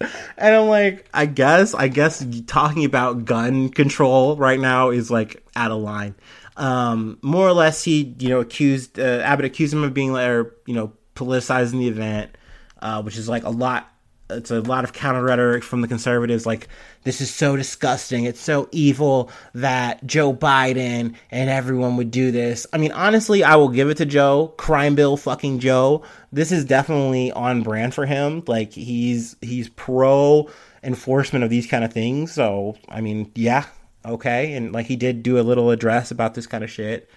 and 0.36 0.54
I'm 0.54 0.68
like, 0.68 1.08
I 1.14 1.24
guess, 1.26 1.74
I 1.74 1.88
guess 1.88 2.24
talking 2.46 2.84
about 2.84 3.24
gun 3.24 3.70
control 3.70 4.36
right 4.36 4.60
now 4.60 4.90
is 4.90 5.10
like 5.10 5.42
out 5.56 5.70
of 5.70 5.80
line. 5.80 6.14
Um, 6.58 7.18
more 7.22 7.48
or 7.48 7.52
less, 7.52 7.82
he, 7.82 8.14
you 8.18 8.28
know, 8.28 8.40
accused, 8.40 8.98
uh, 8.98 9.20
Abbott 9.24 9.46
accused 9.46 9.72
him 9.72 9.84
of 9.84 9.94
being, 9.94 10.14
or, 10.14 10.54
you 10.66 10.74
know, 10.74 10.92
politicizing 11.14 11.78
the 11.78 11.88
event, 11.88 12.36
uh, 12.82 13.02
which 13.02 13.16
is 13.16 13.28
like 13.28 13.44
a 13.44 13.50
lot 13.50 13.90
it's 14.30 14.50
a 14.50 14.60
lot 14.60 14.84
of 14.84 14.92
counter 14.92 15.22
rhetoric 15.22 15.64
from 15.64 15.80
the 15.80 15.88
conservatives 15.88 16.44
like 16.44 16.68
this 17.08 17.22
is 17.22 17.34
so 17.34 17.56
disgusting. 17.56 18.24
It's 18.24 18.38
so 18.38 18.68
evil 18.70 19.30
that 19.54 20.06
joe 20.06 20.34
biden 20.34 21.14
and 21.30 21.48
everyone 21.48 21.96
would 21.96 22.10
do 22.10 22.30
this. 22.30 22.66
I 22.70 22.76
mean 22.76 22.92
honestly 22.92 23.42
i 23.42 23.56
will 23.56 23.70
give 23.70 23.88
it 23.88 23.96
to 23.96 24.04
joe. 24.04 24.52
Crime 24.58 24.94
bill 24.94 25.16
fucking 25.16 25.60
joe. 25.60 26.02
This 26.32 26.52
is 26.52 26.66
definitely 26.66 27.32
on 27.32 27.62
brand 27.62 27.94
for 27.94 28.04
him. 28.04 28.42
Like 28.46 28.74
he's 28.74 29.36
he's 29.40 29.70
pro 29.70 30.50
enforcement 30.82 31.44
of 31.44 31.48
these 31.48 31.66
kind 31.66 31.82
of 31.82 31.94
things. 31.94 32.30
So 32.32 32.76
i 32.90 33.00
mean 33.00 33.32
yeah 33.34 33.64
okay. 34.04 34.52
And 34.52 34.74
like 34.74 34.84
he 34.84 34.96
did 34.96 35.22
do 35.22 35.38
a 35.38 35.40
little 35.40 35.70
address 35.70 36.10
about 36.10 36.34
this 36.34 36.46
kind 36.46 36.62
of 36.62 36.70
shit. 36.70 37.08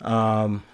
Um 0.00 0.64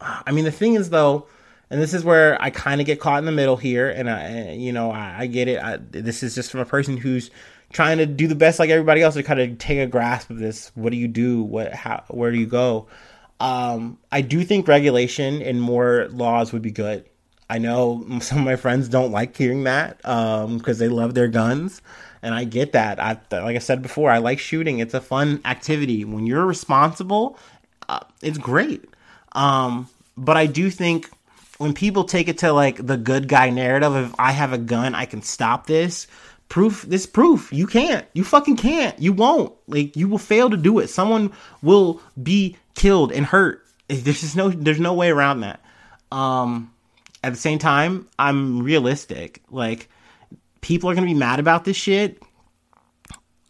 i 0.00 0.30
mean 0.30 0.44
the 0.44 0.52
thing 0.52 0.74
is 0.74 0.90
though 0.90 1.26
and 1.70 1.80
this 1.80 1.94
is 1.94 2.04
where 2.04 2.40
I 2.42 2.50
kind 2.50 2.80
of 2.80 2.86
get 2.86 3.00
caught 3.00 3.20
in 3.20 3.26
the 3.26 3.32
middle 3.32 3.56
here, 3.56 3.88
and 3.88 4.10
I, 4.10 4.52
you 4.52 4.72
know, 4.72 4.90
I, 4.90 5.20
I 5.20 5.26
get 5.26 5.46
it. 5.46 5.62
I, 5.62 5.78
this 5.78 6.22
is 6.22 6.34
just 6.34 6.50
from 6.50 6.60
a 6.60 6.64
person 6.64 6.96
who's 6.96 7.30
trying 7.72 7.98
to 7.98 8.06
do 8.06 8.26
the 8.26 8.34
best, 8.34 8.58
like 8.58 8.70
everybody 8.70 9.02
else, 9.02 9.14
to 9.14 9.22
kind 9.22 9.40
of 9.40 9.56
take 9.58 9.78
a 9.78 9.86
grasp 9.86 10.30
of 10.30 10.38
this. 10.38 10.72
What 10.74 10.90
do 10.90 10.96
you 10.96 11.06
do? 11.06 11.42
What? 11.42 11.72
How? 11.72 12.02
Where 12.08 12.32
do 12.32 12.38
you 12.38 12.46
go? 12.46 12.88
Um, 13.38 13.98
I 14.10 14.20
do 14.20 14.44
think 14.44 14.66
regulation 14.66 15.40
and 15.42 15.62
more 15.62 16.08
laws 16.10 16.52
would 16.52 16.60
be 16.60 16.72
good. 16.72 17.08
I 17.48 17.58
know 17.58 18.04
some 18.20 18.38
of 18.38 18.44
my 18.44 18.56
friends 18.56 18.88
don't 18.88 19.12
like 19.12 19.36
hearing 19.36 19.64
that 19.64 19.98
because 19.98 20.44
um, 20.44 20.78
they 20.78 20.88
love 20.88 21.14
their 21.14 21.28
guns, 21.28 21.82
and 22.20 22.34
I 22.34 22.44
get 22.44 22.72
that. 22.72 22.98
I, 22.98 23.16
like 23.30 23.54
I 23.54 23.60
said 23.60 23.80
before, 23.80 24.10
I 24.10 24.18
like 24.18 24.40
shooting. 24.40 24.80
It's 24.80 24.94
a 24.94 25.00
fun 25.00 25.40
activity. 25.44 26.04
When 26.04 26.26
you're 26.26 26.46
responsible, 26.46 27.38
uh, 27.88 28.00
it's 28.22 28.38
great. 28.38 28.84
Um, 29.32 29.88
but 30.16 30.36
I 30.36 30.46
do 30.46 30.68
think 30.68 31.08
when 31.60 31.74
people 31.74 32.04
take 32.04 32.28
it 32.28 32.38
to 32.38 32.54
like 32.54 32.86
the 32.86 32.96
good 32.96 33.28
guy 33.28 33.50
narrative 33.50 33.94
of 33.94 34.14
I 34.18 34.32
have 34.32 34.54
a 34.54 34.58
gun, 34.58 34.94
I 34.94 35.04
can 35.04 35.20
stop 35.20 35.66
this. 35.66 36.06
Proof 36.48 36.86
this 36.88 37.04
proof. 37.04 37.52
You 37.52 37.66
can't. 37.66 38.06
You 38.14 38.24
fucking 38.24 38.56
can't. 38.56 38.98
You 38.98 39.12
won't. 39.12 39.52
Like 39.68 39.94
you 39.94 40.08
will 40.08 40.16
fail 40.16 40.48
to 40.48 40.56
do 40.56 40.78
it. 40.78 40.88
Someone 40.88 41.32
will 41.60 42.00
be 42.20 42.56
killed 42.74 43.12
and 43.12 43.26
hurt. 43.26 43.62
There's 43.88 44.22
just 44.22 44.36
no 44.36 44.48
there's 44.48 44.80
no 44.80 44.94
way 44.94 45.10
around 45.10 45.40
that. 45.40 45.62
Um 46.10 46.72
at 47.22 47.34
the 47.34 47.38
same 47.38 47.58
time, 47.58 48.08
I'm 48.18 48.62
realistic. 48.62 49.42
Like 49.50 49.90
people 50.62 50.88
are 50.88 50.94
going 50.94 51.06
to 51.06 51.12
be 51.12 51.18
mad 51.18 51.40
about 51.40 51.66
this 51.66 51.76
shit. 51.76 52.22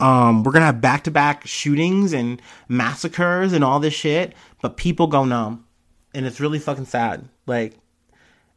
Um, 0.00 0.42
we're 0.42 0.52
gonna 0.52 0.64
have 0.64 0.80
back 0.80 1.04
to 1.04 1.10
back 1.10 1.46
shootings 1.46 2.14
and 2.14 2.40
massacres 2.68 3.52
and 3.52 3.62
all 3.62 3.80
this 3.80 3.92
shit, 3.92 4.32
but 4.62 4.78
people 4.78 5.08
go 5.08 5.26
numb, 5.26 5.66
and 6.14 6.24
it's 6.24 6.40
really 6.40 6.58
fucking 6.58 6.86
sad. 6.86 7.28
Like 7.44 7.76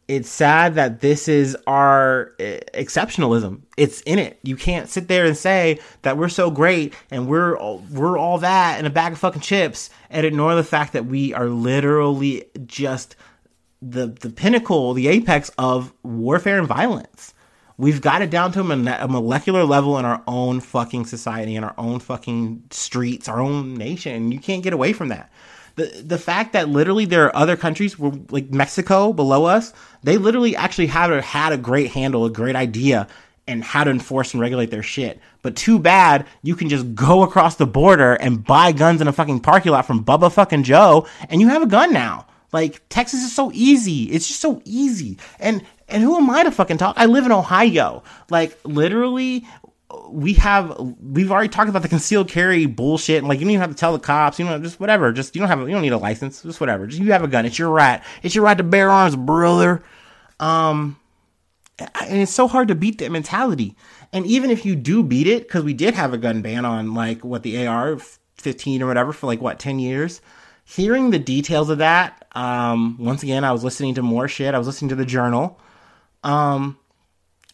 it's 0.08 0.30
sad 0.30 0.76
that 0.76 1.00
this 1.00 1.28
is 1.28 1.56
our 1.66 2.34
uh, 2.40 2.60
exceptionalism. 2.74 3.62
It's 3.78 4.02
in 4.02 4.20
it. 4.20 4.40
You 4.44 4.56
can't 4.56 4.90
sit 4.90 5.08
there 5.08 5.26
and 5.26 5.38
say 5.38 5.80
that 6.02 6.18
we're 6.18 6.30
so 6.30 6.52
great 6.52 6.94
and 7.10 7.28
we're 7.28 7.58
we're 7.90 8.18
all 8.18 8.38
that 8.40 8.80
in 8.80 8.86
a 8.86 8.90
bag 8.90 9.14
of 9.14 9.20
fucking 9.20 9.42
chips 9.42 9.90
and 10.10 10.26
ignore 10.26 10.56
the 10.56 10.64
fact 10.64 10.94
that 10.94 11.06
we 11.06 11.34
are 11.34 11.48
literally 11.48 12.46
just 12.66 13.16
the 13.82 14.08
the 14.08 14.30
pinnacle, 14.30 14.94
the 14.94 15.08
apex 15.08 15.50
of 15.58 15.94
warfare 16.04 16.60
and 16.60 16.68
violence. 16.68 17.34
We've 17.78 18.02
got 18.02 18.22
it 18.22 18.30
down 18.30 18.52
to 18.52 18.62
a, 18.62 19.08
molecular 19.08 19.64
level 19.64 19.98
in 19.98 20.06
our 20.06 20.22
own 20.28 20.60
fucking 20.60 21.08
society, 21.08 21.56
in 21.56 21.64
our 21.64 21.74
own 21.78 22.00
fucking 22.00 22.66
streets, 22.70 23.28
our 23.28 23.42
own 23.42 23.74
nation. 23.74 24.32
You 24.32 24.40
can't 24.40 24.62
get 24.62 24.74
away 24.74 24.94
from 24.94 25.08
that 25.08 25.32
the 25.76 26.04
the 26.06 26.18
fact 26.18 26.54
that 26.54 26.70
literally 26.70 27.06
there 27.06 27.26
are 27.26 27.36
other 27.36 27.56
countries 27.56 27.98
where 27.98 28.12
like 28.30 28.52
Mexico 28.52 29.14
below 29.14 29.46
us, 29.46 29.74
they 30.04 30.18
literally 30.18 30.56
actually 30.56 30.88
have 30.88 31.24
had 31.24 31.54
a 31.54 31.58
great 31.58 31.92
handle, 31.92 32.26
a 32.26 32.30
great 32.30 32.56
idea 32.56 33.08
and 33.48 33.64
how 33.64 33.84
to 33.84 33.92
enforce 33.92 34.34
and 34.34 34.42
regulate 34.42 34.72
their 34.72 34.84
shit. 34.84 35.20
But 35.42 35.56
too 35.56 35.80
bad 35.80 36.26
you 36.44 36.56
can 36.56 36.70
just 36.70 36.96
go 36.96 37.24
across 37.24 37.56
the 37.56 37.66
border 37.66 38.14
and 38.14 38.44
buy 38.44 38.72
guns 38.72 39.02
in 39.02 39.08
a 39.08 39.14
fucking 39.14 39.42
parking 39.42 39.72
lot 39.72 39.86
from 39.86 40.06
Bubba 40.06 40.32
fucking 40.32 40.64
Joe 40.64 41.08
and 41.30 41.42
you 41.42 41.50
have 41.50 41.64
a 41.64 41.68
gun 41.68 41.92
now. 41.92 42.28
Like 42.52 42.88
Texas 42.90 43.24
is 43.24 43.36
so 43.36 43.52
easy. 43.54 44.04
It's 44.04 44.28
just 44.28 44.40
so 44.40 44.62
easy. 44.64 45.18
And 45.40 45.64
and 45.90 46.02
who 46.02 46.16
am 46.16 46.30
I 46.30 46.44
to 46.44 46.52
fucking 46.52 46.78
talk? 46.78 46.96
I 46.98 47.08
live 47.08 47.26
in 47.26 47.32
Ohio. 47.32 48.04
Like 48.30 48.58
literally 48.64 49.46
we 50.10 50.34
have 50.34 50.76
we've 51.02 51.32
already 51.32 51.50
talked 51.50 51.70
about 51.70 51.82
the 51.82 51.88
concealed 51.88 52.30
carry 52.30 52.66
bullshit 52.66 53.20
and 53.20 53.28
like 53.28 53.40
you 53.40 53.46
don't 53.46 53.52
even 53.52 53.62
have 53.62 53.70
to 53.70 53.76
tell 53.76 53.94
the 53.94 54.00
cops 54.00 54.40
you 54.40 54.46
know 54.46 54.60
just 54.60 54.80
whatever 54.80 55.12
just 55.12 55.36
you 55.36 55.40
don't 55.40 55.50
have 55.50 55.60
you 55.62 55.70
don't 55.70 55.82
need 55.82 55.92
a 55.92 55.98
license 55.98 56.42
just 56.42 56.60
whatever 56.60 56.88
just 56.88 57.02
you 57.02 57.12
have 57.12 57.24
a 57.24 57.28
gun 57.28 57.46
it's 57.46 57.60
your 57.60 57.70
right 57.70 58.02
it's 58.22 58.36
your 58.36 58.44
right 58.44 58.58
to 58.58 58.64
bear 58.64 58.90
arms 58.90 59.16
brother. 59.16 59.84
Um 60.40 60.98
and 61.80 62.22
it's 62.22 62.32
so 62.32 62.48
hard 62.48 62.68
to 62.68 62.76
beat 62.76 63.00
that 63.00 63.12
mentality. 63.12 63.76
And 64.12 64.28
even 64.28 64.52
if 64.52 64.64
you 64.64 64.76
do 64.76 65.04
beat 65.04 65.26
it 65.26 65.44
because 65.48 65.64
we 65.64 65.74
did 65.74 65.96
have 65.96 66.14
a 66.14 66.20
gun 66.20 66.42
ban 66.42 66.66
on 66.66 66.94
like 66.94 67.26
what 67.26 67.42
the 67.42 67.66
AR 67.66 67.98
15 68.38 68.84
or 68.84 68.88
whatever 68.88 69.12
for 69.12 69.26
like 69.28 69.42
what 69.42 69.60
10 69.60 69.80
years? 69.80 70.22
Hearing 70.66 71.10
the 71.10 71.20
details 71.20 71.70
of 71.70 71.80
that 71.80 72.26
um 72.36 72.98
once 73.00 73.24
again 73.24 73.44
I 73.44 73.52
was 73.52 73.64
listening 73.64 73.96
to 73.96 74.02
more 74.02 74.28
shit 74.28 74.56
I 74.56 74.58
was 74.58 74.68
listening 74.68 74.90
to 74.90 74.96
the 74.96 75.06
journal. 75.06 75.60
Um 76.24 76.78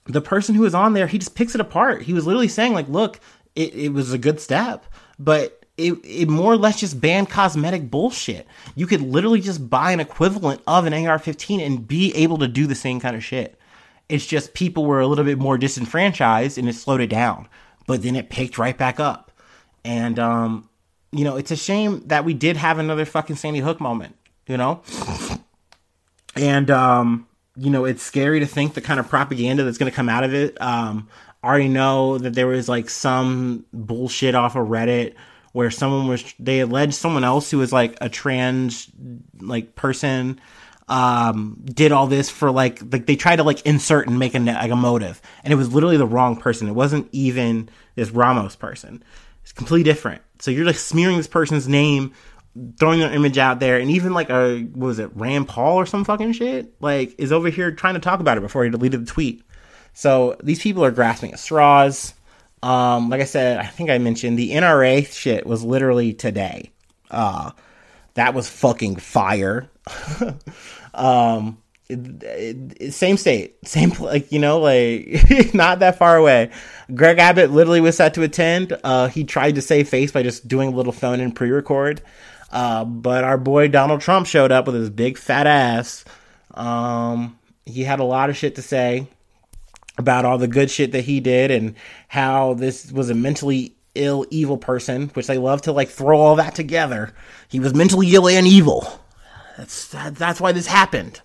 the 0.05 0.21
person 0.21 0.55
who 0.55 0.61
was 0.61 0.73
on 0.73 0.93
there, 0.93 1.07
he 1.07 1.17
just 1.17 1.35
picks 1.35 1.55
it 1.55 1.61
apart. 1.61 2.03
He 2.03 2.13
was 2.13 2.25
literally 2.25 2.47
saying, 2.47 2.73
like, 2.73 2.87
look, 2.89 3.19
it, 3.55 3.73
it 3.73 3.89
was 3.93 4.13
a 4.13 4.17
good 4.17 4.39
step, 4.39 4.85
but 5.17 5.65
it, 5.77 5.93
it 6.03 6.29
more 6.29 6.51
or 6.51 6.57
less 6.57 6.79
just 6.79 6.99
banned 6.99 7.29
cosmetic 7.29 7.89
bullshit. 7.89 8.47
You 8.75 8.85
could 8.85 9.01
literally 9.01 9.39
just 9.39 9.69
buy 9.69 9.91
an 9.91 9.99
equivalent 9.99 10.61
of 10.67 10.85
an 10.85 10.93
AR 10.93 11.19
15 11.19 11.61
and 11.61 11.87
be 11.87 12.13
able 12.15 12.37
to 12.39 12.47
do 12.47 12.67
the 12.67 12.75
same 12.75 12.99
kind 12.99 13.15
of 13.15 13.23
shit. 13.23 13.57
It's 14.09 14.25
just 14.25 14.53
people 14.53 14.85
were 14.85 14.99
a 14.99 15.07
little 15.07 15.23
bit 15.23 15.37
more 15.37 15.57
disenfranchised 15.57 16.57
and 16.57 16.67
it 16.67 16.73
slowed 16.73 16.99
it 16.99 17.07
down, 17.07 17.47
but 17.87 18.01
then 18.01 18.15
it 18.15 18.29
picked 18.29 18.57
right 18.57 18.77
back 18.77 18.99
up. 18.99 19.31
And, 19.85 20.19
um, 20.19 20.67
you 21.11 21.23
know, 21.23 21.37
it's 21.37 21.51
a 21.51 21.55
shame 21.55 22.03
that 22.07 22.25
we 22.25 22.33
did 22.33 22.57
have 22.57 22.79
another 22.79 23.05
fucking 23.05 23.37
Sandy 23.37 23.59
Hook 23.59 23.79
moment, 23.79 24.15
you 24.47 24.57
know? 24.57 24.81
And, 26.35 26.69
um, 26.69 27.27
you 27.59 27.69
know, 27.69 27.85
it's 27.85 28.01
scary 28.01 28.39
to 28.39 28.45
think 28.45 28.73
the 28.73 28.81
kind 28.81 28.99
of 28.99 29.09
propaganda 29.09 29.63
that's 29.63 29.77
going 29.77 29.91
to 29.91 29.95
come 29.95 30.09
out 30.09 30.23
of 30.23 30.33
it. 30.33 30.59
Um, 30.61 31.07
I 31.43 31.47
already 31.47 31.67
know 31.69 32.17
that 32.17 32.33
there 32.33 32.47
was 32.47 32.67
like 32.67 32.89
some 32.89 33.65
bullshit 33.73 34.35
off 34.35 34.55
of 34.55 34.67
Reddit 34.67 35.15
where 35.51 35.71
someone 35.71 36.07
was 36.07 36.33
they 36.39 36.59
alleged 36.59 36.93
someone 36.93 37.23
else 37.23 37.49
who 37.49 37.57
was 37.57 37.73
like 37.73 37.97
a 38.01 38.09
trans 38.09 38.89
like 39.39 39.75
person 39.75 40.39
um, 40.89 41.61
did 41.65 41.91
all 41.91 42.07
this 42.07 42.29
for 42.29 42.51
like 42.51 42.81
like 42.91 43.05
they 43.05 43.15
tried 43.15 43.37
to 43.37 43.43
like 43.43 43.65
insert 43.65 44.07
and 44.07 44.17
make 44.17 44.35
a 44.35 44.39
like 44.39 44.71
a 44.71 44.75
motive, 44.75 45.21
and 45.43 45.53
it 45.53 45.55
was 45.55 45.71
literally 45.71 45.97
the 45.97 46.07
wrong 46.07 46.35
person. 46.35 46.67
It 46.67 46.73
wasn't 46.73 47.07
even 47.11 47.69
this 47.95 48.09
Ramos 48.09 48.55
person. 48.55 49.03
It's 49.43 49.51
completely 49.51 49.83
different. 49.83 50.21
So 50.39 50.51
you're 50.51 50.65
like 50.65 50.75
smearing 50.75 51.17
this 51.17 51.27
person's 51.27 51.67
name 51.67 52.13
throwing 52.77 52.99
their 52.99 53.13
image 53.13 53.37
out 53.37 53.59
there, 53.59 53.77
and 53.77 53.89
even 53.91 54.13
like 54.13 54.29
a 54.29 54.61
what 54.61 54.87
was 54.87 54.99
it, 54.99 55.11
Rand 55.15 55.47
Paul 55.47 55.77
or 55.77 55.85
some 55.85 56.03
fucking 56.03 56.33
shit, 56.33 56.73
like 56.81 57.15
is 57.17 57.31
over 57.31 57.49
here 57.49 57.71
trying 57.71 57.95
to 57.95 57.99
talk 57.99 58.19
about 58.19 58.37
it 58.37 58.41
before 58.41 58.63
he 58.63 58.69
deleted 58.69 59.05
the 59.05 59.11
tweet. 59.11 59.43
So 59.93 60.37
these 60.43 60.61
people 60.61 60.83
are 60.85 60.91
grasping 60.91 61.33
at 61.33 61.39
straws. 61.39 62.13
Um, 62.61 63.09
like 63.09 63.21
I 63.21 63.25
said, 63.25 63.57
I 63.57 63.65
think 63.65 63.89
I 63.89 63.97
mentioned 63.97 64.37
the 64.37 64.51
NRA 64.51 65.05
shit 65.07 65.45
was 65.45 65.63
literally 65.63 66.13
today. 66.13 66.71
Uh, 67.09 67.51
that 68.15 68.33
was 68.33 68.49
fucking 68.49 68.97
fire. 68.97 69.69
um, 70.93 71.57
it, 71.89 72.23
it, 72.79 72.93
same 72.93 73.17
state, 73.17 73.57
same 73.65 73.89
like 73.99 74.31
you 74.31 74.39
know, 74.39 74.59
like 74.59 75.53
not 75.53 75.79
that 75.79 75.97
far 75.97 76.17
away. 76.17 76.51
Greg 76.93 77.17
Abbott 77.17 77.51
literally 77.51 77.81
was 77.81 77.97
set 77.97 78.13
to 78.15 78.23
attend. 78.23 78.77
Uh, 78.83 79.07
he 79.07 79.23
tried 79.23 79.55
to 79.55 79.61
save 79.61 79.89
face 79.89 80.11
by 80.11 80.23
just 80.23 80.47
doing 80.47 80.69
a 80.69 80.75
little 80.75 80.93
phone 80.93 81.19
in 81.19 81.31
pre-record. 81.31 82.01
Uh, 82.51 82.83
but 82.83 83.23
our 83.23 83.37
boy 83.37 83.67
Donald 83.67 84.01
Trump 84.01 84.27
showed 84.27 84.51
up 84.51 84.65
with 84.65 84.75
his 84.75 84.89
big 84.89 85.17
fat 85.17 85.47
ass. 85.47 86.03
Um, 86.53 87.37
he 87.65 87.83
had 87.83 87.99
a 87.99 88.03
lot 88.03 88.29
of 88.29 88.37
shit 88.37 88.55
to 88.55 88.61
say 88.61 89.07
about 89.97 90.25
all 90.25 90.37
the 90.37 90.47
good 90.47 90.71
shit 90.71 90.93
that 90.93 91.01
he 91.03 91.19
did 91.19 91.51
and 91.51 91.75
how 92.07 92.53
this 92.55 92.91
was 92.91 93.09
a 93.09 93.15
mentally 93.15 93.75
ill, 93.95 94.25
evil 94.29 94.57
person, 94.57 95.09
which 95.09 95.27
they 95.27 95.37
love 95.37 95.61
to 95.63 95.71
like 95.71 95.89
throw 95.89 96.19
all 96.19 96.35
that 96.37 96.55
together. 96.55 97.13
He 97.49 97.59
was 97.59 97.75
mentally 97.75 98.13
ill 98.15 98.27
and 98.27 98.47
evil. 98.47 98.99
That's 99.57 99.89
that, 99.89 100.15
that's 100.15 100.41
why 100.41 100.51
this 100.51 100.67
happened. 100.67 101.21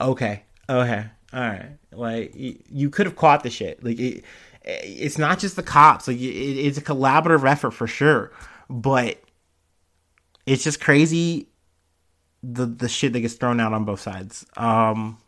Okay, 0.00 0.42
okay, 0.68 1.06
all 1.32 1.40
right. 1.40 1.70
Like 1.92 2.34
you, 2.34 2.58
you 2.68 2.90
could 2.90 3.06
have 3.06 3.16
caught 3.16 3.44
the 3.44 3.50
shit. 3.50 3.82
Like 3.82 3.98
it, 3.98 4.24
it's 4.64 5.16
not 5.16 5.38
just 5.38 5.56
the 5.56 5.62
cops. 5.62 6.08
Like 6.08 6.18
it, 6.18 6.20
it's 6.20 6.76
a 6.76 6.82
collaborative 6.82 7.48
effort 7.48 7.70
for 7.70 7.86
sure 7.86 8.32
but 8.68 9.20
it's 10.46 10.64
just 10.64 10.80
crazy 10.80 11.48
the 12.42 12.66
the 12.66 12.88
shit 12.88 13.12
that 13.12 13.20
gets 13.20 13.34
thrown 13.34 13.60
out 13.60 13.72
on 13.72 13.84
both 13.84 14.00
sides. 14.00 14.46
Um, 14.56 15.18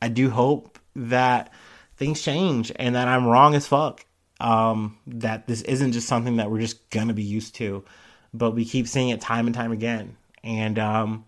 I 0.00 0.08
do 0.08 0.30
hope 0.30 0.78
that 0.94 1.52
things 1.96 2.22
change 2.22 2.72
and 2.76 2.94
that 2.94 3.08
I'm 3.08 3.26
wrong 3.26 3.54
as 3.54 3.66
fuck. 3.66 4.04
Um, 4.38 4.98
that 5.06 5.46
this 5.46 5.62
isn't 5.62 5.92
just 5.92 6.08
something 6.08 6.36
that 6.36 6.50
we're 6.50 6.60
just 6.60 6.90
gonna 6.90 7.14
be 7.14 7.22
used 7.22 7.54
to, 7.56 7.84
but 8.34 8.50
we 8.52 8.64
keep 8.64 8.86
seeing 8.86 9.08
it 9.08 9.20
time 9.20 9.46
and 9.46 9.54
time 9.54 9.72
again. 9.72 10.16
And 10.44 10.78
um, 10.78 11.24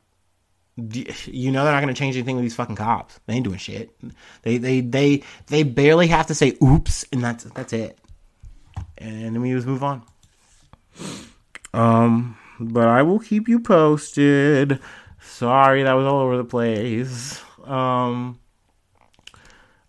you 0.77 1.51
know 1.51 1.65
they're 1.65 1.73
not 1.73 1.81
gonna 1.81 1.95
change 1.95 2.17
anything 2.17 2.37
with 2.37 2.45
these 2.45 2.55
fucking 2.55 2.77
cops. 2.77 3.19
They 3.27 3.35
ain't 3.35 3.45
doing 3.45 3.59
shit. 3.59 3.91
They 4.43 4.59
they 4.59 4.81
they 4.81 5.23
they 5.47 5.63
barely 5.63 6.09
have 6.09 6.27
to 6.27 6.35
say 6.35 6.57
oops, 6.63 7.05
and 7.13 7.23
that's 7.23 7.45
that's 7.45 7.73
it. 7.73 7.99
And 8.99 9.35
then 9.35 9.41
we 9.41 9.53
just 9.53 9.67
move 9.67 9.83
on. 9.83 10.03
Um, 11.75 12.37
but 12.61 12.89
I 12.89 13.03
will 13.03 13.19
keep 13.19 13.49
you 13.49 13.61
posted. 13.61 14.81
Sorry, 15.21 15.83
that 15.83 15.93
was 15.93 16.07
all 16.07 16.21
over 16.21 16.37
the 16.37 16.45
place. 16.45 17.43
Um, 17.65 18.39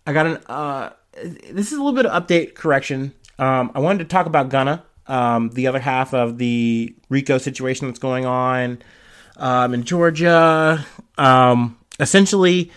I 0.06 0.12
got 0.12 0.26
an 0.26 0.38
uh, 0.46 0.90
this 1.14 1.72
is 1.72 1.72
a 1.72 1.82
little 1.82 1.92
bit 1.92 2.06
of 2.06 2.26
update 2.26 2.54
correction. 2.54 3.12
Um, 3.38 3.72
I 3.74 3.80
wanted 3.80 3.98
to 4.00 4.04
talk 4.04 4.26
about 4.26 4.48
Gunna, 4.48 4.84
um, 5.06 5.50
the 5.50 5.66
other 5.66 5.80
half 5.80 6.14
of 6.14 6.38
the 6.38 6.94
RICO 7.08 7.38
situation 7.38 7.86
that's 7.86 7.98
going 7.98 8.26
on 8.26 8.82
um, 9.36 9.74
in 9.74 9.84
Georgia. 9.84 10.84
Um, 11.18 11.78
essentially, 11.98 12.70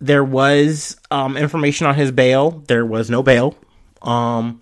there 0.00 0.24
was 0.24 0.96
um, 1.10 1.36
information 1.36 1.86
on 1.86 1.94
his 1.94 2.12
bail. 2.12 2.62
There 2.68 2.86
was 2.86 3.10
no 3.10 3.22
bail. 3.22 3.56
Um, 4.02 4.60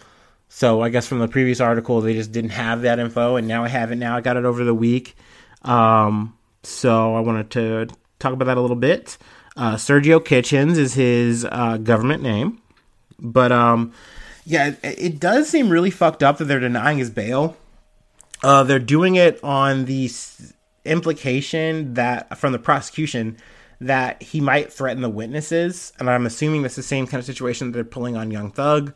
so 0.59 0.83
I 0.83 0.89
guess 0.89 1.07
from 1.07 1.21
the 1.21 1.29
previous 1.29 1.61
article, 1.61 2.01
they 2.01 2.15
just 2.15 2.33
didn't 2.33 2.51
have 2.51 2.83
that 2.83 2.99
info, 2.99 3.37
and 3.37 3.47
now 3.47 3.63
I 3.63 3.69
have 3.69 3.93
it. 3.93 3.95
Now 3.95 4.17
I 4.17 4.21
got 4.21 4.37
it 4.37 4.45
over 4.45 4.65
the 4.65 4.75
week. 4.75 5.15
Um, 5.63 6.37
so 6.65 7.15
I 7.15 7.21
wanted 7.21 7.53
to 7.53 7.87
talk 8.19 8.33
about 8.33 8.47
that 8.47 8.57
a 8.57 8.61
little 8.61 8.75
bit. 8.75 9.19
Uh, 9.57 9.77
Sergio 9.77 10.19
Kitchens 10.25 10.77
is 10.77 10.95
his 10.95 11.47
uh, 11.49 11.77
government 11.77 12.25
name, 12.25 12.61
but 13.21 13.53
um, 13.53 13.93
yeah, 14.45 14.75
it, 14.83 14.99
it, 14.99 15.21
does 15.21 15.49
seem 15.49 15.71
really 15.71 15.93
fucked 15.93 16.25
up 16.25 16.39
that 16.39 16.47
they're 16.47 16.59
denying 16.59 16.99
his 16.99 17.11
bail. 17.11 17.57
Uh, 18.43 18.65
they're 18.65 18.81
doing 18.81 19.15
it 19.15 19.39
on 19.45 19.85
the 19.85 20.11
implication 20.85 21.95
that 21.95 22.37
from 22.37 22.51
the 22.51 22.59
prosecution 22.59 23.37
that 23.81 24.21
he 24.21 24.41
might 24.41 24.73
threaten 24.73 25.03
the 25.03 25.09
witnesses, 25.09 25.93
and 26.01 26.11
I'm 26.11 26.27
assuming 26.27 26.63
that's 26.63 26.75
the 26.75 26.83
same 26.83 27.07
kind 27.07 27.21
of 27.21 27.27
situation 27.27 27.69
that 27.69 27.75
they're 27.77 27.85
pulling 27.85 28.17
on 28.17 28.33
Young 28.33 28.51
Thug. 28.51 28.93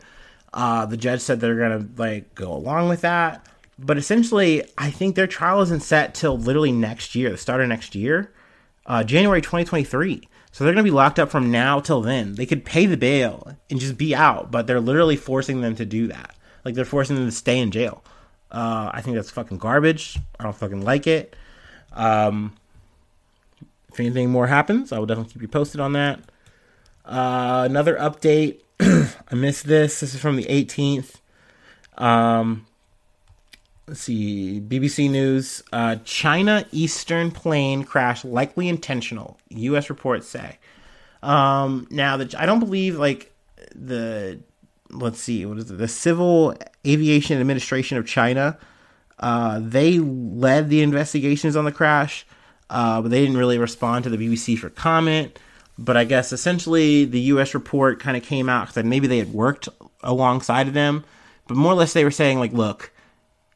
Uh, 0.55 0.87
the 0.87 0.97
judge 0.97 1.21
said 1.21 1.41
they're 1.41 1.57
gonna 1.57 1.87
like 1.97 2.35
go 2.35 2.53
along 2.53 2.89
with 2.89 3.01
that, 3.01 3.47
but 3.79 3.97
essentially, 3.97 4.65
I 4.77 4.91
think 4.91 5.17
their 5.17 5.27
trial 5.27 5.63
isn't 5.63 5.83
set 5.83 6.15
till 6.15 6.37
literally 6.39 6.73
next 6.73 7.15
year, 7.15 7.31
the 7.31 7.39
start 7.39 7.63
of 7.63 7.69
next 7.69 7.95
year, 7.95 8.33
uh, 8.87 9.03
January 9.03 9.41
2023. 9.41 10.29
So 10.51 10.65
they're 10.65 10.75
gonna 10.75 10.85
be 10.85 10.91
locked 10.91 11.19
up 11.19 11.31
from 11.31 11.51
now 11.51 11.81
till 11.81 12.03
then. 12.03 12.35
They 12.35 12.45
could 12.45 12.65
pay 12.65 12.85
the 12.85 12.99
bail 12.99 13.57
and 13.71 13.81
just 13.81 13.97
be 13.97 14.15
out, 14.15 14.51
but 14.51 14.67
they're 14.67 14.81
literally 14.81 15.17
forcing 15.17 15.63
them 15.63 15.75
to 15.77 15.87
do 15.87 16.07
that. 16.09 16.35
Like 16.65 16.75
they're 16.75 16.85
forcing 16.85 17.17
them 17.17 17.27
to 17.27 17.33
stay 17.33 17.59
in 17.59 17.71
jail. 17.71 18.05
Uh, 18.51 18.91
I 18.93 19.01
think 19.01 19.17
that's 19.17 19.31
fucking 19.31 19.59
garbage. 19.59 20.19
I 20.39 20.45
don't 20.45 20.55
fucking 20.55 20.83
like 20.83 21.07
it. 21.07 21.35
Um, 21.93 22.55
if 23.91 23.99
anything 24.01 24.31
more 24.31 24.47
happens, 24.47 24.93
I 24.93 24.99
will 24.99 25.07
definitely 25.07 25.33
keep 25.33 25.43
you 25.43 25.49
posted 25.49 25.81
on 25.81 25.95
that. 25.95 26.21
Uh, 27.05 27.67
another 27.69 27.97
update. 27.97 28.61
I 29.31 29.35
missed 29.35 29.67
this. 29.67 30.01
This 30.01 30.15
is 30.15 30.21
from 30.21 30.37
the 30.37 30.45
18th. 30.45 31.17
Um, 31.97 32.67
let's 33.87 34.01
see. 34.01 34.61
BBC 34.61 35.11
News. 35.11 35.63
Uh, 35.73 35.97
China 36.05 36.67
Eastern 36.73 37.31
plane 37.31 37.85
crash 37.85 38.25
likely 38.25 38.69
intentional. 38.69 39.39
U.S. 39.51 39.89
reports 39.89 40.27
say. 40.29 40.59
Um, 41.23 41.87
now 41.91 42.17
that 42.17 42.35
I 42.35 42.47
don't 42.47 42.59
believe 42.59 42.99
like 42.99 43.33
the 43.75 44.41
let's 44.91 45.21
see 45.21 45.47
what 45.47 45.59
is 45.59 45.71
it 45.71 45.79
the 45.79 45.87
Civil 45.87 46.57
Aviation 46.85 47.39
Administration 47.41 47.99
of 47.99 48.07
China. 48.07 48.59
Uh, 49.19 49.61
they 49.63 50.01
led 50.01 50.69
the 50.69 50.83
investigations 50.83 51.55
on 51.55 51.65
the 51.65 51.71
crash, 51.71 52.27
uh, 52.71 53.01
but 53.01 53.13
they 53.13 53.21
didn't 53.21 53.37
really 53.37 53.59
respond 53.59 54.03
to 54.03 54.11
the 54.11 54.17
BBC 54.17 54.59
for 54.59 54.69
comment. 54.71 55.39
But 55.79 55.97
I 55.97 56.05
guess 56.05 56.33
essentially 56.33 57.05
the 57.05 57.21
U.S. 57.21 57.55
report 57.55 58.01
kind 58.01 58.17
of 58.17 58.23
came 58.23 58.49
out 58.49 58.75
that 58.75 58.85
maybe 58.85 59.07
they 59.07 59.19
had 59.19 59.33
worked 59.33 59.69
alongside 60.03 60.69
of 60.69 60.75
them, 60.75 61.05
but 61.49 61.57
more 61.57 61.73
or 61.73 61.77
less 61.77 61.93
they 61.93 62.05
were 62.05 62.11
saying 62.11 62.39
like, 62.39 62.53
look, 62.53 62.93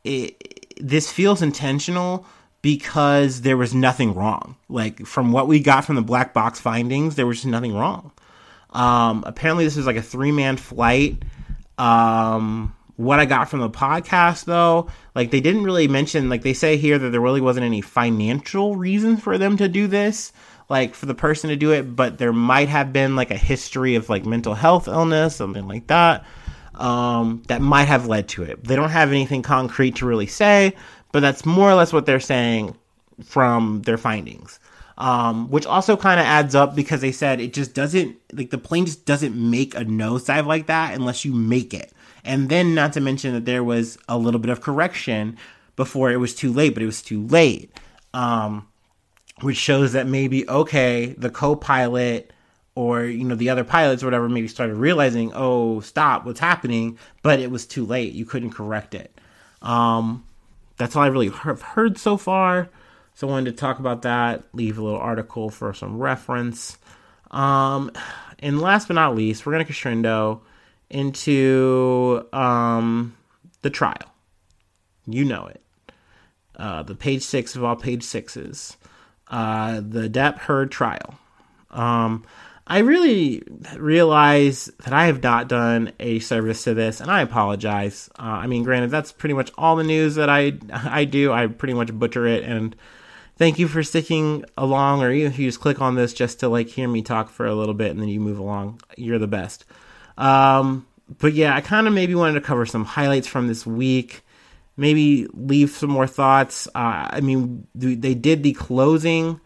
it, 0.04 0.76
this 0.80 1.10
feels 1.10 1.42
intentional 1.42 2.26
because 2.62 3.42
there 3.42 3.56
was 3.56 3.74
nothing 3.74 4.14
wrong. 4.14 4.56
Like 4.68 5.06
from 5.06 5.32
what 5.32 5.46
we 5.46 5.60
got 5.60 5.84
from 5.84 5.96
the 5.96 6.02
black 6.02 6.34
box 6.34 6.58
findings, 6.58 7.14
there 7.14 7.26
was 7.26 7.38
just 7.38 7.46
nothing 7.46 7.74
wrong. 7.74 8.12
Um, 8.70 9.22
apparently, 9.26 9.64
this 9.64 9.76
was 9.76 9.86
like 9.86 9.96
a 9.96 10.02
three 10.02 10.32
man 10.32 10.56
flight. 10.56 11.22
Um, 11.78 12.74
what 12.96 13.20
I 13.20 13.26
got 13.26 13.50
from 13.50 13.60
the 13.60 13.70
podcast, 13.70 14.46
though, 14.46 14.90
like 15.14 15.30
they 15.30 15.40
didn't 15.40 15.64
really 15.64 15.86
mention, 15.86 16.28
like 16.28 16.42
they 16.42 16.54
say 16.54 16.76
here 16.76 16.98
that 16.98 17.10
there 17.10 17.20
really 17.20 17.40
wasn't 17.40 17.66
any 17.66 17.82
financial 17.82 18.74
reason 18.74 19.16
for 19.16 19.38
them 19.38 19.56
to 19.58 19.68
do 19.68 19.86
this 19.86 20.32
like 20.68 20.94
for 20.94 21.06
the 21.06 21.14
person 21.14 21.50
to 21.50 21.56
do 21.56 21.72
it, 21.72 21.94
but 21.94 22.18
there 22.18 22.32
might 22.32 22.68
have 22.68 22.92
been 22.92 23.16
like 23.16 23.30
a 23.30 23.36
history 23.36 23.94
of 23.94 24.08
like 24.08 24.26
mental 24.26 24.54
health 24.54 24.88
illness, 24.88 25.36
something 25.36 25.68
like 25.68 25.86
that, 25.86 26.24
um, 26.74 27.42
that 27.48 27.62
might 27.62 27.84
have 27.84 28.06
led 28.06 28.28
to 28.28 28.42
it. 28.42 28.64
They 28.64 28.76
don't 28.76 28.90
have 28.90 29.10
anything 29.10 29.42
concrete 29.42 29.96
to 29.96 30.06
really 30.06 30.26
say, 30.26 30.74
but 31.12 31.20
that's 31.20 31.46
more 31.46 31.70
or 31.70 31.74
less 31.74 31.92
what 31.92 32.06
they're 32.06 32.20
saying 32.20 32.76
from 33.24 33.82
their 33.82 33.98
findings. 33.98 34.58
Um, 34.98 35.50
which 35.50 35.66
also 35.66 35.94
kind 35.94 36.18
of 36.18 36.24
adds 36.24 36.54
up 36.54 36.74
because 36.74 37.02
they 37.02 37.12
said 37.12 37.38
it 37.38 37.52
just 37.52 37.74
doesn't 37.74 38.16
like 38.32 38.48
the 38.48 38.56
plane 38.56 38.86
just 38.86 39.04
doesn't 39.04 39.36
make 39.36 39.74
a 39.74 39.84
nosedive 39.84 40.46
like 40.46 40.68
that 40.68 40.94
unless 40.94 41.22
you 41.22 41.34
make 41.34 41.74
it. 41.74 41.92
And 42.24 42.48
then 42.48 42.74
not 42.74 42.94
to 42.94 43.02
mention 43.02 43.34
that 43.34 43.44
there 43.44 43.62
was 43.62 43.98
a 44.08 44.16
little 44.16 44.40
bit 44.40 44.50
of 44.50 44.62
correction 44.62 45.36
before 45.76 46.10
it 46.10 46.16
was 46.16 46.34
too 46.34 46.50
late, 46.50 46.72
but 46.72 46.82
it 46.82 46.86
was 46.86 47.02
too 47.02 47.26
late. 47.26 47.70
Um, 48.14 48.66
which 49.42 49.56
shows 49.56 49.92
that 49.92 50.06
maybe 50.06 50.48
okay, 50.48 51.14
the 51.18 51.30
co-pilot 51.30 52.32
or 52.74 53.04
you 53.04 53.24
know 53.24 53.34
the 53.34 53.50
other 53.50 53.64
pilots 53.64 54.02
or 54.02 54.06
whatever 54.06 54.28
maybe 54.28 54.48
started 54.48 54.76
realizing, 54.76 55.32
oh, 55.34 55.80
stop, 55.80 56.24
what's 56.24 56.40
happening? 56.40 56.98
But 57.22 57.40
it 57.40 57.50
was 57.50 57.66
too 57.66 57.84
late. 57.84 58.12
You 58.12 58.24
couldn't 58.24 58.50
correct 58.50 58.94
it. 58.94 59.18
Um, 59.62 60.24
that's 60.76 60.94
all 60.94 61.02
I 61.02 61.08
really 61.08 61.30
have 61.30 61.62
heard 61.62 61.98
so 61.98 62.16
far. 62.16 62.68
So 63.14 63.26
I 63.26 63.30
wanted 63.30 63.50
to 63.52 63.56
talk 63.56 63.78
about 63.78 64.02
that. 64.02 64.44
Leave 64.52 64.78
a 64.78 64.84
little 64.84 64.98
article 64.98 65.48
for 65.48 65.72
some 65.72 65.98
reference. 65.98 66.76
Um, 67.30 67.90
and 68.38 68.60
last 68.60 68.88
but 68.88 68.94
not 68.94 69.16
least, 69.16 69.44
we're 69.44 69.52
gonna 69.52 69.64
crescendo 69.64 70.42
into 70.90 72.26
um, 72.32 73.16
the 73.62 73.70
trial. 73.70 74.12
You 75.06 75.24
know 75.24 75.46
it. 75.46 75.62
Uh, 76.54 76.82
the 76.82 76.94
page 76.94 77.22
six 77.22 77.54
of 77.54 77.64
all 77.64 77.76
page 77.76 78.02
sixes 78.02 78.76
uh, 79.28 79.80
the 79.86 80.08
Depp 80.08 80.38
Heard 80.38 80.70
trial. 80.70 81.18
Um, 81.70 82.24
I 82.66 82.78
really 82.78 83.42
realize 83.76 84.70
that 84.84 84.92
I 84.92 85.06
have 85.06 85.22
not 85.22 85.48
done 85.48 85.92
a 86.00 86.18
service 86.18 86.64
to 86.64 86.74
this, 86.74 87.00
and 87.00 87.10
I 87.10 87.20
apologize. 87.20 88.10
Uh, 88.18 88.22
I 88.22 88.46
mean, 88.48 88.64
granted, 88.64 88.90
that's 88.90 89.12
pretty 89.12 89.34
much 89.34 89.52
all 89.56 89.76
the 89.76 89.84
news 89.84 90.16
that 90.16 90.28
I 90.28 90.54
I 90.72 91.04
do. 91.04 91.32
I 91.32 91.46
pretty 91.46 91.74
much 91.74 91.92
butcher 91.92 92.26
it, 92.26 92.42
and 92.42 92.74
thank 93.36 93.58
you 93.58 93.68
for 93.68 93.82
sticking 93.84 94.44
along, 94.58 95.02
or 95.02 95.12
even 95.12 95.30
if 95.30 95.38
you 95.38 95.46
just 95.46 95.60
click 95.60 95.80
on 95.80 95.94
this 95.94 96.12
just 96.12 96.40
to 96.40 96.48
like 96.48 96.68
hear 96.68 96.88
me 96.88 97.02
talk 97.02 97.30
for 97.30 97.46
a 97.46 97.54
little 97.54 97.74
bit, 97.74 97.92
and 97.92 98.00
then 98.00 98.08
you 98.08 98.20
move 98.20 98.38
along. 98.38 98.80
You're 98.96 99.20
the 99.20 99.28
best. 99.28 99.64
Um, 100.18 100.86
but 101.18 101.34
yeah, 101.34 101.54
I 101.54 101.60
kind 101.60 101.86
of 101.86 101.92
maybe 101.92 102.16
wanted 102.16 102.34
to 102.34 102.40
cover 102.40 102.66
some 102.66 102.84
highlights 102.84 103.28
from 103.28 103.46
this 103.46 103.64
week 103.64 104.22
maybe 104.76 105.26
leave 105.32 105.70
some 105.70 105.90
more 105.90 106.06
thoughts. 106.06 106.66
Uh, 106.68 107.08
I 107.10 107.20
mean, 107.20 107.66
they 107.74 108.14
did 108.14 108.42
the 108.42 108.52
closing 108.52 109.40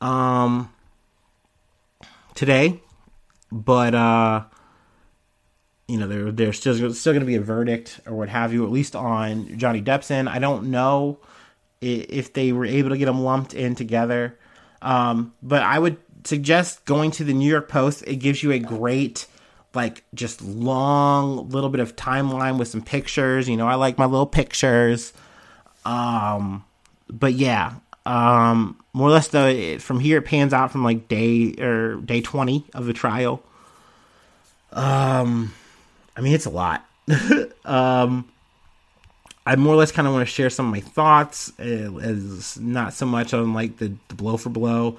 um, 0.00 0.72
today, 2.34 2.80
but 3.50 3.94
uh, 3.94 4.44
you 5.86 5.98
know, 5.98 6.06
there 6.06 6.30
there's 6.30 6.58
still 6.58 6.92
still 6.92 7.12
going 7.12 7.20
to 7.20 7.26
be 7.26 7.36
a 7.36 7.40
verdict 7.40 8.00
or 8.06 8.14
what 8.14 8.28
have 8.28 8.52
you, 8.52 8.64
at 8.64 8.70
least 8.70 8.94
on 8.94 9.58
Johnny 9.58 9.82
Depp's 9.82 10.10
end. 10.10 10.28
I 10.28 10.38
don't 10.38 10.70
know 10.70 11.18
if 11.80 12.32
they 12.32 12.52
were 12.52 12.66
able 12.66 12.90
to 12.90 12.98
get 12.98 13.06
them 13.06 13.22
lumped 13.22 13.54
in 13.54 13.74
together, 13.74 14.38
um, 14.82 15.32
but 15.42 15.62
I 15.62 15.78
would 15.78 15.96
suggest 16.24 16.84
going 16.84 17.10
to 17.12 17.24
the 17.24 17.32
New 17.32 17.48
York 17.48 17.68
Post. 17.68 18.04
It 18.06 18.16
gives 18.16 18.42
you 18.42 18.52
a 18.52 18.58
great 18.58 19.26
like 19.74 20.04
just 20.14 20.42
long 20.42 21.48
little 21.50 21.70
bit 21.70 21.80
of 21.80 21.96
timeline 21.96 22.58
with 22.58 22.68
some 22.68 22.82
pictures. 22.82 23.48
You 23.48 23.56
know, 23.56 23.66
I 23.66 23.74
like 23.74 23.98
my 23.98 24.06
little 24.06 24.26
pictures. 24.26 25.12
Um, 25.84 26.64
but 27.08 27.34
yeah, 27.34 27.74
um, 28.06 28.78
more 28.92 29.08
or 29.08 29.12
less 29.12 29.28
though, 29.28 29.46
it, 29.46 29.82
from 29.82 30.00
here 30.00 30.18
it 30.18 30.22
pans 30.22 30.52
out 30.52 30.72
from 30.72 30.84
like 30.84 31.08
day 31.08 31.54
or 31.60 31.96
day 31.96 32.20
twenty 32.20 32.64
of 32.74 32.86
the 32.86 32.92
trial. 32.92 33.42
Um, 34.72 35.54
I 36.16 36.20
mean, 36.20 36.34
it's 36.34 36.46
a 36.46 36.50
lot. 36.50 36.84
um, 37.64 38.28
I 39.46 39.56
more 39.56 39.74
or 39.74 39.76
less 39.76 39.92
kind 39.92 40.06
of 40.06 40.12
want 40.12 40.26
to 40.28 40.32
share 40.32 40.50
some 40.50 40.66
of 40.66 40.72
my 40.72 40.80
thoughts, 40.80 41.52
uh, 41.58 41.96
as 42.02 42.58
not 42.60 42.92
so 42.92 43.06
much 43.06 43.32
on 43.32 43.54
like 43.54 43.78
the, 43.78 43.92
the 44.08 44.14
blow 44.14 44.36
for 44.36 44.50
blow, 44.50 44.98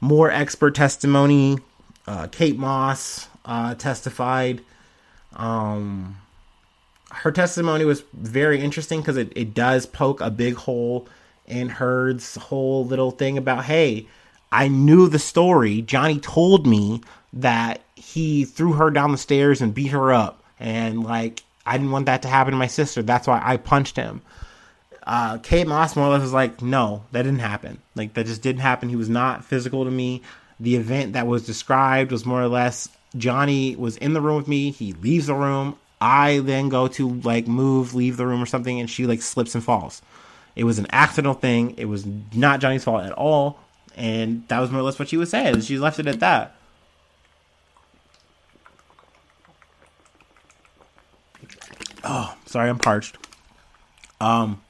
more 0.00 0.30
expert 0.30 0.74
testimony. 0.74 1.58
Uh, 2.06 2.26
Kate 2.28 2.56
Moss, 2.56 3.28
uh, 3.44 3.74
testified. 3.74 4.60
Um, 5.34 6.16
her 7.10 7.32
testimony 7.32 7.84
was 7.84 8.02
very 8.12 8.60
interesting 8.60 9.00
because 9.00 9.16
it, 9.16 9.32
it 9.36 9.54
does 9.54 9.86
poke 9.86 10.20
a 10.20 10.30
big 10.30 10.54
hole 10.54 11.08
in 11.46 11.68
Heard's 11.68 12.36
whole 12.36 12.84
little 12.84 13.10
thing 13.10 13.36
about, 13.36 13.64
hey, 13.64 14.06
I 14.52 14.68
knew 14.68 15.08
the 15.08 15.18
story. 15.18 15.82
Johnny 15.82 16.18
told 16.18 16.66
me 16.66 17.00
that 17.32 17.80
he 17.94 18.44
threw 18.44 18.72
her 18.74 18.90
down 18.90 19.12
the 19.12 19.18
stairs 19.18 19.60
and 19.60 19.74
beat 19.74 19.88
her 19.88 20.12
up. 20.12 20.42
And 20.58 21.02
like, 21.02 21.42
I 21.66 21.76
didn't 21.76 21.92
want 21.92 22.06
that 22.06 22.22
to 22.22 22.28
happen 22.28 22.52
to 22.52 22.58
my 22.58 22.66
sister. 22.66 23.02
That's 23.02 23.26
why 23.26 23.40
I 23.44 23.56
punched 23.56 23.96
him. 23.96 24.22
Uh, 25.06 25.38
Kate 25.38 25.66
Moss 25.66 25.96
more 25.96 26.06
or 26.06 26.10
less 26.10 26.22
was 26.22 26.32
like, 26.32 26.62
no, 26.62 27.04
that 27.12 27.22
didn't 27.22 27.40
happen. 27.40 27.80
Like, 27.94 28.14
that 28.14 28.26
just 28.26 28.42
didn't 28.42 28.60
happen. 28.60 28.88
He 28.88 28.96
was 28.96 29.08
not 29.08 29.44
physical 29.44 29.84
to 29.84 29.90
me. 29.90 30.22
The 30.60 30.76
event 30.76 31.14
that 31.14 31.26
was 31.26 31.46
described 31.46 32.12
was 32.12 32.26
more 32.26 32.42
or 32.42 32.48
less 32.48 32.88
Johnny 33.16 33.76
was 33.76 33.96
in 33.96 34.12
the 34.12 34.20
room 34.20 34.36
with 34.36 34.48
me. 34.48 34.70
He 34.70 34.92
leaves 34.92 35.26
the 35.26 35.34
room. 35.34 35.76
I 36.00 36.38
then 36.38 36.68
go 36.68 36.88
to 36.88 37.08
like 37.08 37.46
move, 37.46 37.94
leave 37.94 38.16
the 38.16 38.26
room 38.26 38.42
or 38.42 38.46
something, 38.46 38.80
and 38.80 38.88
she 38.88 39.06
like 39.06 39.22
slips 39.22 39.54
and 39.54 39.62
falls. 39.62 40.00
It 40.56 40.64
was 40.64 40.78
an 40.78 40.86
accidental 40.92 41.34
thing. 41.34 41.74
It 41.76 41.86
was 41.86 42.06
not 42.34 42.60
Johnny's 42.60 42.84
fault 42.84 43.04
at 43.04 43.12
all. 43.12 43.58
And 43.96 44.46
that 44.48 44.60
was 44.60 44.70
more 44.70 44.80
or 44.80 44.84
less 44.84 44.98
what 44.98 45.08
she 45.08 45.16
was 45.16 45.30
saying. 45.30 45.60
She 45.60 45.78
left 45.78 45.98
it 45.98 46.06
at 46.06 46.20
that. 46.20 46.54
Oh, 52.02 52.34
sorry, 52.46 52.70
I'm 52.70 52.78
parched. 52.78 53.16
Um, 54.20 54.62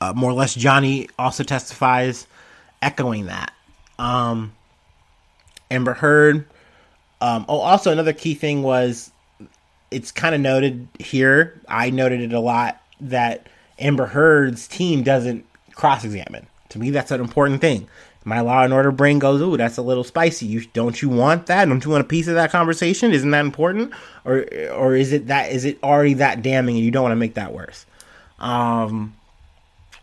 uh, 0.00 0.12
more 0.14 0.30
or 0.30 0.34
less, 0.34 0.54
Johnny 0.54 1.08
also 1.18 1.44
testifies, 1.44 2.26
echoing 2.82 3.26
that. 3.26 3.52
Um, 3.98 4.54
Amber 5.70 5.94
Heard. 5.94 6.46
Um, 7.20 7.44
oh, 7.48 7.58
also 7.58 7.90
another 7.90 8.12
key 8.12 8.34
thing 8.34 8.62
was 8.62 9.10
it's 9.90 10.10
kind 10.10 10.34
of 10.34 10.40
noted 10.40 10.88
here. 10.98 11.60
I 11.68 11.90
noted 11.90 12.20
it 12.20 12.32
a 12.32 12.40
lot 12.40 12.80
that 13.00 13.48
Amber 13.78 14.06
Heard's 14.06 14.66
team 14.66 15.02
doesn't 15.02 15.46
cross-examine. 15.74 16.46
To 16.70 16.78
me, 16.78 16.90
that's 16.90 17.10
an 17.10 17.20
important 17.20 17.60
thing. 17.60 17.88
My 18.24 18.40
Law 18.40 18.62
and 18.62 18.72
Order 18.72 18.90
brain 18.90 19.18
goes, 19.18 19.40
"Ooh, 19.42 19.56
that's 19.56 19.76
a 19.76 19.82
little 19.82 20.02
spicy. 20.02 20.46
You 20.46 20.64
don't 20.72 21.00
you 21.00 21.10
want 21.10 21.46
that? 21.46 21.66
Don't 21.66 21.84
you 21.84 21.90
want 21.90 22.00
a 22.00 22.08
piece 22.08 22.26
of 22.26 22.34
that 22.34 22.50
conversation? 22.50 23.12
Isn't 23.12 23.30
that 23.32 23.40
important? 23.40 23.92
Or 24.24 24.46
or 24.72 24.96
is 24.96 25.12
it 25.12 25.26
that 25.26 25.52
is 25.52 25.66
it 25.66 25.78
already 25.82 26.14
that 26.14 26.42
damning 26.42 26.76
and 26.76 26.84
you 26.84 26.90
don't 26.90 27.02
want 27.02 27.12
to 27.12 27.16
make 27.16 27.34
that 27.34 27.52
worse?" 27.52 27.84
Um, 28.38 29.14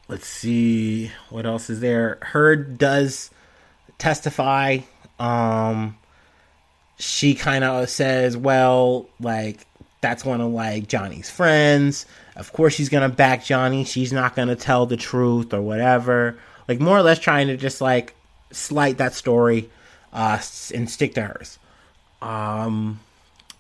let's 0.07 0.28
see 0.28 1.12
what 1.30 1.47
else 1.47 1.70
is 1.70 1.80
there. 1.80 2.20
Heard 2.22 2.78
does 2.78 3.32
testify 3.97 4.80
um, 5.22 5.97
she 6.97 7.36
kind 7.36 7.63
of 7.63 7.89
says, 7.89 8.36
well, 8.36 9.07
like, 9.19 9.65
that's 10.01 10.26
one 10.26 10.41
of 10.41 10.51
like 10.51 10.88
Johnny's 10.88 11.30
friends. 11.30 12.07
Of 12.36 12.51
course, 12.53 12.74
she's 12.74 12.89
gonna 12.89 13.09
back 13.09 13.45
Johnny. 13.45 13.84
She's 13.84 14.11
not 14.11 14.36
gonna 14.36 14.55
tell 14.55 14.88
the 14.88 14.97
truth 14.97 15.53
or 15.53 15.61
whatever. 15.61 16.38
like 16.67 16.80
more 16.80 16.97
or 16.97 17.03
less 17.03 17.19
trying 17.19 17.47
to 17.47 17.57
just 17.57 17.82
like 17.82 18.15
slight 18.51 18.97
that 18.97 19.13
story 19.13 19.69
uh, 20.11 20.39
and 20.74 20.89
stick 20.89 21.13
to 21.15 21.22
hers. 21.22 21.59
Um, 22.22 22.99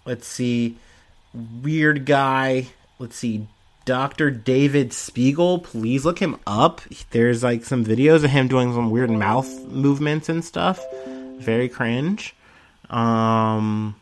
let's 0.05 0.27
see, 0.27 0.77
weird 1.61 2.05
guy. 2.07 2.67
Let's 2.97 3.17
see, 3.17 3.47
Dr. 3.85 4.31
David 4.31 4.93
Spiegel. 4.93 5.59
Please 5.59 6.05
look 6.05 6.19
him 6.19 6.39
up. 6.47 6.81
There's 7.11 7.43
like 7.43 7.65
some 7.65 7.85
videos 7.85 8.23
of 8.23 8.31
him 8.31 8.47
doing 8.47 8.73
some 8.73 8.89
weird 8.89 9.11
mouth 9.11 9.47
movements 9.67 10.27
and 10.27 10.43
stuff. 10.43 10.83
Very 11.41 11.69
cringe. 11.69 12.35
Um, 12.89 13.95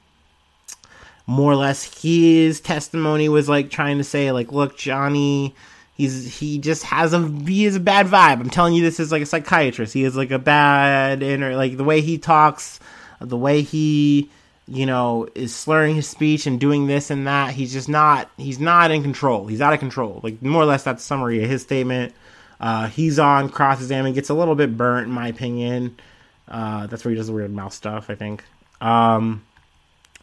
more 1.28 1.52
or 1.52 1.56
less, 1.56 2.02
his 2.02 2.60
testimony 2.60 3.30
was 3.30 3.48
like 3.48 3.70
trying 3.70 4.00
to 4.00 4.04
say, 4.04 4.32
like, 4.32 4.52
look, 4.52 4.78
Johnny, 4.78 5.54
he's 5.94 6.40
he 6.40 6.58
just 6.58 6.84
has 6.84 7.14
a 7.14 7.28
he 7.46 7.66
is 7.66 7.76
a 7.76 7.80
bad 7.80 8.08
vibe. 8.08 8.40
I'm 8.40 8.50
telling 8.50 8.74
you, 8.74 8.82
this 8.82 9.00
is 9.00 9.12
like 9.12 9.22
a 9.22 9.28
psychiatrist. 9.28 9.94
He 9.94 10.04
is 10.04 10.16
like 10.16 10.32
a 10.32 10.40
bad 10.40 11.22
inner 11.22 11.56
like 11.56 11.78
the 11.78 11.84
way 11.84 12.02
he 12.02 12.18
talks, 12.18 12.80
the 13.20 13.38
way 13.38 13.62
he 13.62 14.30
you 14.68 14.86
know 14.86 15.28
is 15.36 15.54
slurring 15.54 15.96
his 15.96 16.08
speech 16.08 16.48
and 16.48 16.60
doing 16.60 16.88
this 16.88 17.12
and 17.12 17.28
that. 17.28 17.54
He's 17.54 17.74
just 17.74 17.90
not 17.90 18.30
he's 18.38 18.60
not 18.60 18.92
in 18.92 19.04
control. 19.04 19.46
He's 19.46 19.62
out 19.62 19.74
of 19.74 19.80
control. 19.80 20.22
Like 20.24 20.42
more 20.42 20.64
or 20.64 20.66
less, 20.66 20.84
that's 20.84 21.04
summary 21.04 21.44
of 21.44 21.50
his 21.50 21.62
statement. 21.62 22.16
Uh, 22.60 22.88
he's 22.88 23.20
on 23.20 23.50
cross 23.50 23.80
examine, 23.80 24.14
gets 24.14 24.30
a 24.30 24.34
little 24.34 24.56
bit 24.56 24.76
burnt 24.76 25.08
in 25.08 25.14
my 25.14 25.28
opinion. 25.28 25.98
Uh, 26.50 26.88
that's 26.88 27.06
where 27.06 27.12
he 27.12 27.18
does 27.18 27.28
the 27.28 27.34
weird 27.34 27.52
mouth 27.52 27.74
stuff. 27.74 28.10
I 28.10 28.16
think. 28.16 28.43
Um, 28.82 29.43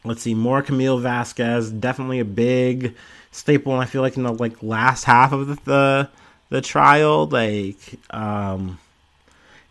let's 0.04 0.22
see, 0.22 0.34
more 0.34 0.62
Camille 0.62 0.98
Vasquez, 0.98 1.70
definitely 1.70 2.20
a 2.20 2.24
big 2.24 2.94
staple. 3.30 3.72
And 3.72 3.82
I 3.82 3.86
feel 3.86 4.02
like 4.02 4.16
in 4.16 4.22
the 4.22 4.32
like 4.32 4.62
last 4.62 5.04
half 5.04 5.32
of 5.32 5.46
the 5.46 5.54
the, 5.64 6.08
the 6.48 6.60
trial, 6.60 7.26
like 7.26 7.78
um, 8.10 8.78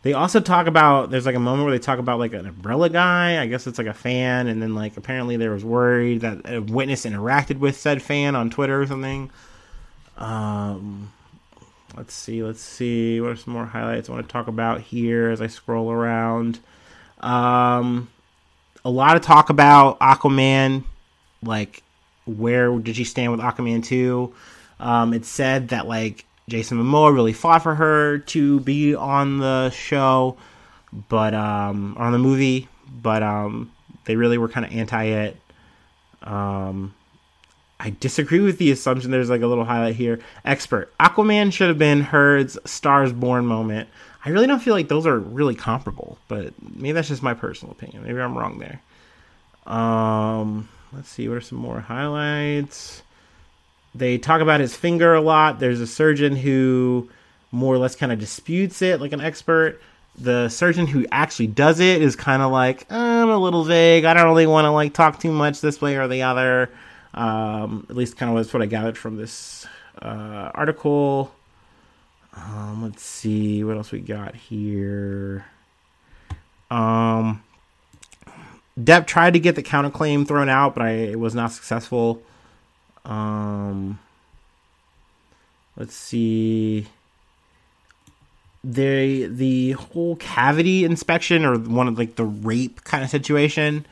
they 0.03 0.13
also 0.13 0.39
talk 0.39 0.67
about 0.67 1.09
there's 1.09 1.25
like 1.25 1.35
a 1.35 1.39
moment 1.39 1.65
where 1.65 1.75
they 1.77 1.83
talk 1.83 1.99
about 1.99 2.19
like 2.19 2.33
an 2.33 2.45
umbrella 2.45 2.89
guy. 2.89 3.41
I 3.41 3.47
guess 3.47 3.65
it's 3.65 3.77
like 3.77 3.87
a 3.87 3.93
fan, 3.93 4.47
and 4.47 4.61
then 4.61 4.75
like 4.75 4.97
apparently 4.97 5.37
there 5.37 5.51
was 5.51 5.65
worried 5.65 6.21
that 6.21 6.49
a 6.49 6.61
witness 6.61 7.05
interacted 7.05 7.59
with 7.59 7.75
said 7.75 8.01
fan 8.01 8.35
on 8.35 8.49
Twitter 8.49 8.81
or 8.81 8.87
something. 8.87 9.31
Um, 10.17 11.11
let's 11.95 12.13
see, 12.13 12.43
let's 12.43 12.61
see. 12.61 13.21
What 13.21 13.31
are 13.31 13.35
some 13.35 13.53
more 13.53 13.65
highlights 13.65 14.09
I 14.09 14.13
want 14.13 14.27
to 14.27 14.31
talk 14.31 14.47
about 14.47 14.81
here 14.81 15.29
as 15.29 15.41
I 15.41 15.47
scroll 15.47 15.91
around? 15.91 16.59
Um, 17.19 18.09
a 18.83 18.89
lot 18.89 19.15
of 19.15 19.21
talk 19.21 19.49
about 19.49 19.99
Aquaman, 19.99 20.83
like 21.41 21.83
where 22.25 22.77
did 22.79 22.95
she 22.95 23.03
stand 23.03 23.31
with 23.31 23.41
Aquaman 23.41 23.83
2? 23.83 24.33
Um, 24.79 25.13
it 25.13 25.25
said 25.25 25.69
that 25.69 25.87
like 25.87 26.25
Jason 26.49 26.77
Momoa 26.77 27.13
really 27.13 27.33
fought 27.33 27.63
for 27.63 27.75
her 27.75 28.19
to 28.19 28.59
be 28.61 28.95
on 28.95 29.39
the 29.39 29.69
show, 29.69 30.37
but 31.09 31.33
um, 31.33 31.95
on 31.97 32.11
the 32.11 32.19
movie, 32.19 32.67
but 32.89 33.23
um, 33.23 33.71
they 34.05 34.15
really 34.15 34.37
were 34.37 34.49
kind 34.49 34.65
of 34.65 34.73
anti 34.73 35.03
it. 35.05 35.37
Um, 36.23 36.94
I 37.85 37.91
disagree 37.99 38.39
with 38.39 38.57
the 38.57 38.71
assumption. 38.71 39.11
There's 39.11 39.29
like 39.29 39.43
a 39.43 39.47
little 39.47 39.63
highlight 39.63 39.95
here. 39.95 40.19
Expert 40.43 40.91
Aquaman 40.97 41.53
should 41.53 41.67
have 41.67 41.77
been 41.77 42.01
Heard's 42.01 42.57
Stars 42.65 43.13
Born 43.13 43.45
moment. 43.45 43.89
I 44.25 44.29
really 44.29 44.47
don't 44.47 44.59
feel 44.59 44.73
like 44.73 44.87
those 44.87 45.05
are 45.05 45.19
really 45.19 45.53
comparable, 45.53 46.17
but 46.27 46.51
maybe 46.59 46.93
that's 46.93 47.09
just 47.09 47.21
my 47.21 47.35
personal 47.35 47.73
opinion. 47.73 48.03
Maybe 48.03 48.19
I'm 48.19 48.35
wrong 48.35 48.57
there. 48.57 48.81
Um, 49.71 50.67
let's 50.93 51.09
see, 51.09 51.29
what 51.29 51.37
are 51.37 51.41
some 51.41 51.59
more 51.59 51.79
highlights? 51.79 53.03
They 53.93 54.17
talk 54.17 54.41
about 54.41 54.61
his 54.61 54.75
finger 54.75 55.13
a 55.13 55.21
lot. 55.21 55.59
There's 55.59 55.79
a 55.79 55.85
surgeon 55.85 56.35
who 56.35 57.07
more 57.51 57.75
or 57.75 57.77
less 57.77 57.95
kind 57.95 58.11
of 58.11 58.17
disputes 58.17 58.81
it, 58.81 58.99
like 58.99 59.13
an 59.13 59.21
expert. 59.21 59.79
The 60.17 60.49
surgeon 60.49 60.87
who 60.87 61.05
actually 61.11 61.47
does 61.47 61.79
it 61.79 62.01
is 62.01 62.15
kind 62.15 62.41
of 62.41 62.51
like, 62.51 62.91
I'm 62.91 63.29
a 63.29 63.37
little 63.37 63.63
vague. 63.63 64.05
I 64.05 64.15
don't 64.15 64.25
really 64.25 64.47
want 64.47 64.65
to 64.65 64.71
like 64.71 64.95
talk 64.95 65.19
too 65.19 65.31
much 65.31 65.61
this 65.61 65.79
way 65.79 65.97
or 65.97 66.07
the 66.07 66.23
other. 66.23 66.71
Um, 67.15 67.87
at 67.89 67.95
least 67.95 68.17
kind 68.17 68.29
of 68.29 68.35
was 68.35 68.53
what 68.53 68.61
I 68.61 68.65
gathered 68.65 68.97
from 68.97 69.15
this 69.15 69.65
uh, 70.01 70.51
article. 70.53 71.33
Um, 72.33 72.83
let's 72.83 73.01
see 73.01 73.63
what 73.63 73.77
else 73.77 73.91
we 73.91 73.99
got 73.99 74.35
here. 74.35 75.45
Um, 76.69 77.41
Depp 78.77 79.07
tried 79.07 79.33
to 79.33 79.39
get 79.39 79.55
the 79.55 79.63
counterclaim 79.63 80.27
thrown 80.27 80.49
out, 80.49 80.75
but 80.75 80.83
I 80.83 80.91
it 80.91 81.19
was 81.19 81.33
not 81.33 81.53
successful. 81.53 82.21
Um, 83.05 83.99
let's 85.77 85.95
see. 85.95 86.87
The 88.61 89.27
the 89.27 89.71
whole 89.73 90.17
cavity 90.17 90.83
inspection 90.83 91.45
or 91.45 91.57
one 91.57 91.87
of 91.87 91.97
like 91.97 92.15
the 92.15 92.25
rape 92.25 92.83
kind 92.83 93.03
of 93.03 93.09
situation 93.09 93.85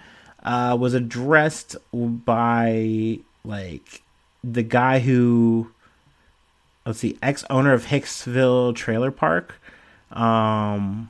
uh, 0.44 0.78
was 0.80 0.94
addressed 0.94 1.76
by 1.92 3.20
like 3.44 4.02
the 4.44 4.64
guy 4.64 5.00
who 5.00 5.72
let's 6.86 7.00
see 7.00 7.18
ex 7.22 7.44
owner 7.50 7.74
of 7.74 7.86
Hicksville 7.86 8.76
Trailer 8.76 9.12
Park. 9.12 9.56
Um, 10.12 11.10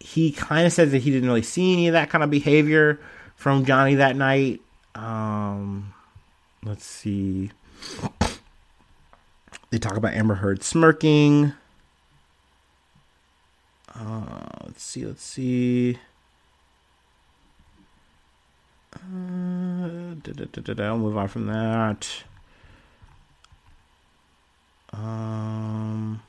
he 0.00 0.32
kind 0.32 0.66
of 0.66 0.72
says 0.72 0.92
that 0.92 0.98
he 0.98 1.10
didn't 1.10 1.28
really 1.28 1.42
see 1.42 1.72
any 1.72 1.88
of 1.88 1.92
that 1.92 2.10
kind 2.10 2.24
of 2.24 2.30
behavior 2.30 2.98
from 3.36 3.64
Johnny 3.64 3.96
that 3.96 4.16
night. 4.16 4.60
Um, 4.94 5.94
let's 6.64 6.84
see. 6.84 7.50
They 9.70 9.78
talk 9.78 9.96
about 9.96 10.14
Amber 10.14 10.36
Heard 10.36 10.62
smirking. 10.62 11.52
Uh, 13.94 14.46
let's 14.64 14.82
see. 14.82 15.04
Let's 15.04 15.22
see. 15.22 15.98
Uh, 19.02 20.14
da, 20.22 20.32
da, 20.32 20.74
da, 20.74 20.84
I'll 20.84 20.98
move 20.98 21.16
on 21.16 21.28
from 21.28 21.46
that. 21.46 22.08
Um. 24.92 26.22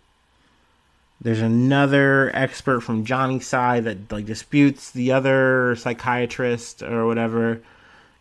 There's 1.21 1.41
another 1.41 2.31
expert 2.33 2.79
from 2.79 3.03
Johnny's 3.03 3.45
side 3.45 3.83
that 3.83 4.09
like 4.09 4.25
disputes 4.25 4.91
the 4.91 5.11
other 5.11 5.75
psychiatrist 5.75 6.81
or 6.81 7.05
whatever, 7.05 7.61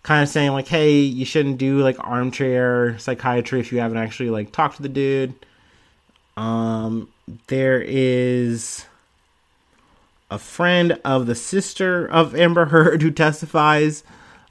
kind 0.02 0.22
of 0.24 0.28
saying 0.28 0.50
like, 0.50 0.66
"Hey, 0.66 0.98
you 1.02 1.24
shouldn't 1.24 1.58
do 1.58 1.78
like 1.78 1.96
armchair 2.00 2.98
psychiatry 2.98 3.60
if 3.60 3.70
you 3.70 3.78
haven't 3.78 3.98
actually 3.98 4.30
like 4.30 4.50
talked 4.50 4.76
to 4.76 4.82
the 4.82 4.88
dude." 4.88 5.34
Um, 6.36 7.08
there 7.46 7.80
is 7.86 8.86
a 10.28 10.38
friend 10.38 10.98
of 11.04 11.26
the 11.26 11.34
sister 11.36 12.04
of 12.04 12.34
Amber 12.34 12.66
Heard 12.66 13.02
who 13.02 13.12
testifies, 13.12 14.02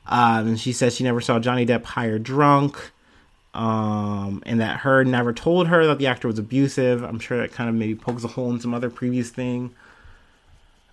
and 0.09 0.59
she 0.59 0.73
says 0.73 0.95
she 0.95 1.03
never 1.03 1.21
saw 1.21 1.39
Johnny 1.39 1.65
Depp 1.65 1.83
high 1.83 2.07
or 2.07 2.19
drunk 2.19 2.91
um, 3.57 4.43
and 4.45 4.61
that 4.61 4.81
her 4.81 5.03
never 5.03 5.33
told 5.33 5.67
her 5.67 5.87
that 5.87 5.97
the 5.97 6.05
actor 6.05 6.27
was 6.27 6.37
abusive. 6.37 7.03
I'm 7.03 7.17
sure 7.17 7.39
that 7.39 7.51
kind 7.51 7.69
of 7.69 7.75
maybe 7.75 7.95
pokes 7.95 8.23
a 8.23 8.27
hole 8.27 8.51
in 8.51 8.59
some 8.59 8.73
other 8.73 8.91
previous 8.91 9.31
thing. 9.31 9.73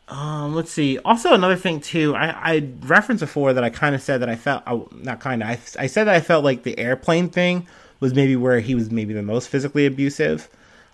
Um, 0.08 0.54
let's 0.54 0.70
see. 0.70 0.98
Also, 0.98 1.34
another 1.34 1.56
thing 1.56 1.80
too. 1.80 2.14
I, 2.14 2.54
I 2.54 2.68
referenced 2.80 3.20
before 3.20 3.52
that 3.52 3.62
I 3.62 3.68
kind 3.68 3.94
of 3.94 4.00
said 4.00 4.22
that 4.22 4.30
I 4.30 4.36
felt 4.36 4.62
oh, 4.66 4.88
not 4.92 5.20
kind 5.20 5.42
of. 5.42 5.48
I, 5.48 5.52
I 5.78 5.86
said 5.86 6.04
that 6.04 6.14
I 6.14 6.20
felt 6.20 6.42
like 6.42 6.62
the 6.62 6.78
airplane 6.78 7.28
thing 7.28 7.66
was 8.00 8.14
maybe 8.14 8.34
where 8.34 8.60
he 8.60 8.74
was 8.74 8.90
maybe 8.90 9.12
the 9.12 9.22
most 9.22 9.48
physically 9.48 9.84
abusive. 9.84 10.48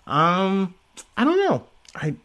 Um, 0.07 0.75
I 1.15 1.23
don't 1.23 1.37
know. 1.37 1.63
I, 1.95 2.15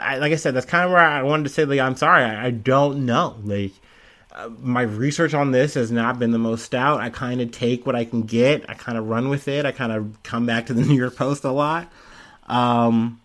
I 0.00 0.16
like 0.18 0.32
I 0.32 0.36
said, 0.36 0.54
that's 0.54 0.66
kind 0.66 0.86
of 0.86 0.90
where 0.90 1.00
I 1.00 1.22
wanted 1.22 1.44
to 1.44 1.48
say 1.50 1.66
like 1.66 1.80
I'm 1.80 1.96
sorry. 1.96 2.24
I, 2.24 2.46
I 2.46 2.50
don't 2.50 3.04
know. 3.04 3.36
Like 3.44 3.72
my 4.58 4.82
research 4.82 5.34
on 5.34 5.50
this 5.50 5.74
has 5.74 5.90
not 5.90 6.18
been 6.18 6.30
the 6.30 6.38
most 6.38 6.64
stout. 6.64 7.00
I 7.00 7.10
kind 7.10 7.40
of 7.40 7.50
take 7.50 7.86
what 7.86 7.96
I 7.96 8.04
can 8.04 8.22
get. 8.22 8.68
I 8.68 8.74
kind 8.74 8.96
of 8.96 9.08
run 9.08 9.28
with 9.28 9.48
it. 9.48 9.66
I 9.66 9.72
kind 9.72 9.92
of 9.92 10.22
come 10.22 10.46
back 10.46 10.66
to 10.66 10.74
the 10.74 10.82
New 10.86 10.96
York 10.96 11.16
Post 11.16 11.44
a 11.44 11.50
lot. 11.50 11.90
Um, 12.46 13.20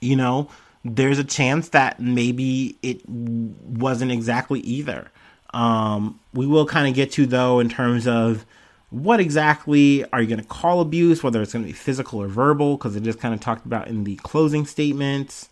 you 0.00 0.16
know, 0.16 0.48
there's 0.84 1.18
a 1.18 1.24
chance 1.24 1.70
that 1.70 2.00
maybe 2.00 2.76
it 2.82 3.08
wasn't 3.08 4.12
exactly 4.12 4.60
either. 4.60 5.10
Um, 5.52 6.18
we 6.32 6.46
will 6.46 6.66
kind 6.66 6.88
of 6.88 6.94
get 6.94 7.12
to 7.12 7.26
though 7.26 7.60
in 7.60 7.68
terms 7.68 8.06
of 8.06 8.44
what 8.90 9.18
exactly 9.20 10.04
are 10.12 10.20
you 10.20 10.28
going 10.28 10.40
to 10.40 10.46
call 10.46 10.80
abuse, 10.80 11.22
whether 11.22 11.42
it's 11.42 11.52
going 11.52 11.64
to 11.64 11.68
be 11.68 11.72
physical 11.72 12.22
or 12.22 12.28
verbal, 12.28 12.76
because 12.76 12.94
it 12.94 13.02
just 13.02 13.18
kind 13.18 13.34
of 13.34 13.40
talked 13.40 13.66
about 13.66 13.88
in 13.88 14.04
the 14.04 14.16
closing 14.16 14.66
statements. 14.66 15.48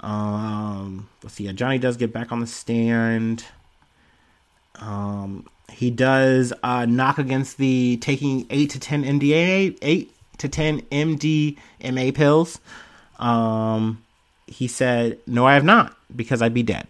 Um, 0.00 1.08
let's 1.22 1.34
see. 1.34 1.44
Yeah, 1.44 1.52
Johnny 1.52 1.78
does 1.78 1.96
get 1.96 2.12
back 2.12 2.32
on 2.32 2.40
the 2.40 2.46
stand. 2.46 3.44
Um, 4.80 5.46
he 5.70 5.90
does 5.90 6.52
uh, 6.62 6.86
knock 6.86 7.18
against 7.18 7.58
the 7.58 7.98
taking 7.98 8.46
eight 8.50 8.70
to 8.70 8.80
ten 8.80 9.04
MDMA, 9.04 9.78
eight 9.82 10.14
to 10.38 10.48
ten 10.48 10.82
MDMA 10.82 12.14
pills. 12.14 12.60
Um, 13.18 14.02
he 14.46 14.68
said, 14.68 15.18
"No, 15.26 15.46
I 15.46 15.54
have 15.54 15.64
not, 15.64 15.96
because 16.14 16.42
I'd 16.42 16.54
be 16.54 16.62
dead." 16.62 16.86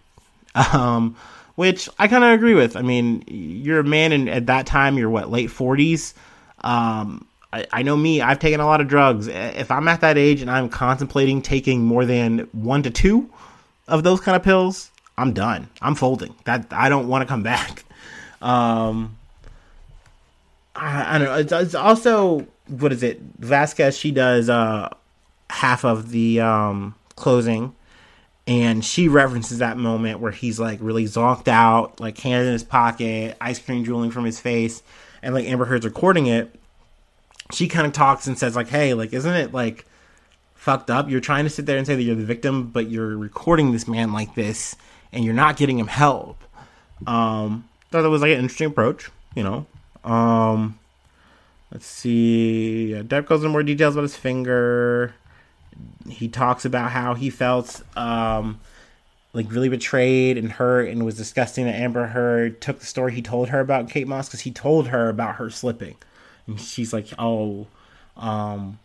Um, 0.74 1.16
which 1.54 1.88
I 1.98 2.08
kind 2.08 2.24
of 2.24 2.30
agree 2.30 2.54
with. 2.54 2.76
I 2.76 2.82
mean, 2.82 3.24
you're 3.26 3.80
a 3.80 3.84
man, 3.84 4.12
and 4.12 4.28
at 4.28 4.46
that 4.46 4.66
time, 4.66 4.98
you're 4.98 5.10
what 5.10 5.30
late 5.30 5.50
forties. 5.50 6.14
Um, 6.62 7.26
I, 7.52 7.66
I 7.72 7.82
know 7.82 7.96
me, 7.96 8.20
I've 8.20 8.38
taken 8.38 8.60
a 8.60 8.66
lot 8.66 8.80
of 8.80 8.88
drugs. 8.88 9.28
If 9.28 9.70
I'm 9.70 9.88
at 9.88 10.00
that 10.00 10.16
age 10.16 10.40
and 10.40 10.50
I'm 10.50 10.68
contemplating 10.68 11.42
taking 11.42 11.82
more 11.82 12.04
than 12.04 12.48
one 12.52 12.82
to 12.84 12.90
two 12.90 13.30
of 13.88 14.02
those 14.02 14.20
kind 14.20 14.36
of 14.36 14.42
pills, 14.42 14.90
I'm 15.16 15.32
done. 15.32 15.68
I'm 15.80 15.94
folding. 15.94 16.34
That 16.44 16.66
I 16.70 16.88
don't 16.88 17.08
want 17.08 17.22
to 17.22 17.28
come 17.28 17.42
back. 17.42 17.84
Um, 18.42 19.18
I, 20.74 21.14
I 21.14 21.18
don't 21.18 21.28
know. 21.28 21.34
It's, 21.36 21.52
it's, 21.52 21.74
also 21.76 22.44
what 22.66 22.92
is 22.92 23.04
it? 23.04 23.20
Vasquez. 23.38 23.96
She 23.96 24.10
does 24.10 24.50
uh, 24.50 24.88
half 25.48 25.84
of 25.84 26.10
the 26.10 26.40
um, 26.40 26.96
closing, 27.14 27.72
and 28.48 28.84
she 28.84 29.06
references 29.06 29.58
that 29.58 29.76
moment 29.76 30.18
where 30.18 30.32
he's 30.32 30.58
like 30.58 30.80
really 30.82 31.04
zonked 31.04 31.46
out, 31.46 32.00
like 32.00 32.18
hands 32.18 32.48
in 32.48 32.52
his 32.52 32.64
pocket, 32.64 33.36
ice 33.40 33.60
cream 33.60 33.84
drooling 33.84 34.10
from 34.10 34.24
his 34.24 34.40
face, 34.40 34.82
and 35.22 35.34
like 35.36 35.46
Amber 35.46 35.66
Heard's 35.66 35.84
recording 35.84 36.26
it. 36.26 36.52
She 37.52 37.68
kind 37.68 37.86
of 37.86 37.92
talks 37.92 38.26
and 38.26 38.36
says 38.36 38.56
like, 38.56 38.68
"Hey, 38.68 38.92
like, 38.94 39.12
isn't 39.12 39.34
it 39.34 39.52
like?" 39.52 39.86
fucked 40.62 40.90
up. 40.90 41.10
You're 41.10 41.20
trying 41.20 41.42
to 41.42 41.50
sit 41.50 41.66
there 41.66 41.76
and 41.76 41.84
say 41.84 41.96
that 41.96 42.02
you're 42.02 42.14
the 42.14 42.24
victim, 42.24 42.68
but 42.68 42.88
you're 42.88 43.18
recording 43.18 43.72
this 43.72 43.88
man 43.88 44.12
like 44.12 44.36
this, 44.36 44.76
and 45.12 45.24
you're 45.24 45.34
not 45.34 45.56
getting 45.56 45.78
him 45.78 45.88
help. 45.88 46.38
Um, 47.06 47.68
thought 47.90 48.02
that 48.02 48.10
was 48.10 48.22
like 48.22 48.32
an 48.32 48.38
interesting 48.38 48.68
approach, 48.68 49.10
you 49.34 49.42
know. 49.42 49.66
Um, 50.04 50.78
let's 51.70 51.86
see. 51.86 52.92
Yeah, 52.92 53.02
Depp 53.02 53.26
goes 53.26 53.40
into 53.40 53.50
more 53.50 53.62
details 53.62 53.94
about 53.94 54.02
his 54.02 54.16
finger. 54.16 55.14
He 56.08 56.28
talks 56.28 56.64
about 56.64 56.90
how 56.90 57.14
he 57.14 57.30
felt 57.30 57.82
um, 57.96 58.60
like 59.32 59.50
really 59.50 59.68
betrayed 59.68 60.38
and 60.38 60.52
hurt, 60.52 60.88
and 60.88 61.04
was 61.04 61.16
disgusting 61.16 61.66
that 61.66 61.74
Amber 61.74 62.06
Heard 62.08 62.60
took 62.60 62.80
the 62.80 62.86
story 62.86 63.12
he 63.12 63.22
told 63.22 63.50
her 63.50 63.60
about 63.60 63.90
Kate 63.90 64.08
Moss 64.08 64.28
because 64.28 64.40
he 64.40 64.50
told 64.50 64.88
her 64.88 65.08
about 65.08 65.36
her 65.36 65.50
slipping, 65.50 65.96
and 66.46 66.60
she's 66.60 66.92
like, 66.92 67.08
"Oh, 67.18 67.66
um, 68.16 68.78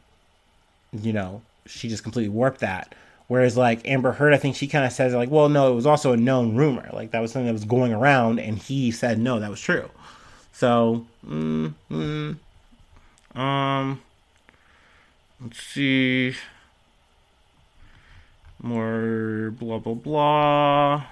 you 0.91 1.13
know, 1.13 1.41
she 1.65 1.89
just 1.89 2.03
completely 2.03 2.29
warped 2.29 2.59
that." 2.59 2.93
Whereas 3.27 3.57
like 3.57 3.85
Amber 3.87 4.13
Heard, 4.13 4.33
I 4.33 4.37
think 4.37 4.55
she 4.55 4.67
kind 4.67 4.85
of 4.85 4.93
says 4.93 5.13
like, 5.13 5.29
well, 5.29 5.49
no, 5.49 5.71
it 5.71 5.75
was 5.75 5.85
also 5.85 6.13
a 6.13 6.17
known 6.17 6.55
rumor. 6.55 6.89
Like 6.93 7.11
that 7.11 7.21
was 7.21 7.31
something 7.31 7.47
that 7.47 7.53
was 7.53 7.65
going 7.65 7.93
around, 7.93 8.39
and 8.39 8.57
he 8.57 8.91
said 8.91 9.19
no, 9.19 9.39
that 9.39 9.49
was 9.49 9.59
true. 9.59 9.89
So, 10.53 11.05
mm, 11.25 11.73
mm, 11.91 12.37
um, 13.37 14.01
let's 15.41 15.61
see, 15.61 16.35
more 18.61 19.53
blah 19.59 19.79
blah 19.79 19.93
blah. 19.93 21.03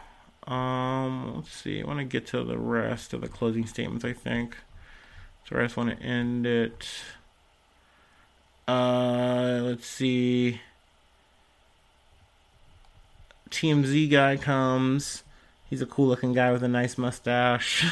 Um, 0.48 1.36
let's 1.36 1.52
see. 1.52 1.82
I 1.82 1.86
want 1.86 2.00
to 2.00 2.06
get 2.06 2.28
to 2.28 2.44
the 2.44 2.58
rest 2.58 3.14
of 3.14 3.22
the 3.22 3.28
closing 3.28 3.66
statements. 3.66 4.06
I 4.06 4.14
think. 4.14 4.56
So 5.50 5.60
I 5.60 5.64
just 5.64 5.78
want 5.78 6.00
to 6.00 6.04
end 6.04 6.48
it. 6.48 6.88
Uh, 8.68 9.60
let's 9.64 9.86
see. 9.86 10.62
TMZ 13.56 14.12
guy 14.12 14.36
comes. 14.36 15.24
He's 15.70 15.82
a 15.82 15.86
cool 15.86 16.08
looking 16.08 16.34
guy 16.34 16.52
with 16.52 16.62
a 16.64 16.68
nice 16.68 16.98
mustache. 16.98 17.86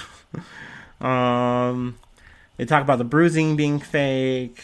um, 1.01 1.97
they 2.57 2.65
talk 2.65 2.83
about 2.83 2.97
the 2.97 3.05
bruising 3.05 3.55
being 3.55 3.79
fake, 3.79 4.61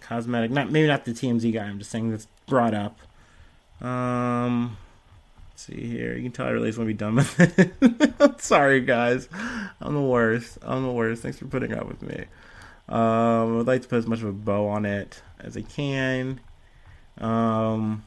cosmetic. 0.00 0.52
Not 0.52 0.70
maybe 0.70 0.86
not 0.86 1.04
the 1.04 1.10
TMZ 1.10 1.52
guy. 1.52 1.64
I'm 1.64 1.78
just 1.80 1.90
saying 1.90 2.10
that's 2.12 2.28
brought 2.46 2.74
up. 2.74 2.98
Um, 3.84 4.76
see 5.56 5.88
here. 5.88 6.14
You 6.14 6.22
can 6.22 6.32
tell 6.32 6.46
I 6.46 6.50
really 6.50 6.68
just 6.68 6.78
want 6.78 6.88
to 6.88 6.94
be 6.94 6.98
done 6.98 7.16
with 7.16 7.40
it. 8.20 8.40
Sorry, 8.40 8.80
guys. 8.82 9.28
I'm 9.80 9.94
the 9.94 10.00
worst. 10.00 10.58
I'm 10.62 10.84
the 10.84 10.92
worst. 10.92 11.22
Thanks 11.22 11.38
for 11.38 11.46
putting 11.46 11.74
up 11.74 11.88
with 11.88 12.02
me. 12.02 12.24
Um, 12.88 13.58
I'd 13.60 13.66
like 13.66 13.82
to 13.82 13.88
put 13.88 13.98
as 13.98 14.06
much 14.06 14.20
of 14.20 14.28
a 14.28 14.32
bow 14.32 14.68
on 14.68 14.86
it 14.86 15.20
as 15.40 15.56
I 15.56 15.62
can. 15.62 16.40
Um, 17.18 18.04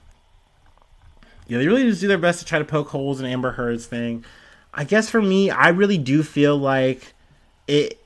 yeah, 1.50 1.58
they 1.58 1.68
really 1.68 1.90
just 1.90 2.00
do 2.00 2.08
their 2.08 2.20
best 2.20 2.40
to 2.40 2.46
try 2.46 2.60
to 2.60 2.66
poke 2.66 2.90
holes 2.90 3.20
in 3.20 3.26
Amber 3.26 3.52
Heard's 3.52 3.88
thing. 3.88 4.24
I 4.72 4.84
guess 4.84 5.10
for 5.10 5.20
me, 5.20 5.50
I 5.50 5.70
really 5.70 5.98
do 5.98 6.22
feel 6.22 6.56
like 6.56 7.14
it. 7.68 8.00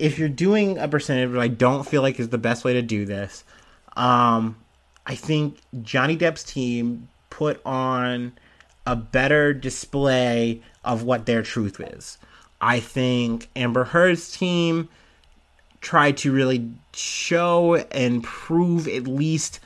If 0.00 0.18
you're 0.18 0.28
doing 0.28 0.76
a 0.76 0.88
percentage, 0.88 1.36
I 1.36 1.46
don't 1.48 1.86
feel 1.86 2.02
like 2.02 2.18
is 2.18 2.30
the 2.30 2.38
best 2.38 2.64
way 2.64 2.72
to 2.72 2.82
do 2.82 3.04
this, 3.04 3.44
um, 3.96 4.56
I 5.06 5.14
think 5.14 5.58
Johnny 5.82 6.16
Depp's 6.16 6.42
team 6.42 7.08
put 7.28 7.60
on 7.64 8.32
a 8.86 8.96
better 8.96 9.52
display 9.52 10.62
of 10.84 11.04
what 11.04 11.26
their 11.26 11.42
truth 11.42 11.78
is. 11.80 12.18
I 12.60 12.80
think 12.80 13.48
Amber 13.54 13.84
Heard's 13.84 14.36
team 14.36 14.88
tried 15.80 16.16
to 16.18 16.32
really 16.32 16.72
show 16.92 17.76
and 17.76 18.24
prove 18.24 18.88
at 18.88 19.06
least 19.06 19.60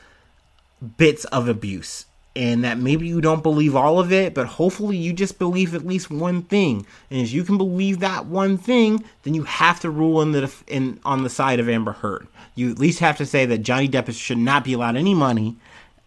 bits 0.98 1.24
of 1.26 1.48
abuse 1.48 2.06
and 2.36 2.64
that 2.64 2.78
maybe 2.78 3.06
you 3.06 3.20
don't 3.20 3.42
believe 3.42 3.76
all 3.76 4.00
of 4.00 4.12
it, 4.12 4.34
but 4.34 4.46
hopefully 4.46 4.96
you 4.96 5.12
just 5.12 5.38
believe 5.38 5.74
at 5.74 5.86
least 5.86 6.10
one 6.10 6.42
thing. 6.42 6.84
And 7.10 7.20
if 7.20 7.32
you 7.32 7.44
can 7.44 7.56
believe 7.56 8.00
that 8.00 8.26
one 8.26 8.58
thing, 8.58 9.04
then 9.22 9.34
you 9.34 9.44
have 9.44 9.80
to 9.80 9.90
rule 9.90 10.20
in 10.20 10.32
the 10.32 10.52
in 10.66 11.00
on 11.04 11.22
the 11.22 11.30
side 11.30 11.60
of 11.60 11.68
Amber 11.68 11.92
Heard. 11.92 12.26
You 12.54 12.70
at 12.70 12.78
least 12.78 12.98
have 13.00 13.16
to 13.18 13.26
say 13.26 13.46
that 13.46 13.58
Johnny 13.58 13.88
Depp 13.88 14.12
should 14.14 14.38
not 14.38 14.64
be 14.64 14.72
allowed 14.72 14.96
any 14.96 15.14
money, 15.14 15.56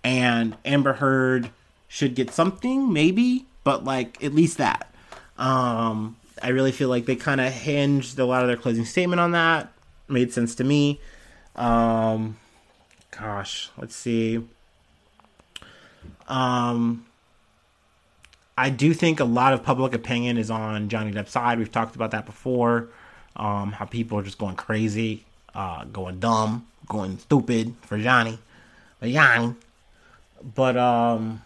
and 0.03 0.57
Amber 0.65 0.93
Heard 0.93 1.49
should 1.87 2.15
get 2.15 2.31
something, 2.31 2.91
maybe, 2.91 3.45
but 3.63 3.83
like 3.83 4.21
at 4.23 4.33
least 4.33 4.57
that. 4.57 4.93
Um, 5.37 6.17
I 6.41 6.49
really 6.49 6.71
feel 6.71 6.89
like 6.89 7.05
they 7.05 7.15
kind 7.15 7.39
of 7.39 7.53
hinged 7.53 8.19
a 8.19 8.25
lot 8.25 8.41
of 8.41 8.47
their 8.47 8.57
closing 8.57 8.85
statement 8.85 9.19
on 9.19 9.31
that. 9.31 9.71
Made 10.09 10.33
sense 10.33 10.55
to 10.55 10.63
me. 10.63 10.99
Um, 11.55 12.37
gosh, 13.11 13.69
let's 13.77 13.95
see. 13.95 14.43
Um, 16.27 17.05
I 18.57 18.69
do 18.69 18.93
think 18.93 19.19
a 19.19 19.25
lot 19.25 19.53
of 19.53 19.63
public 19.63 19.93
opinion 19.93 20.37
is 20.37 20.49
on 20.49 20.89
Johnny 20.89 21.11
Depp's 21.11 21.31
side. 21.31 21.59
We've 21.59 21.71
talked 21.71 21.95
about 21.95 22.11
that 22.11 22.25
before. 22.25 22.89
Um, 23.35 23.71
how 23.71 23.85
people 23.85 24.17
are 24.17 24.23
just 24.23 24.39
going 24.39 24.55
crazy, 24.55 25.23
uh, 25.53 25.85
going 25.85 26.19
dumb, 26.19 26.65
going 26.87 27.19
stupid 27.19 27.75
for 27.81 27.99
Johnny, 27.99 28.39
but 28.99 29.09
Johnny. 29.09 29.53
But 30.55 30.75
um, 30.75 31.43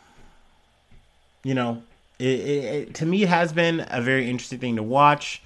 you 1.44 1.54
know, 1.54 1.84
it, 2.18 2.26
it, 2.26 2.64
it, 2.64 2.94
to 2.96 3.06
me 3.06 3.24
it 3.24 3.30
has 3.30 3.52
been 3.52 3.86
a 3.90 4.02
very 4.02 4.30
interesting 4.30 4.60
thing 4.60 4.78
to 4.78 4.84
watch. 4.84 5.42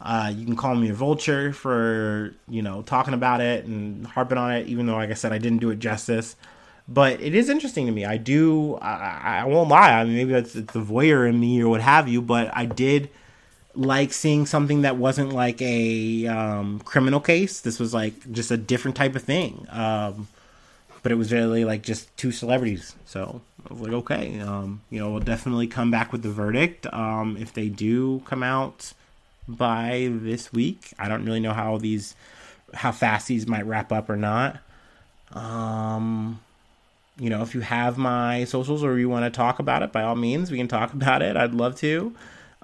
Uh, 0.00 0.32
you 0.34 0.46
can 0.46 0.56
call 0.56 0.74
me 0.74 0.88
a 0.88 0.94
vulture 0.94 1.52
for 1.52 2.34
you 2.48 2.62
know 2.62 2.80
talking 2.82 3.12
about 3.12 3.42
it 3.42 3.66
and 3.66 4.06
harping 4.06 4.38
on 4.38 4.52
it, 4.52 4.66
even 4.66 4.86
though, 4.86 4.94
like 4.94 5.10
I 5.10 5.14
said, 5.14 5.32
I 5.32 5.38
didn't 5.38 5.58
do 5.58 5.68
it 5.68 5.78
justice 5.78 6.36
but 6.88 7.20
it 7.20 7.34
is 7.34 7.48
interesting 7.48 7.86
to 7.86 7.92
me. 7.92 8.04
I 8.04 8.16
do. 8.16 8.76
I, 8.76 9.40
I 9.40 9.44
won't 9.44 9.68
lie. 9.68 9.92
I 9.92 10.04
mean, 10.04 10.16
maybe 10.16 10.34
it's, 10.34 10.54
it's 10.54 10.72
the 10.72 10.80
voyeur 10.80 11.28
in 11.28 11.38
me 11.38 11.62
or 11.62 11.68
what 11.68 11.80
have 11.80 12.08
you, 12.08 12.20
but 12.20 12.50
I 12.54 12.66
did 12.66 13.08
like 13.74 14.12
seeing 14.12 14.44
something 14.46 14.82
that 14.82 14.96
wasn't 14.96 15.32
like 15.32 15.60
a 15.62 16.26
um, 16.26 16.80
criminal 16.80 17.20
case. 17.20 17.60
This 17.60 17.78
was 17.78 17.94
like 17.94 18.30
just 18.32 18.50
a 18.50 18.56
different 18.56 18.96
type 18.96 19.16
of 19.16 19.22
thing. 19.22 19.66
Um, 19.70 20.28
but 21.02 21.10
it 21.10 21.16
was 21.16 21.32
really 21.32 21.64
like 21.64 21.82
just 21.82 22.14
two 22.16 22.30
celebrities. 22.32 22.94
So 23.06 23.40
I 23.68 23.72
was 23.72 23.82
like, 23.82 23.92
okay, 23.92 24.40
um, 24.40 24.82
you 24.90 25.00
know, 25.00 25.10
we'll 25.10 25.20
definitely 25.20 25.66
come 25.66 25.90
back 25.90 26.12
with 26.12 26.22
the 26.22 26.30
verdict 26.30 26.86
um, 26.92 27.36
if 27.38 27.52
they 27.52 27.68
do 27.68 28.22
come 28.24 28.42
out 28.42 28.92
by 29.48 30.08
this 30.10 30.52
week. 30.52 30.92
I 30.98 31.08
don't 31.08 31.24
really 31.24 31.40
know 31.40 31.52
how 31.52 31.78
these, 31.78 32.14
how 32.74 32.92
fast 32.92 33.26
these 33.26 33.46
might 33.46 33.66
wrap 33.66 33.90
up 33.90 34.08
or 34.08 34.16
not. 34.16 34.58
Um, 35.32 36.40
you 37.22 37.30
know, 37.30 37.40
if 37.42 37.54
you 37.54 37.60
have 37.60 37.98
my 37.98 38.42
socials 38.42 38.82
or 38.82 38.98
you 38.98 39.08
want 39.08 39.24
to 39.24 39.30
talk 39.30 39.60
about 39.60 39.84
it, 39.84 39.92
by 39.92 40.02
all 40.02 40.16
means, 40.16 40.50
we 40.50 40.58
can 40.58 40.66
talk 40.66 40.92
about 40.92 41.22
it. 41.22 41.36
I'd 41.36 41.54
love 41.54 41.76
to. 41.76 42.12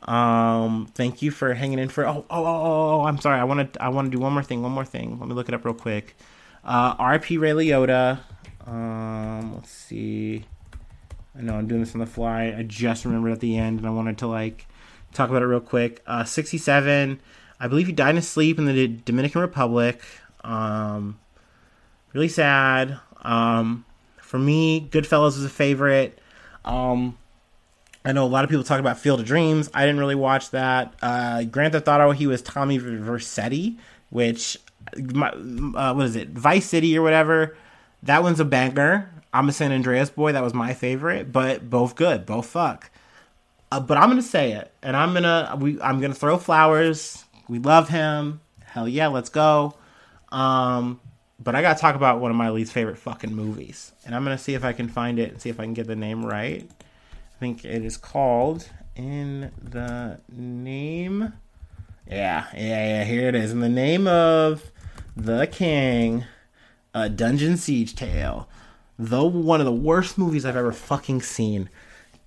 Um, 0.03 0.91
thank 0.95 1.23
you 1.23 1.31
for 1.31 1.55
hanging 1.55 1.79
in 1.79 1.89
for. 1.89 2.05
Oh, 2.05 2.25
oh, 2.29 2.45
oh, 2.45 3.01
oh 3.01 3.05
I'm 3.05 3.21
sorry. 3.21 3.39
I 3.39 3.45
want 3.45 3.73
to. 3.73 3.83
I 3.83 3.89
want 3.89 4.07
to 4.07 4.11
do 4.11 4.21
one 4.21 4.33
more 4.33 4.43
thing. 4.43 4.63
One 4.63 4.73
more 4.73 4.85
thing. 4.85 5.21
Let 5.21 5.29
me 5.29 5.35
look 5.35 5.49
it 5.49 5.55
up 5.55 5.65
real 5.65 5.75
quick. 5.75 6.17
Uh, 6.65 6.97
RP 6.97 7.41
Ray 7.41 7.51
Liotta. 7.51 8.19
Um, 8.67 9.55
let's 9.55 9.71
see. 9.71 10.45
I 11.37 11.43
know 11.43 11.55
I'm 11.55 11.69
doing 11.69 11.81
this 11.81 11.95
on 11.95 12.01
the 12.01 12.07
fly. 12.07 12.53
I 12.57 12.65
just 12.65 13.05
remembered 13.05 13.33
at 13.33 13.41
the 13.41 13.57
end, 13.57 13.79
and 13.79 13.87
I 13.87 13.91
wanted 13.91 14.19
to 14.19 14.27
like 14.27 14.67
talk 15.13 15.31
about 15.31 15.43
it 15.43 15.47
real 15.47 15.61
quick. 15.61 16.03
Uh, 16.05 16.25
67. 16.25 17.21
I 17.61 17.69
believe 17.69 17.87
he 17.87 17.93
died 17.93 18.11
in 18.11 18.17
his 18.17 18.29
sleep 18.29 18.59
in 18.59 18.65
the 18.65 18.89
Dominican 18.89 19.41
Republic. 19.41 20.03
Um, 20.43 21.21
really 22.13 22.29
sad. 22.29 22.99
Um, 23.23 23.85
for 24.29 24.39
me, 24.39 24.87
Goodfellas 24.91 25.37
was 25.37 25.45
a 25.47 25.49
favorite. 25.49 26.18
Um, 26.62 27.16
I 28.05 28.12
know 28.12 28.26
a 28.26 28.29
lot 28.29 28.45
of 28.45 28.51
people 28.51 28.62
talk 28.62 28.79
about 28.79 28.99
Field 28.99 29.20
of 29.20 29.26
Dreams. 29.26 29.70
I 29.72 29.87
didn't 29.87 29.99
really 29.99 30.14
watch 30.14 30.51
that. 30.51 30.93
Uh, 31.01 31.45
Grand 31.45 31.72
Theft 31.72 31.89
Auto, 31.89 32.11
he 32.11 32.26
was 32.26 32.43
Tommy 32.43 32.79
Vercetti, 32.79 33.79
which, 34.11 34.59
uh, 34.95 35.95
what 35.95 36.05
is 36.05 36.14
it, 36.14 36.29
Vice 36.29 36.66
City 36.66 36.99
or 36.99 37.01
whatever. 37.01 37.57
That 38.03 38.22
one's 38.22 38.39
a 38.39 38.45
banger. 38.45 39.11
I'm 39.33 39.49
a 39.49 39.53
San 39.53 39.72
Andreas 39.72 40.11
boy. 40.11 40.33
That 40.33 40.43
was 40.43 40.53
my 40.53 40.74
favorite, 40.74 41.33
but 41.33 41.70
both 41.70 41.97
good, 41.97 42.26
both 42.26 42.45
fuck. 42.45 42.91
Uh, 43.72 43.81
but 43.81 43.97
I'm 43.97 44.11
gonna 44.11 44.20
say 44.20 44.53
it, 44.53 44.70
and 44.83 44.95
I'm 44.95 45.14
gonna 45.14 45.57
we 45.59 45.81
I'm 45.81 46.03
gonna 46.03 46.12
throw 46.12 46.37
flowers. 46.37 47.24
We 47.49 47.61
love 47.61 47.89
him. 47.89 48.41
Hell 48.62 48.89
yeah, 48.89 49.07
let's 49.07 49.31
go. 49.31 49.74
Um, 50.31 51.01
but 51.39 51.55
I 51.55 51.62
gotta 51.62 51.80
talk 51.80 51.95
about 51.95 52.20
one 52.20 52.30
of 52.30 52.36
my 52.36 52.51
least 52.51 52.72
favorite 52.72 52.99
fucking 52.99 53.34
movies, 53.34 53.93
and 54.05 54.14
I'm 54.14 54.24
gonna 54.24 54.39
see 54.39 54.55
if 54.55 54.64
I 54.64 54.72
can 54.72 54.89
find 54.89 55.18
it 55.18 55.30
and 55.30 55.41
see 55.41 55.51
if 55.51 55.61
I 55.61 55.64
can 55.64 55.74
get 55.74 55.86
the 55.86 55.97
name 55.97 56.24
right. 56.24 56.68
I 56.68 57.39
think 57.39 57.64
it 57.64 57.84
is 57.84 57.97
called 57.97 58.68
in 58.97 59.53
the 59.62 60.20
name. 60.28 61.32
Yeah, 62.09 62.47
yeah, 62.55 62.89
yeah. 62.89 63.05
Here 63.05 63.28
it 63.28 63.34
is. 63.34 63.53
In 63.53 63.61
the 63.61 63.68
name 63.68 64.07
of 64.07 64.70
the 65.16 65.47
King, 65.47 66.24
a 66.95 67.09
Dungeon 67.09 67.57
Siege 67.57 67.95
Tale. 67.95 68.49
Though 68.99 69.26
one 69.26 69.61
of 69.61 69.66
the 69.66 69.72
worst 69.72 70.18
movies 70.18 70.45
I've 70.45 70.57
ever 70.57 70.72
fucking 70.72 71.22
seen. 71.22 71.70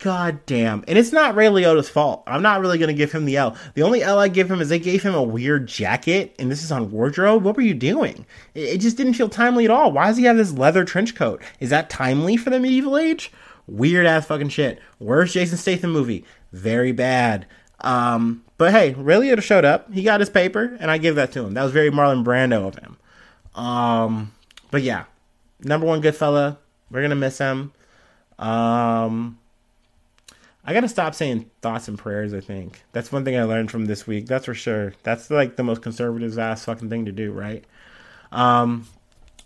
God 0.01 0.43
damn. 0.47 0.83
And 0.87 0.97
it's 0.97 1.11
not 1.11 1.35
Ray 1.35 1.45
Liotta's 1.45 1.87
fault. 1.87 2.23
I'm 2.25 2.41
not 2.41 2.59
really 2.59 2.79
going 2.79 2.87
to 2.87 2.93
give 2.95 3.11
him 3.11 3.25
the 3.25 3.37
L. 3.37 3.55
The 3.75 3.83
only 3.83 4.01
L 4.01 4.17
I 4.17 4.29
give 4.29 4.49
him 4.49 4.59
is 4.59 4.69
they 4.69 4.79
gave 4.79 5.03
him 5.03 5.13
a 5.13 5.21
weird 5.21 5.67
jacket, 5.67 6.35
and 6.39 6.49
this 6.49 6.63
is 6.63 6.71
on 6.71 6.89
wardrobe. 6.89 7.43
What 7.43 7.55
were 7.55 7.61
you 7.61 7.75
doing? 7.75 8.25
It, 8.55 8.79
just 8.79 8.97
didn't 8.97 9.13
feel 9.13 9.29
timely 9.29 9.63
at 9.63 9.69
all. 9.69 9.91
Why 9.91 10.07
does 10.07 10.17
he 10.17 10.23
have 10.23 10.37
this 10.37 10.53
leather 10.53 10.83
trench 10.85 11.13
coat? 11.13 11.43
Is 11.59 11.69
that 11.69 11.91
timely 11.91 12.35
for 12.35 12.49
the 12.49 12.59
medieval 12.59 12.97
age? 12.97 13.31
Weird 13.67 14.07
ass 14.07 14.25
fucking 14.25 14.49
shit. 14.49 14.81
Worst 14.97 15.35
Jason 15.35 15.59
Statham 15.59 15.91
movie. 15.91 16.25
Very 16.51 16.93
bad. 16.93 17.45
Um, 17.81 18.43
but 18.57 18.71
hey, 18.71 18.95
Ray 18.95 19.17
Liotta 19.17 19.43
showed 19.43 19.65
up. 19.65 19.93
He 19.93 20.01
got 20.01 20.19
his 20.19 20.31
paper, 20.31 20.75
and 20.79 20.89
I 20.89 20.97
give 20.97 21.13
that 21.13 21.31
to 21.33 21.45
him. 21.45 21.53
That 21.53 21.63
was 21.63 21.73
very 21.73 21.91
Marlon 21.91 22.25
Brando 22.25 22.67
of 22.67 22.75
him. 22.79 22.97
Um, 23.53 24.31
but 24.71 24.81
yeah, 24.81 25.03
number 25.59 25.85
one 25.85 26.01
good 26.01 26.15
fella. 26.15 26.57
We're 26.89 27.03
gonna 27.03 27.13
miss 27.13 27.37
him. 27.37 27.71
Um, 28.39 29.37
I 30.63 30.73
gotta 30.73 30.87
stop 30.87 31.15
saying 31.15 31.49
thoughts 31.61 31.87
and 31.87 31.97
prayers. 31.97 32.33
I 32.33 32.39
think 32.39 32.83
that's 32.91 33.11
one 33.11 33.25
thing 33.25 33.37
I 33.37 33.43
learned 33.43 33.71
from 33.71 33.85
this 33.85 34.05
week. 34.05 34.27
That's 34.27 34.45
for 34.45 34.53
sure. 34.53 34.93
That's 35.03 35.29
like 35.31 35.55
the 35.55 35.63
most 35.63 35.81
conservative 35.81 36.37
ass 36.37 36.65
fucking 36.65 36.89
thing 36.89 37.05
to 37.05 37.11
do, 37.11 37.31
right? 37.31 37.65
Um, 38.31 38.87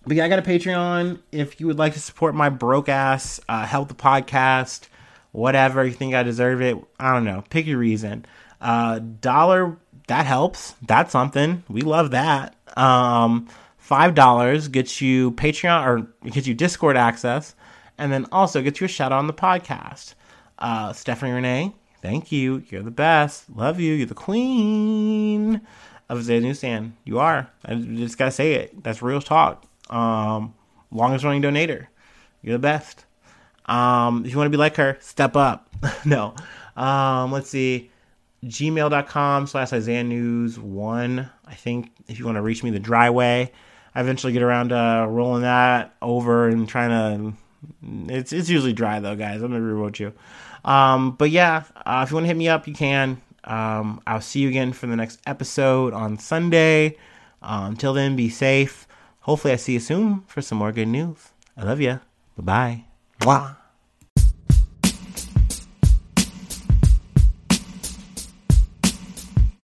but 0.06 0.18
yeah, 0.18 0.26
I 0.26 0.30
got 0.30 0.40
a 0.40 0.42
Patreon. 0.42 1.20
If 1.32 1.60
you 1.60 1.68
would 1.68 1.80
like 1.80 1.94
to 1.94 2.00
support 2.00 2.36
my 2.36 2.50
broke 2.50 2.90
ass, 2.90 3.40
uh, 3.48 3.66
help 3.66 3.88
the 3.88 3.96
podcast, 3.96 4.88
whatever 5.32 5.86
you 5.86 5.94
think 5.94 6.14
I 6.14 6.24
deserve 6.24 6.62
it. 6.62 6.78
I 7.00 7.14
don't 7.14 7.24
know. 7.24 7.44
Pick 7.50 7.66
your 7.66 7.80
reason. 7.80 8.26
Uh, 8.60 9.00
dollar 9.00 9.78
that 10.08 10.26
helps. 10.26 10.76
That's 10.82 11.12
something. 11.12 11.64
We 11.70 11.82
love 11.82 12.12
that. 12.12 12.56
Um, 12.78 13.48
five 13.78 14.16
dollars 14.16 14.68
gets 14.68 15.02
you 15.02 15.32
Patreon 15.32 15.86
or 15.86 16.30
gets 16.30 16.48
you 16.48 16.54
Discord 16.54 16.98
access, 16.98 17.56
and 17.98 18.12
then 18.12 18.28
also 18.32 18.62
gets 18.62 18.82
you 18.82 18.86
a 18.86 18.90
shout 18.90 19.12
out 19.12 19.20
on 19.20 19.28
the 19.28 19.34
podcast. 19.34 20.14
Uh, 20.58 20.94
Stephanie 20.94 21.32
Renee, 21.32 21.74
thank 22.02 22.32
you. 22.32 22.64
You're 22.70 22.84
the 22.84 22.92
best. 22.92 23.50
Love 23.56 23.80
you. 23.80 23.94
You're 23.94 24.08
the 24.08 24.14
queen 24.14 25.62
of 26.10 26.24
Zay 26.24 26.40
Newsstand. 26.40 26.94
You 27.04 27.20
are. 27.20 27.50
I 27.64 27.76
just 27.76 28.18
gotta 28.18 28.32
say 28.32 28.54
it. 28.54 28.84
That's 28.84 29.02
real 29.02 29.22
talk. 29.22 29.66
Um, 29.90 30.54
longest 30.92 31.24
running 31.24 31.42
donator. 31.42 31.88
You're 32.42 32.54
the 32.54 32.60
best. 32.60 33.06
Um, 33.66 34.26
if 34.26 34.32
you 34.32 34.38
want 34.38 34.48
to 34.48 34.52
be 34.52 34.58
like 34.58 34.76
her, 34.76 34.98
step 35.02 35.36
up. 35.36 35.70
no. 36.06 36.36
Um, 36.76 37.32
let's 37.32 37.50
see. 37.50 37.92
Gmail.com 38.44 39.48
slash 39.48 39.74
Isaiah 39.74 40.04
News 40.04 40.60
one. 40.60 41.30
I 41.46 41.56
think 41.56 41.92
if 42.08 42.20
you 42.20 42.26
want 42.26 42.36
to 42.36 42.42
reach 42.42 42.64
me 42.64 42.70
the 42.70 42.80
dry 42.80 43.10
way, 43.10 43.52
I 43.96 44.02
eventually 44.02 44.34
get 44.34 44.44
around 44.44 44.70
to 44.70 45.08
rolling 45.10 45.42
that 45.42 45.96
over 46.02 46.48
and 46.48 46.68
trying 46.70 46.90
to. 46.90 48.14
It's 48.14 48.32
it's 48.32 48.50
usually 48.50 48.74
dry 48.74 49.00
though, 49.00 49.16
guys. 49.16 49.42
I'm 49.42 49.52
gonna 49.52 49.62
rewrote 49.62 50.00
you. 50.00 50.14
Um, 50.66 51.12
but 51.12 51.30
yeah, 51.30 51.64
uh, 51.86 52.04
if 52.04 52.12
you 52.12 52.16
want 52.16 52.26
to 52.26 52.28
hit 52.28 52.38
me 52.38 52.50
up, 52.50 52.68
you 52.68 52.74
can. 52.74 53.22
Um, 53.46 54.02
I'll 54.06 54.22
see 54.22 54.40
you 54.40 54.50
again 54.50 54.74
for 54.74 54.88
the 54.88 54.96
next 54.96 55.20
episode 55.26 55.94
on 55.94 56.18
Sunday. 56.18 56.98
Um, 57.42 57.66
until 57.72 57.94
then, 57.94 58.16
be 58.16 58.30
safe. 58.30 58.88
Hopefully, 59.22 59.54
I 59.54 59.58
see 59.58 59.74
you 59.74 59.80
soon 59.80 60.22
for 60.28 60.42
some 60.42 60.58
more 60.58 60.72
good 60.72 60.88
news. 60.88 61.30
I 61.56 61.64
love 61.64 61.80
you. 61.80 62.00
Bye 62.38 62.44
bye. 62.44 62.86
Mwah. 63.22 63.65